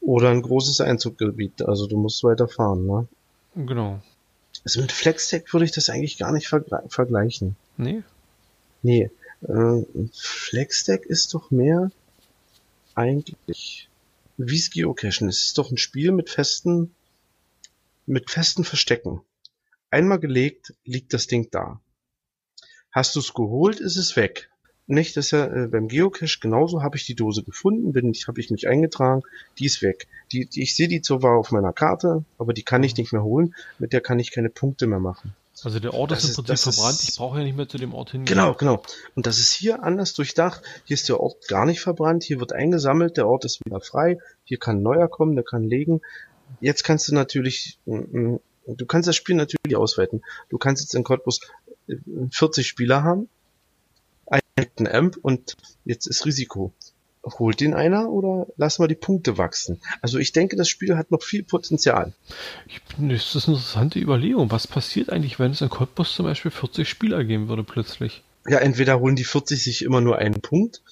Oder 0.00 0.30
ein 0.30 0.42
großes 0.42 0.80
Einzuggebiet, 0.80 1.60
also 1.62 1.88
du 1.88 1.98
musst 1.98 2.22
weiter 2.22 2.46
fahren, 2.46 2.86
ne? 2.86 3.08
Genau. 3.56 4.00
Also 4.64 4.80
mit 4.80 4.92
FlexTech 4.92 5.52
würde 5.52 5.64
ich 5.64 5.72
das 5.72 5.88
eigentlich 5.88 6.18
gar 6.18 6.32
nicht 6.32 6.48
vergle 6.48 6.82
vergleichen. 6.88 7.56
Nee? 7.76 8.02
Nee. 8.82 9.10
Äh, 9.42 9.82
FlexTech 10.12 11.02
ist 11.06 11.32
doch 11.34 11.50
mehr 11.50 11.90
eigentlich 12.94 13.88
wie's 14.46 14.70
Geocachen. 14.70 15.28
Es 15.28 15.46
ist 15.46 15.58
doch 15.58 15.70
ein 15.70 15.76
Spiel 15.76 16.12
mit 16.12 16.30
festen, 16.30 16.94
mit 18.06 18.30
festen 18.30 18.64
Verstecken. 18.64 19.20
Einmal 19.90 20.18
gelegt, 20.18 20.74
liegt 20.84 21.12
das 21.12 21.26
Ding 21.26 21.48
da. 21.50 21.80
Hast 22.90 23.14
du's 23.16 23.34
geholt, 23.34 23.80
ist 23.80 23.96
es 23.96 24.16
weg. 24.16 24.50
Nicht, 24.90 25.16
dass 25.16 25.30
ja 25.30 25.46
äh, 25.46 25.66
beim 25.68 25.88
Geocache 25.88 26.38
genauso 26.40 26.82
habe 26.82 26.96
ich 26.96 27.06
die 27.06 27.14
Dose 27.14 27.42
gefunden, 27.44 27.92
bin 27.92 28.10
ich, 28.12 28.26
habe 28.28 28.40
ich 28.40 28.50
mich 28.50 28.66
eingetragen, 28.68 29.22
die 29.58 29.66
ist 29.66 29.82
weg. 29.82 30.06
Die, 30.32 30.46
die 30.46 30.62
ich 30.62 30.74
sehe 30.74 30.88
die 30.88 31.00
zwar 31.00 31.36
auf 31.36 31.52
meiner 31.52 31.72
Karte, 31.72 32.24
aber 32.38 32.52
die 32.52 32.62
kann 32.64 32.82
ich 32.82 32.96
nicht 32.96 33.12
mehr 33.12 33.22
holen, 33.22 33.54
mit 33.78 33.92
der 33.92 34.00
kann 34.00 34.18
ich 34.18 34.32
keine 34.32 34.50
Punkte 34.50 34.86
mehr 34.86 34.98
machen. 35.00 35.32
Also 35.62 35.78
der 35.78 35.92
Ort 35.92 36.10
Das 36.10 36.24
ist 36.24 36.24
im 36.24 36.30
ist- 36.30 36.36
Prinzip 36.36 36.64
das 36.64 36.74
verbrannt, 36.76 37.00
ist- 37.00 37.08
ich 37.10 37.16
brauche 37.16 37.38
ja 37.38 37.44
nicht 37.44 37.56
mehr 37.56 37.68
zu 37.68 37.76
dem 37.78 37.92
Ort 37.94 38.10
hingehen. 38.12 38.34
Genau, 38.34 38.54
genau. 38.54 38.82
Und 39.14 39.26
das 39.26 39.38
ist 39.38 39.52
hier 39.52 39.82
anders 39.82 40.14
durchdacht. 40.14 40.62
Hier 40.84 40.94
ist 40.94 41.08
der 41.08 41.20
Ort 41.20 41.46
gar 41.48 41.66
nicht 41.66 41.80
verbrannt. 41.80 42.24
Hier 42.24 42.40
wird 42.40 42.52
eingesammelt. 42.54 43.16
Der 43.18 43.28
Ort 43.28 43.44
ist 43.44 43.60
wieder 43.64 43.80
frei. 43.80 44.18
Hier 44.44 44.58
kann 44.58 44.78
ein 44.78 44.82
neuer 44.82 45.06
kommen, 45.08 45.34
der 45.34 45.44
kann 45.44 45.64
legen. 45.64 46.00
Jetzt 46.60 46.82
kannst 46.82 47.08
du 47.08 47.14
natürlich, 47.14 47.78
mm, 47.84 47.94
mm, 47.94 48.40
du 48.68 48.86
kannst 48.86 49.06
das 49.08 49.16
Spiel 49.16 49.36
natürlich 49.36 49.76
ausweiten. 49.76 50.22
Du 50.48 50.56
kannst 50.56 50.82
jetzt 50.82 50.94
in 50.94 51.04
Cottbus 51.04 51.40
äh, 51.88 51.96
40 52.30 52.66
Spieler 52.66 53.02
haben, 53.04 53.28
einen 54.76 54.88
Amp 54.88 55.18
und 55.22 55.56
jetzt 55.84 56.06
ist 56.06 56.26
Risiko. 56.26 56.72
Holt 57.22 57.60
den 57.60 57.74
einer 57.74 58.10
oder 58.10 58.46
lassen 58.56 58.82
wir 58.82 58.88
die 58.88 58.94
Punkte 58.94 59.36
wachsen? 59.36 59.80
Also 60.00 60.18
ich 60.18 60.32
denke, 60.32 60.56
das 60.56 60.70
Spiel 60.70 60.96
hat 60.96 61.10
noch 61.10 61.22
viel 61.22 61.42
Potenzial. 61.42 62.14
Ich, 62.66 62.80
das 62.98 63.34
ist 63.34 63.46
eine 63.46 63.56
interessante 63.56 63.98
Überlegung. 63.98 64.50
Was 64.50 64.66
passiert 64.66 65.10
eigentlich, 65.10 65.38
wenn 65.38 65.52
es 65.52 65.60
in 65.60 65.68
Cottbus 65.68 66.14
zum 66.14 66.24
Beispiel 66.24 66.50
40 66.50 66.88
Spieler 66.88 67.22
geben 67.24 67.48
würde 67.48 67.62
plötzlich? 67.62 68.22
Ja, 68.48 68.58
entweder 68.58 69.00
holen 69.00 69.16
die 69.16 69.24
40 69.24 69.62
sich 69.62 69.84
immer 69.84 70.00
nur 70.00 70.16
einen 70.16 70.40
Punkt 70.40 70.82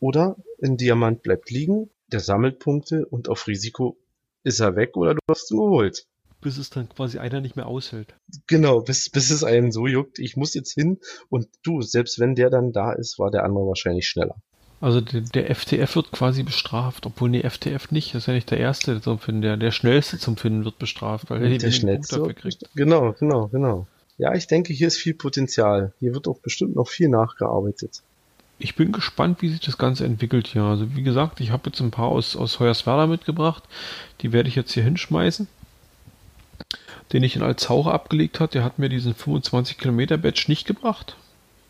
oder 0.00 0.36
ein 0.62 0.78
Diamant 0.78 1.22
bleibt 1.22 1.50
liegen, 1.50 1.90
der 2.10 2.20
sammelt 2.20 2.58
Punkte 2.60 3.04
und 3.06 3.28
auf 3.28 3.46
Risiko 3.46 3.96
ist 4.42 4.60
er 4.60 4.76
weg 4.76 4.96
oder 4.96 5.14
du 5.14 5.20
hast 5.28 5.50
ihn 5.50 5.58
geholt. 5.58 6.06
Bis 6.44 6.58
es 6.58 6.68
dann 6.68 6.90
quasi 6.90 7.18
einer 7.18 7.40
nicht 7.40 7.56
mehr 7.56 7.66
aushält. 7.66 8.14
Genau, 8.46 8.80
bis, 8.80 9.08
bis 9.08 9.30
es 9.30 9.42
einen 9.44 9.72
so 9.72 9.86
juckt, 9.86 10.18
ich 10.18 10.36
muss 10.36 10.52
jetzt 10.52 10.72
hin 10.74 10.98
und 11.30 11.48
du, 11.62 11.80
selbst 11.80 12.20
wenn 12.20 12.34
der 12.34 12.50
dann 12.50 12.70
da 12.70 12.92
ist, 12.92 13.18
war 13.18 13.30
der 13.30 13.44
andere 13.44 13.66
wahrscheinlich 13.66 14.06
schneller. 14.06 14.36
Also 14.78 15.00
der, 15.00 15.22
der 15.22 15.54
FTF 15.54 15.96
wird 15.96 16.12
quasi 16.12 16.42
bestraft, 16.42 17.06
obwohl 17.06 17.30
nee, 17.30 17.48
FTF 17.48 17.90
nicht, 17.90 18.14
das 18.14 18.24
ist 18.24 18.26
ja 18.26 18.34
nicht 18.34 18.50
der 18.50 18.58
erste 18.58 19.00
zum 19.00 19.18
Finden, 19.18 19.40
der, 19.40 19.56
der 19.56 19.70
schnellste 19.70 20.18
zum 20.18 20.36
Finden 20.36 20.66
wird 20.66 20.78
bestraft, 20.78 21.30
weil 21.30 21.38
er 21.38 21.48
der 21.48 21.52
wenigen 21.52 21.72
schnellste. 21.72 22.18
Dafür 22.18 22.34
kriegt. 22.34 22.68
Genau, 22.74 23.14
genau, 23.18 23.48
genau. 23.48 23.86
Ja, 24.18 24.34
ich 24.34 24.46
denke, 24.46 24.74
hier 24.74 24.88
ist 24.88 24.98
viel 24.98 25.14
Potenzial. 25.14 25.94
Hier 25.98 26.12
wird 26.12 26.28
auch 26.28 26.40
bestimmt 26.40 26.76
noch 26.76 26.88
viel 26.88 27.08
nachgearbeitet. 27.08 28.02
Ich 28.58 28.76
bin 28.76 28.92
gespannt, 28.92 29.40
wie 29.40 29.48
sich 29.48 29.60
das 29.60 29.78
Ganze 29.78 30.04
entwickelt 30.04 30.48
hier. 30.48 30.62
Also 30.62 30.94
wie 30.94 31.02
gesagt, 31.02 31.40
ich 31.40 31.50
habe 31.50 31.70
jetzt 31.70 31.80
ein 31.80 31.90
paar 31.90 32.08
aus, 32.08 32.36
aus 32.36 32.60
Hoyerswerda 32.60 33.06
mitgebracht. 33.06 33.64
Die 34.20 34.32
werde 34.32 34.50
ich 34.50 34.54
jetzt 34.54 34.72
hier 34.72 34.84
hinschmeißen. 34.84 35.48
Den 37.12 37.22
ich 37.22 37.36
in 37.36 37.42
Alzhauche 37.42 37.92
abgelegt 37.92 38.40
hat, 38.40 38.54
der 38.54 38.64
hat 38.64 38.78
mir 38.78 38.88
diesen 38.88 39.14
25 39.14 39.78
Kilometer 39.78 40.16
Badge 40.16 40.46
nicht 40.48 40.66
gebracht. 40.66 41.16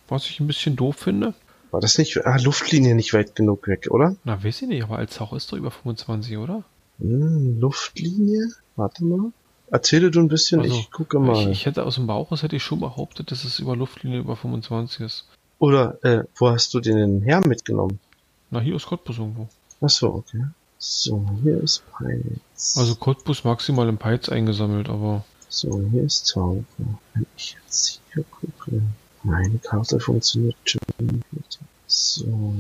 Was 0.09 0.29
ich 0.29 0.41
ein 0.41 0.47
bisschen 0.47 0.77
doof 0.77 0.97
finde. 0.97 1.35
War 1.71 1.81
das 1.81 1.99
nicht, 1.99 2.25
ah, 2.25 2.37
Luftlinie 2.37 2.95
nicht 2.95 3.13
weit 3.15 3.35
genug 3.35 3.67
weg, 3.67 3.89
oder? 3.91 4.15
Na, 4.25 4.43
weiß 4.43 4.63
ich 4.63 4.69
nicht, 4.69 4.85
aber 4.85 4.99
Alzhauche 4.99 5.37
ist 5.37 5.51
doch 5.51 5.57
über 5.57 5.71
25, 5.71 6.39
oder? 6.39 6.63
Hm, 7.01 7.59
Luftlinie? 7.59 8.49
Warte 8.77 9.05
mal. 9.05 9.33
Erzähle 9.71 10.11
du 10.11 10.21
ein 10.21 10.29
bisschen, 10.29 10.61
Also, 10.61 10.77
ich 10.77 10.91
gucke 10.91 11.19
mal. 11.19 11.43
Ich, 11.43 11.49
ich 11.49 11.67
hätte 11.67 11.85
aus 11.85 11.97
dem 11.97 12.07
Bauch 12.07 12.31
aus 12.31 12.43
hätte 12.43 12.55
ich 12.55 12.63
schon 12.63 12.81
behauptet, 12.81 13.31
dass 13.31 13.45
es 13.45 13.59
über 13.59 13.75
Luftlinie 13.75 14.21
über 14.21 14.37
25 14.37 15.01
ist. 15.01 15.27
Oder, 15.59 15.99
äh, 16.05 16.25
wo 16.37 16.51
hast 16.51 16.75
du 16.75 16.81
den 16.81 17.23
her 17.23 17.41
mitgenommen? 17.41 17.99
Na, 18.51 18.61
hier 18.61 18.77
ist 18.77 18.87
Cottbus 18.87 19.19
irgendwo. 19.19 19.49
Ach 19.81 19.89
so, 19.89 20.15
okay. 20.15 20.45
So, 20.87 21.27
hier 21.43 21.63
ist 21.63 21.83
Peitz. 21.93 22.77
Also 22.77 22.95
Cottbus 22.97 23.43
maximal 23.43 23.89
im 23.89 23.97
Peitz 23.97 24.29
eingesammelt, 24.29 24.91
aber 24.91 25.25
So, 25.49 25.83
hier 25.91 26.03
ist 26.03 26.29
Taufe. 26.29 26.65
Wenn 27.15 27.27
ich 27.39 27.57
jetzt 27.65 28.03
hier 28.13 28.23
gucke. 28.25 28.83
Meine 29.23 29.57
Karte 29.61 29.99
funktioniert 29.99 30.57
schon. 30.67 30.83
nicht. 31.33 31.59
So. 31.87 32.55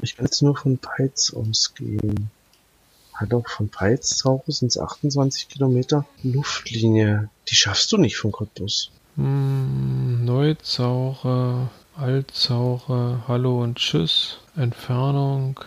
Ich 0.00 0.14
kann 0.14 0.26
jetzt 0.26 0.40
nur 0.40 0.56
von 0.56 0.78
Peitz 0.78 1.34
ausgehen. 1.34 2.30
Halt 3.12 3.34
auch 3.34 3.48
von 3.48 3.68
Peitz 3.68 4.18
Tauche 4.18 4.52
sind 4.52 4.68
es 4.68 4.78
28 4.78 5.48
Kilometer. 5.48 6.06
Luftlinie. 6.22 7.28
Die 7.48 7.56
schaffst 7.56 7.90
du 7.90 7.96
nicht 7.96 8.18
von 8.18 8.30
Cottbus. 8.30 8.92
Hm, 9.16 10.24
Neuzauche, 10.24 11.68
Altzauche, 11.96 13.24
Hallo 13.26 13.64
und 13.64 13.78
Tschüss, 13.78 14.38
Entfernung 14.54 15.58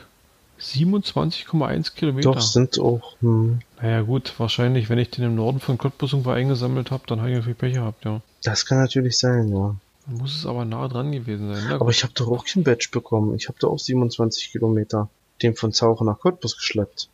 27,1 0.62 1.96
Kilometer. 1.96 2.32
Doch, 2.32 2.42
sind 2.42 2.80
auch, 2.80 3.16
hm, 3.22 3.60
Naja 3.82 4.02
gut, 4.02 4.34
wahrscheinlich, 4.38 4.90
wenn 4.90 5.00
ich 5.00 5.10
den 5.10 5.26
im 5.26 5.36
Norden 5.36 5.60
von 5.60 5.78
Cottbus 5.78 6.14
irgendwo 6.14 6.32
eingesammelt 6.32 6.92
habe, 6.92 7.04
dann 7.08 7.20
habe 7.20 7.32
ich 7.32 7.38
ja 7.38 7.42
viel 7.42 7.56
Pech 7.56 7.74
gehabt, 7.74 8.06
ja. 8.06 8.22
das 8.44 8.66
kann 8.66 8.80
natürlich 8.80 9.18
sein, 9.18 9.50
ja. 9.50 9.76
Dann 10.06 10.18
muss 10.18 10.36
es 10.36 10.46
aber 10.46 10.66
nah 10.66 10.88
dran 10.88 11.12
gewesen 11.12 11.54
sein. 11.54 11.64
Na 11.70 11.76
Aber 11.76 11.90
ich 11.90 12.04
habe 12.04 12.14
doch 12.14 12.28
auch 12.28 12.46
kein 12.46 12.64
Badge 12.64 12.90
bekommen. 12.92 13.36
Ich 13.36 13.48
habe 13.48 13.58
da 13.60 13.68
auch 13.68 13.78
27 13.78 14.52
Kilometer 14.52 15.10
den 15.42 15.56
von 15.56 15.72
Zauche 15.74 16.06
nach 16.06 16.20
Cottbus 16.20 16.58
geschleppt. 16.58 17.10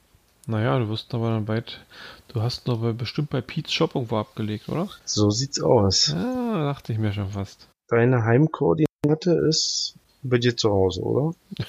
Naja, 0.47 0.79
du 0.79 0.87
wirst 0.87 1.13
aber 1.13 1.29
dann 1.31 1.45
bald, 1.45 1.85
du 2.29 2.41
hast 2.41 2.63
bei, 2.65 2.93
bestimmt 2.93 3.29
bei 3.29 3.41
Pete's 3.41 3.73
Shop 3.73 3.95
irgendwo 3.95 4.17
abgelegt, 4.17 4.69
oder? 4.69 4.87
So 5.03 5.29
sieht's 5.29 5.59
aus. 5.59 6.07
Ja, 6.07 6.63
dachte 6.71 6.93
ich 6.93 6.99
mir 6.99 7.11
schon 7.11 7.29
fast. 7.31 7.67
Deine 7.89 8.23
Heimkoordinate 8.23 9.31
ist 9.47 9.95
bei 10.23 10.37
dir 10.37 10.55
zu 10.55 10.69
Hause, 10.71 11.01
oder? 11.01 11.35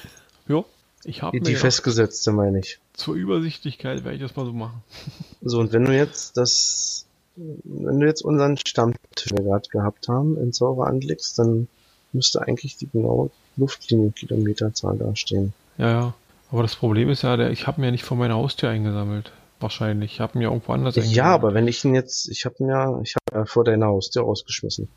Ja, 0.50 0.64
ich 1.04 1.22
habe 1.22 1.38
Die, 1.38 1.44
die 1.44 1.52
ja 1.52 1.58
festgesetzte, 1.58 2.32
meine 2.32 2.60
ich. 2.60 2.78
zur 2.94 3.14
Übersichtlichkeit 3.14 4.04
werde 4.04 4.16
ich 4.16 4.22
das 4.22 4.34
mal 4.36 4.44
so 4.46 4.52
machen. 4.52 4.82
So, 5.40 5.60
und 5.60 5.72
wenn 5.72 5.84
du 5.84 5.96
jetzt 5.96 6.36
das, 6.36 7.06
wenn 7.36 8.00
du 8.00 8.06
jetzt 8.06 8.22
unseren 8.22 8.56
Stammtisch, 8.56 9.26
gerade 9.30 9.68
gehabt 9.70 10.08
haben, 10.08 10.36
in 10.36 10.52
Sauber 10.52 10.88
anlegst, 10.88 11.38
dann 11.38 11.68
müsste 12.12 12.42
eigentlich 12.42 12.76
die 12.76 12.88
genaue 12.88 13.30
Luftlinienkilometerzahl 13.56 14.96
dastehen. 14.98 15.52
Ja, 15.78 15.90
ja. 15.90 16.14
Aber 16.50 16.62
das 16.62 16.76
Problem 16.76 17.08
ist 17.10 17.22
ja, 17.22 17.36
der, 17.36 17.50
ich 17.50 17.66
habe 17.66 17.80
mir 17.80 17.88
ja 17.88 17.90
nicht 17.92 18.04
vor 18.04 18.16
meiner 18.16 18.34
Haustür 18.34 18.70
eingesammelt. 18.70 19.32
Wahrscheinlich. 19.60 20.14
Ich 20.14 20.20
habe 20.20 20.38
mir 20.38 20.44
irgendwo 20.44 20.72
anders 20.72 20.96
Ja, 20.96 21.02
eingesammelt. 21.02 21.34
aber 21.34 21.54
wenn 21.54 21.68
ich 21.68 21.84
ihn 21.84 21.94
jetzt, 21.94 22.28
ich 22.30 22.44
habe 22.44 22.54
ihn 22.60 22.68
ja, 22.68 23.00
ich 23.02 23.14
habe 23.16 23.40
ja 23.40 23.44
vor 23.44 23.64
deiner 23.64 23.86
Haustür 23.86 24.22
rausgeschmissen. 24.22 24.88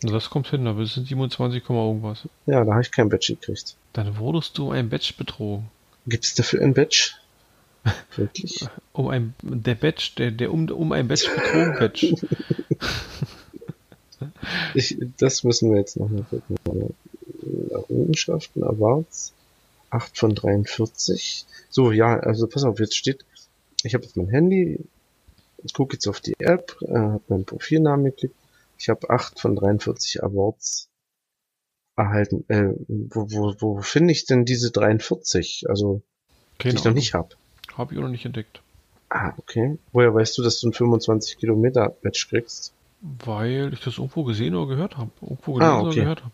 Das 0.00 0.30
kommt 0.30 0.48
hin, 0.48 0.66
aber 0.66 0.82
es 0.82 0.94
sind 0.94 1.08
27, 1.08 1.64
Komma 1.64 1.84
irgendwas. 1.86 2.28
Ja, 2.46 2.64
da 2.64 2.72
habe 2.72 2.82
ich 2.82 2.90
kein 2.90 3.08
Badge 3.08 3.34
gekriegt. 3.34 3.76
Dann 3.92 4.18
wurdest 4.18 4.56
du 4.56 4.66
um 4.66 4.72
ein 4.72 4.88
Badge 4.88 5.14
betrogen. 5.16 5.70
Gibt's 6.06 6.34
dafür 6.34 6.62
ein 6.62 6.74
Badge? 6.74 7.14
Wirklich? 8.16 8.64
Um 8.92 9.08
ein, 9.08 9.34
der 9.42 9.74
Badge, 9.74 10.10
der, 10.18 10.30
der 10.30 10.52
um, 10.52 10.70
um 10.70 10.92
ein 10.92 11.08
Badge 11.08 11.28
betrogen 11.34 11.78
Badge. 11.78 12.14
Ich, 14.74 14.96
das 15.18 15.44
müssen 15.44 15.70
wir 15.70 15.78
jetzt 15.78 15.96
noch 15.96 16.08
mal 16.08 16.24
gucken. 16.24 16.56
Errungenschaften, 17.70 18.64
Awards, 18.64 19.32
8 19.90 20.18
von 20.18 20.34
43. 20.34 21.46
So, 21.70 21.92
ja, 21.92 22.18
also 22.18 22.46
pass 22.46 22.64
auf, 22.64 22.80
jetzt 22.80 22.96
steht, 22.96 23.24
ich 23.84 23.94
habe 23.94 24.04
jetzt 24.04 24.16
mein 24.16 24.28
Handy, 24.28 24.80
ich 25.62 25.72
gucke 25.72 25.94
jetzt 25.94 26.06
auf 26.08 26.20
die 26.20 26.34
App, 26.38 26.76
äh, 26.82 26.94
habe 26.94 27.22
meinen 27.28 27.44
Profilnamen 27.44 28.06
geklickt, 28.06 28.34
ich 28.78 28.88
habe 28.88 29.10
8 29.10 29.40
von 29.40 29.56
43 29.56 30.22
Awards 30.22 30.88
erhalten. 31.96 32.44
Äh, 32.48 32.72
wo, 32.88 33.30
wo, 33.30 33.54
wo 33.58 33.80
finde 33.80 34.12
ich 34.12 34.24
denn 34.26 34.44
diese 34.44 34.70
43? 34.70 35.64
Also, 35.68 36.02
die 36.58 36.62
Keine 36.64 36.74
ich 36.78 36.84
noch 36.84 36.92
nicht 36.92 37.14
habe. 37.14 37.30
Habe 37.76 37.92
ich 37.92 37.98
auch 37.98 38.02
noch 38.04 38.10
nicht 38.10 38.24
entdeckt. 38.24 38.62
Ah, 39.10 39.32
okay. 39.38 39.78
Woher 39.92 40.14
weißt 40.14 40.36
du, 40.38 40.42
dass 40.42 40.60
du 40.60 40.68
ein 40.68 40.72
25 40.72 41.38
Kilometer 41.38 41.88
Badge 42.02 42.26
kriegst? 42.28 42.72
Weil 43.00 43.72
ich 43.72 43.80
das 43.80 43.98
irgendwo 43.98 44.24
gesehen 44.24 44.54
oder 44.54 44.66
gehört 44.74 44.96
habe. 44.98 45.10
Irgendwo 45.22 45.54
gelesen 45.54 45.72
Ah, 45.72 45.80
oder 45.80 45.88
okay. 45.90 46.00
gehört 46.00 46.22
habe. 46.24 46.32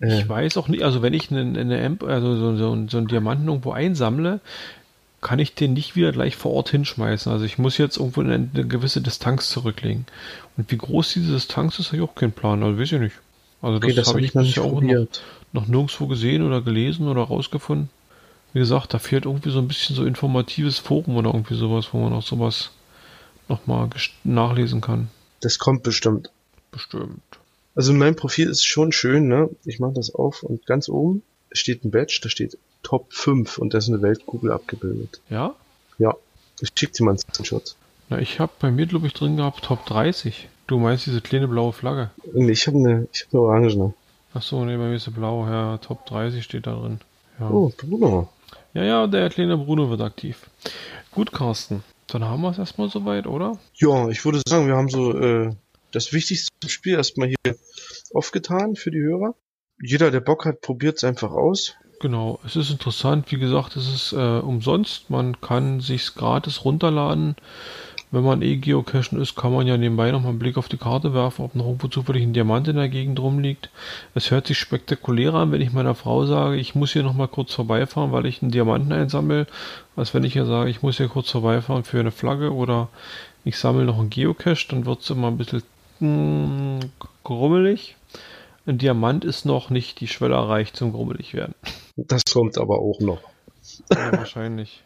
Äh, 0.00 0.18
Ich 0.18 0.28
weiß 0.28 0.56
auch 0.56 0.68
nicht, 0.68 0.82
also 0.82 1.00
wenn 1.00 1.14
ich 1.14 1.30
eine, 1.30 1.58
eine 1.58 1.84
Amp, 1.84 2.02
also 2.02 2.36
so, 2.36 2.56
so, 2.56 2.86
so 2.88 2.98
einen 2.98 3.06
Diamanten 3.06 3.46
irgendwo 3.48 3.70
einsammle, 3.72 4.40
kann 5.22 5.38
ich 5.38 5.54
den 5.54 5.72
nicht 5.72 5.96
wieder 5.96 6.12
gleich 6.12 6.36
vor 6.36 6.52
Ort 6.52 6.70
hinschmeißen. 6.70 7.32
Also 7.32 7.44
ich 7.44 7.56
muss 7.56 7.78
jetzt 7.78 7.96
irgendwo 7.96 8.20
eine, 8.20 8.34
eine 8.34 8.66
gewisse 8.66 9.00
Distanz 9.00 9.48
zurücklegen. 9.48 10.04
Und 10.56 10.70
wie 10.70 10.76
groß 10.76 11.14
diese 11.14 11.32
Distanz 11.32 11.78
ist, 11.78 11.86
habe 11.86 11.96
ich 11.96 12.02
auch 12.02 12.14
keinen 12.14 12.32
Plan. 12.32 12.62
Also 12.62 12.78
weiß 12.78 12.92
ich 12.92 13.00
nicht. 13.00 13.16
Also 13.62 13.76
okay, 13.76 13.94
das 13.94 14.08
habe 14.08 14.18
habe 14.18 14.26
ich 14.26 14.34
noch 14.34 14.42
nicht 14.42 14.56
bisher 14.56 14.70
auch 14.70 14.80
noch, 14.80 15.06
noch 15.52 15.66
nirgendwo 15.68 16.06
gesehen 16.08 16.42
oder 16.42 16.60
gelesen 16.60 17.08
oder 17.08 17.22
rausgefunden. 17.22 17.88
Wie 18.52 18.58
gesagt, 18.58 18.92
da 18.92 18.98
fehlt 18.98 19.24
irgendwie 19.24 19.50
so 19.50 19.60
ein 19.60 19.68
bisschen 19.68 19.96
so 19.96 20.04
informatives 20.04 20.78
Forum 20.78 21.16
oder 21.16 21.32
irgendwie 21.32 21.54
sowas, 21.54 21.88
wo 21.92 21.98
man 21.98 22.12
auch 22.12 22.22
sowas 22.22 22.72
nochmal 23.48 23.88
nachlesen 24.24 24.80
kann. 24.80 25.08
Das 25.40 25.58
kommt 25.58 25.84
bestimmt. 25.84 26.30
Bestimmt. 26.70 27.22
Also 27.74 27.92
mein 27.92 28.16
Profil 28.16 28.48
ist 28.48 28.64
schon 28.64 28.92
schön, 28.92 29.28
ne? 29.28 29.48
Ich 29.64 29.78
mache 29.78 29.94
das 29.94 30.14
auf 30.14 30.42
und 30.42 30.66
ganz 30.66 30.88
oben 30.88 31.22
steht 31.52 31.84
ein 31.84 31.90
Badge, 31.90 32.20
da 32.22 32.28
steht 32.28 32.58
Top 32.82 33.12
5 33.12 33.58
und 33.58 33.74
da 33.74 33.78
ist 33.78 33.88
eine 33.88 34.02
Weltkugel 34.02 34.52
abgebildet. 34.52 35.20
Ja? 35.30 35.54
Ja. 35.98 36.14
Ich 36.60 36.70
schick 36.76 36.92
dir 36.92 37.04
mal 37.04 37.12
einen 37.12 37.18
Screenshot. 37.18 37.76
Na, 38.08 38.18
ich 38.18 38.40
habe 38.40 38.52
bei 38.60 38.70
mir, 38.70 38.86
glaube 38.86 39.06
ich, 39.06 39.14
drin 39.14 39.36
gehabt 39.36 39.64
Top 39.64 39.86
30. 39.86 40.48
Du 40.66 40.78
meinst 40.78 41.06
diese 41.06 41.20
kleine 41.20 41.48
blaue 41.48 41.72
Flagge? 41.72 42.10
Nee, 42.32 42.52
ich 42.52 42.66
habe 42.66 42.78
eine, 42.78 43.08
ich 43.12 43.26
habe 43.26 43.38
eine 43.38 43.42
orangene. 43.42 43.94
Ach 44.34 44.42
so, 44.42 44.64
nee, 44.64 44.76
bei 44.76 44.88
mir 44.88 44.96
ist 44.96 45.04
sie 45.04 45.10
blau. 45.10 45.46
Ja, 45.46 45.78
Top 45.78 46.06
30 46.06 46.42
steht 46.42 46.66
da 46.66 46.74
drin. 46.74 47.00
Ja. 47.38 47.50
Oh, 47.50 47.72
Bruno. 47.76 48.28
ja, 48.74 48.84
ja, 48.84 49.06
der 49.06 49.28
kleine 49.30 49.56
Bruno 49.58 49.90
wird 49.90 50.00
aktiv. 50.00 50.48
Gut, 51.10 51.32
Carsten. 51.32 51.82
Dann 52.06 52.24
haben 52.24 52.42
wir 52.42 52.50
es 52.50 52.58
erstmal 52.58 52.88
soweit, 52.88 53.26
oder? 53.26 53.58
Ja, 53.74 54.08
ich 54.08 54.24
würde 54.24 54.42
sagen, 54.46 54.66
wir 54.66 54.76
haben 54.76 54.88
so 54.88 55.18
äh, 55.18 55.54
das 55.92 56.12
Wichtigste 56.12 56.48
zum 56.60 56.70
Spiel 56.70 56.94
erstmal 56.94 57.28
hier 57.28 57.56
aufgetan 58.14 58.76
für 58.76 58.90
die 58.90 59.00
Hörer. 59.00 59.34
Jeder, 59.80 60.10
der 60.10 60.20
Bock 60.20 60.44
hat, 60.44 60.60
probiert 60.60 60.96
es 60.96 61.04
einfach 61.04 61.32
aus. 61.32 61.74
Genau, 62.02 62.40
es 62.44 62.56
ist 62.56 62.72
interessant. 62.72 63.30
Wie 63.30 63.38
gesagt, 63.38 63.76
es 63.76 63.86
ist 63.86 64.12
äh, 64.12 64.40
umsonst. 64.40 65.08
Man 65.08 65.40
kann 65.40 65.78
sich's 65.78 66.16
gratis 66.16 66.64
runterladen. 66.64 67.36
Wenn 68.10 68.24
man 68.24 68.42
eh 68.42 68.56
geocachen 68.56 69.20
ist, 69.20 69.36
kann 69.36 69.52
man 69.52 69.68
ja 69.68 69.76
nebenbei 69.76 70.10
noch 70.10 70.20
mal 70.20 70.30
einen 70.30 70.40
Blick 70.40 70.56
auf 70.56 70.68
die 70.68 70.78
Karte 70.78 71.14
werfen, 71.14 71.44
ob 71.44 71.54
noch 71.54 71.64
irgendwo 71.64 71.86
zufällig 71.86 72.24
ein 72.24 72.32
Diamant 72.32 72.66
in 72.66 72.74
der 72.74 72.88
Gegend 72.88 73.20
rumliegt. 73.20 73.70
Es 74.16 74.32
hört 74.32 74.48
sich 74.48 74.58
spektakulärer 74.58 75.38
an, 75.38 75.52
wenn 75.52 75.60
ich 75.60 75.72
meiner 75.72 75.94
Frau 75.94 76.26
sage, 76.26 76.56
ich 76.56 76.74
muss 76.74 76.92
hier 76.92 77.04
noch 77.04 77.14
mal 77.14 77.28
kurz 77.28 77.54
vorbeifahren, 77.54 78.10
weil 78.10 78.26
ich 78.26 78.42
einen 78.42 78.50
Diamanten 78.50 78.92
einsammle, 78.92 79.46
als 79.94 80.12
wenn 80.12 80.24
ich 80.24 80.34
ihr 80.34 80.44
sage, 80.44 80.70
ich 80.70 80.82
muss 80.82 80.96
hier 80.96 81.08
kurz 81.08 81.30
vorbeifahren 81.30 81.84
für 81.84 82.00
eine 82.00 82.10
Flagge 82.10 82.52
oder 82.52 82.88
ich 83.44 83.56
sammle 83.56 83.84
noch 83.84 84.00
einen 84.00 84.10
Geocache, 84.10 84.66
dann 84.70 84.86
wird's 84.86 85.08
immer 85.08 85.28
ein 85.28 85.38
bisschen 85.38 85.62
mh, 86.00 86.80
grummelig. 87.22 87.94
Ein 88.64 88.78
Diamant 88.78 89.24
ist 89.24 89.44
noch 89.44 89.70
nicht 89.70 90.00
die 90.00 90.08
Schwelle 90.08 90.34
erreicht 90.34 90.76
zum 90.76 90.92
grummelig 90.92 91.34
werden. 91.34 91.54
Das 91.96 92.22
kommt 92.32 92.58
aber 92.58 92.78
auch 92.78 93.00
noch. 93.00 93.22
Ja, 93.90 94.12
wahrscheinlich. 94.12 94.82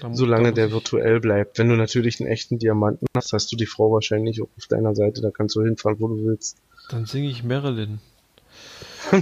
Da 0.00 0.08
da 0.08 0.14
Solange 0.14 0.52
der 0.52 0.72
virtuell 0.72 1.20
bleibt. 1.20 1.58
Wenn 1.58 1.68
du 1.68 1.76
natürlich 1.76 2.20
einen 2.20 2.30
echten 2.30 2.58
Diamanten 2.58 3.06
hast, 3.16 3.32
hast 3.32 3.52
du 3.52 3.56
die 3.56 3.66
Frau 3.66 3.92
wahrscheinlich 3.92 4.42
auch 4.42 4.48
auf 4.56 4.66
deiner 4.66 4.94
Seite. 4.94 5.22
Da 5.22 5.30
kannst 5.30 5.56
du 5.56 5.62
hinfahren, 5.62 6.00
wo 6.00 6.08
du 6.08 6.24
willst. 6.24 6.58
Dann 6.90 7.06
singe 7.06 7.28
ich 7.28 7.44
Marilyn. 7.44 8.00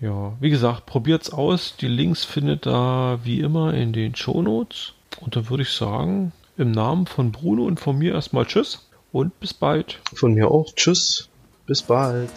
ja, 0.00 0.36
wie 0.40 0.50
gesagt, 0.50 0.86
probiert's 0.86 1.30
aus. 1.30 1.76
Die 1.80 1.88
Links 1.88 2.24
findet 2.24 2.66
ihr 2.66 3.20
wie 3.24 3.40
immer 3.40 3.74
in 3.74 3.92
den 3.92 4.14
Shownotes. 4.14 4.94
Und 5.20 5.36
dann 5.36 5.48
würde 5.48 5.62
ich 5.62 5.70
sagen, 5.70 6.32
im 6.56 6.70
Namen 6.70 7.06
von 7.06 7.32
Bruno 7.32 7.64
und 7.64 7.80
von 7.80 7.98
mir 7.98 8.12
erstmal 8.12 8.46
Tschüss 8.46 8.88
und 9.10 9.38
bis 9.40 9.54
bald. 9.54 10.00
Von 10.14 10.34
mir 10.34 10.50
auch. 10.50 10.74
Tschüss. 10.74 11.28
Bis 11.66 11.82
bald. 11.82 12.30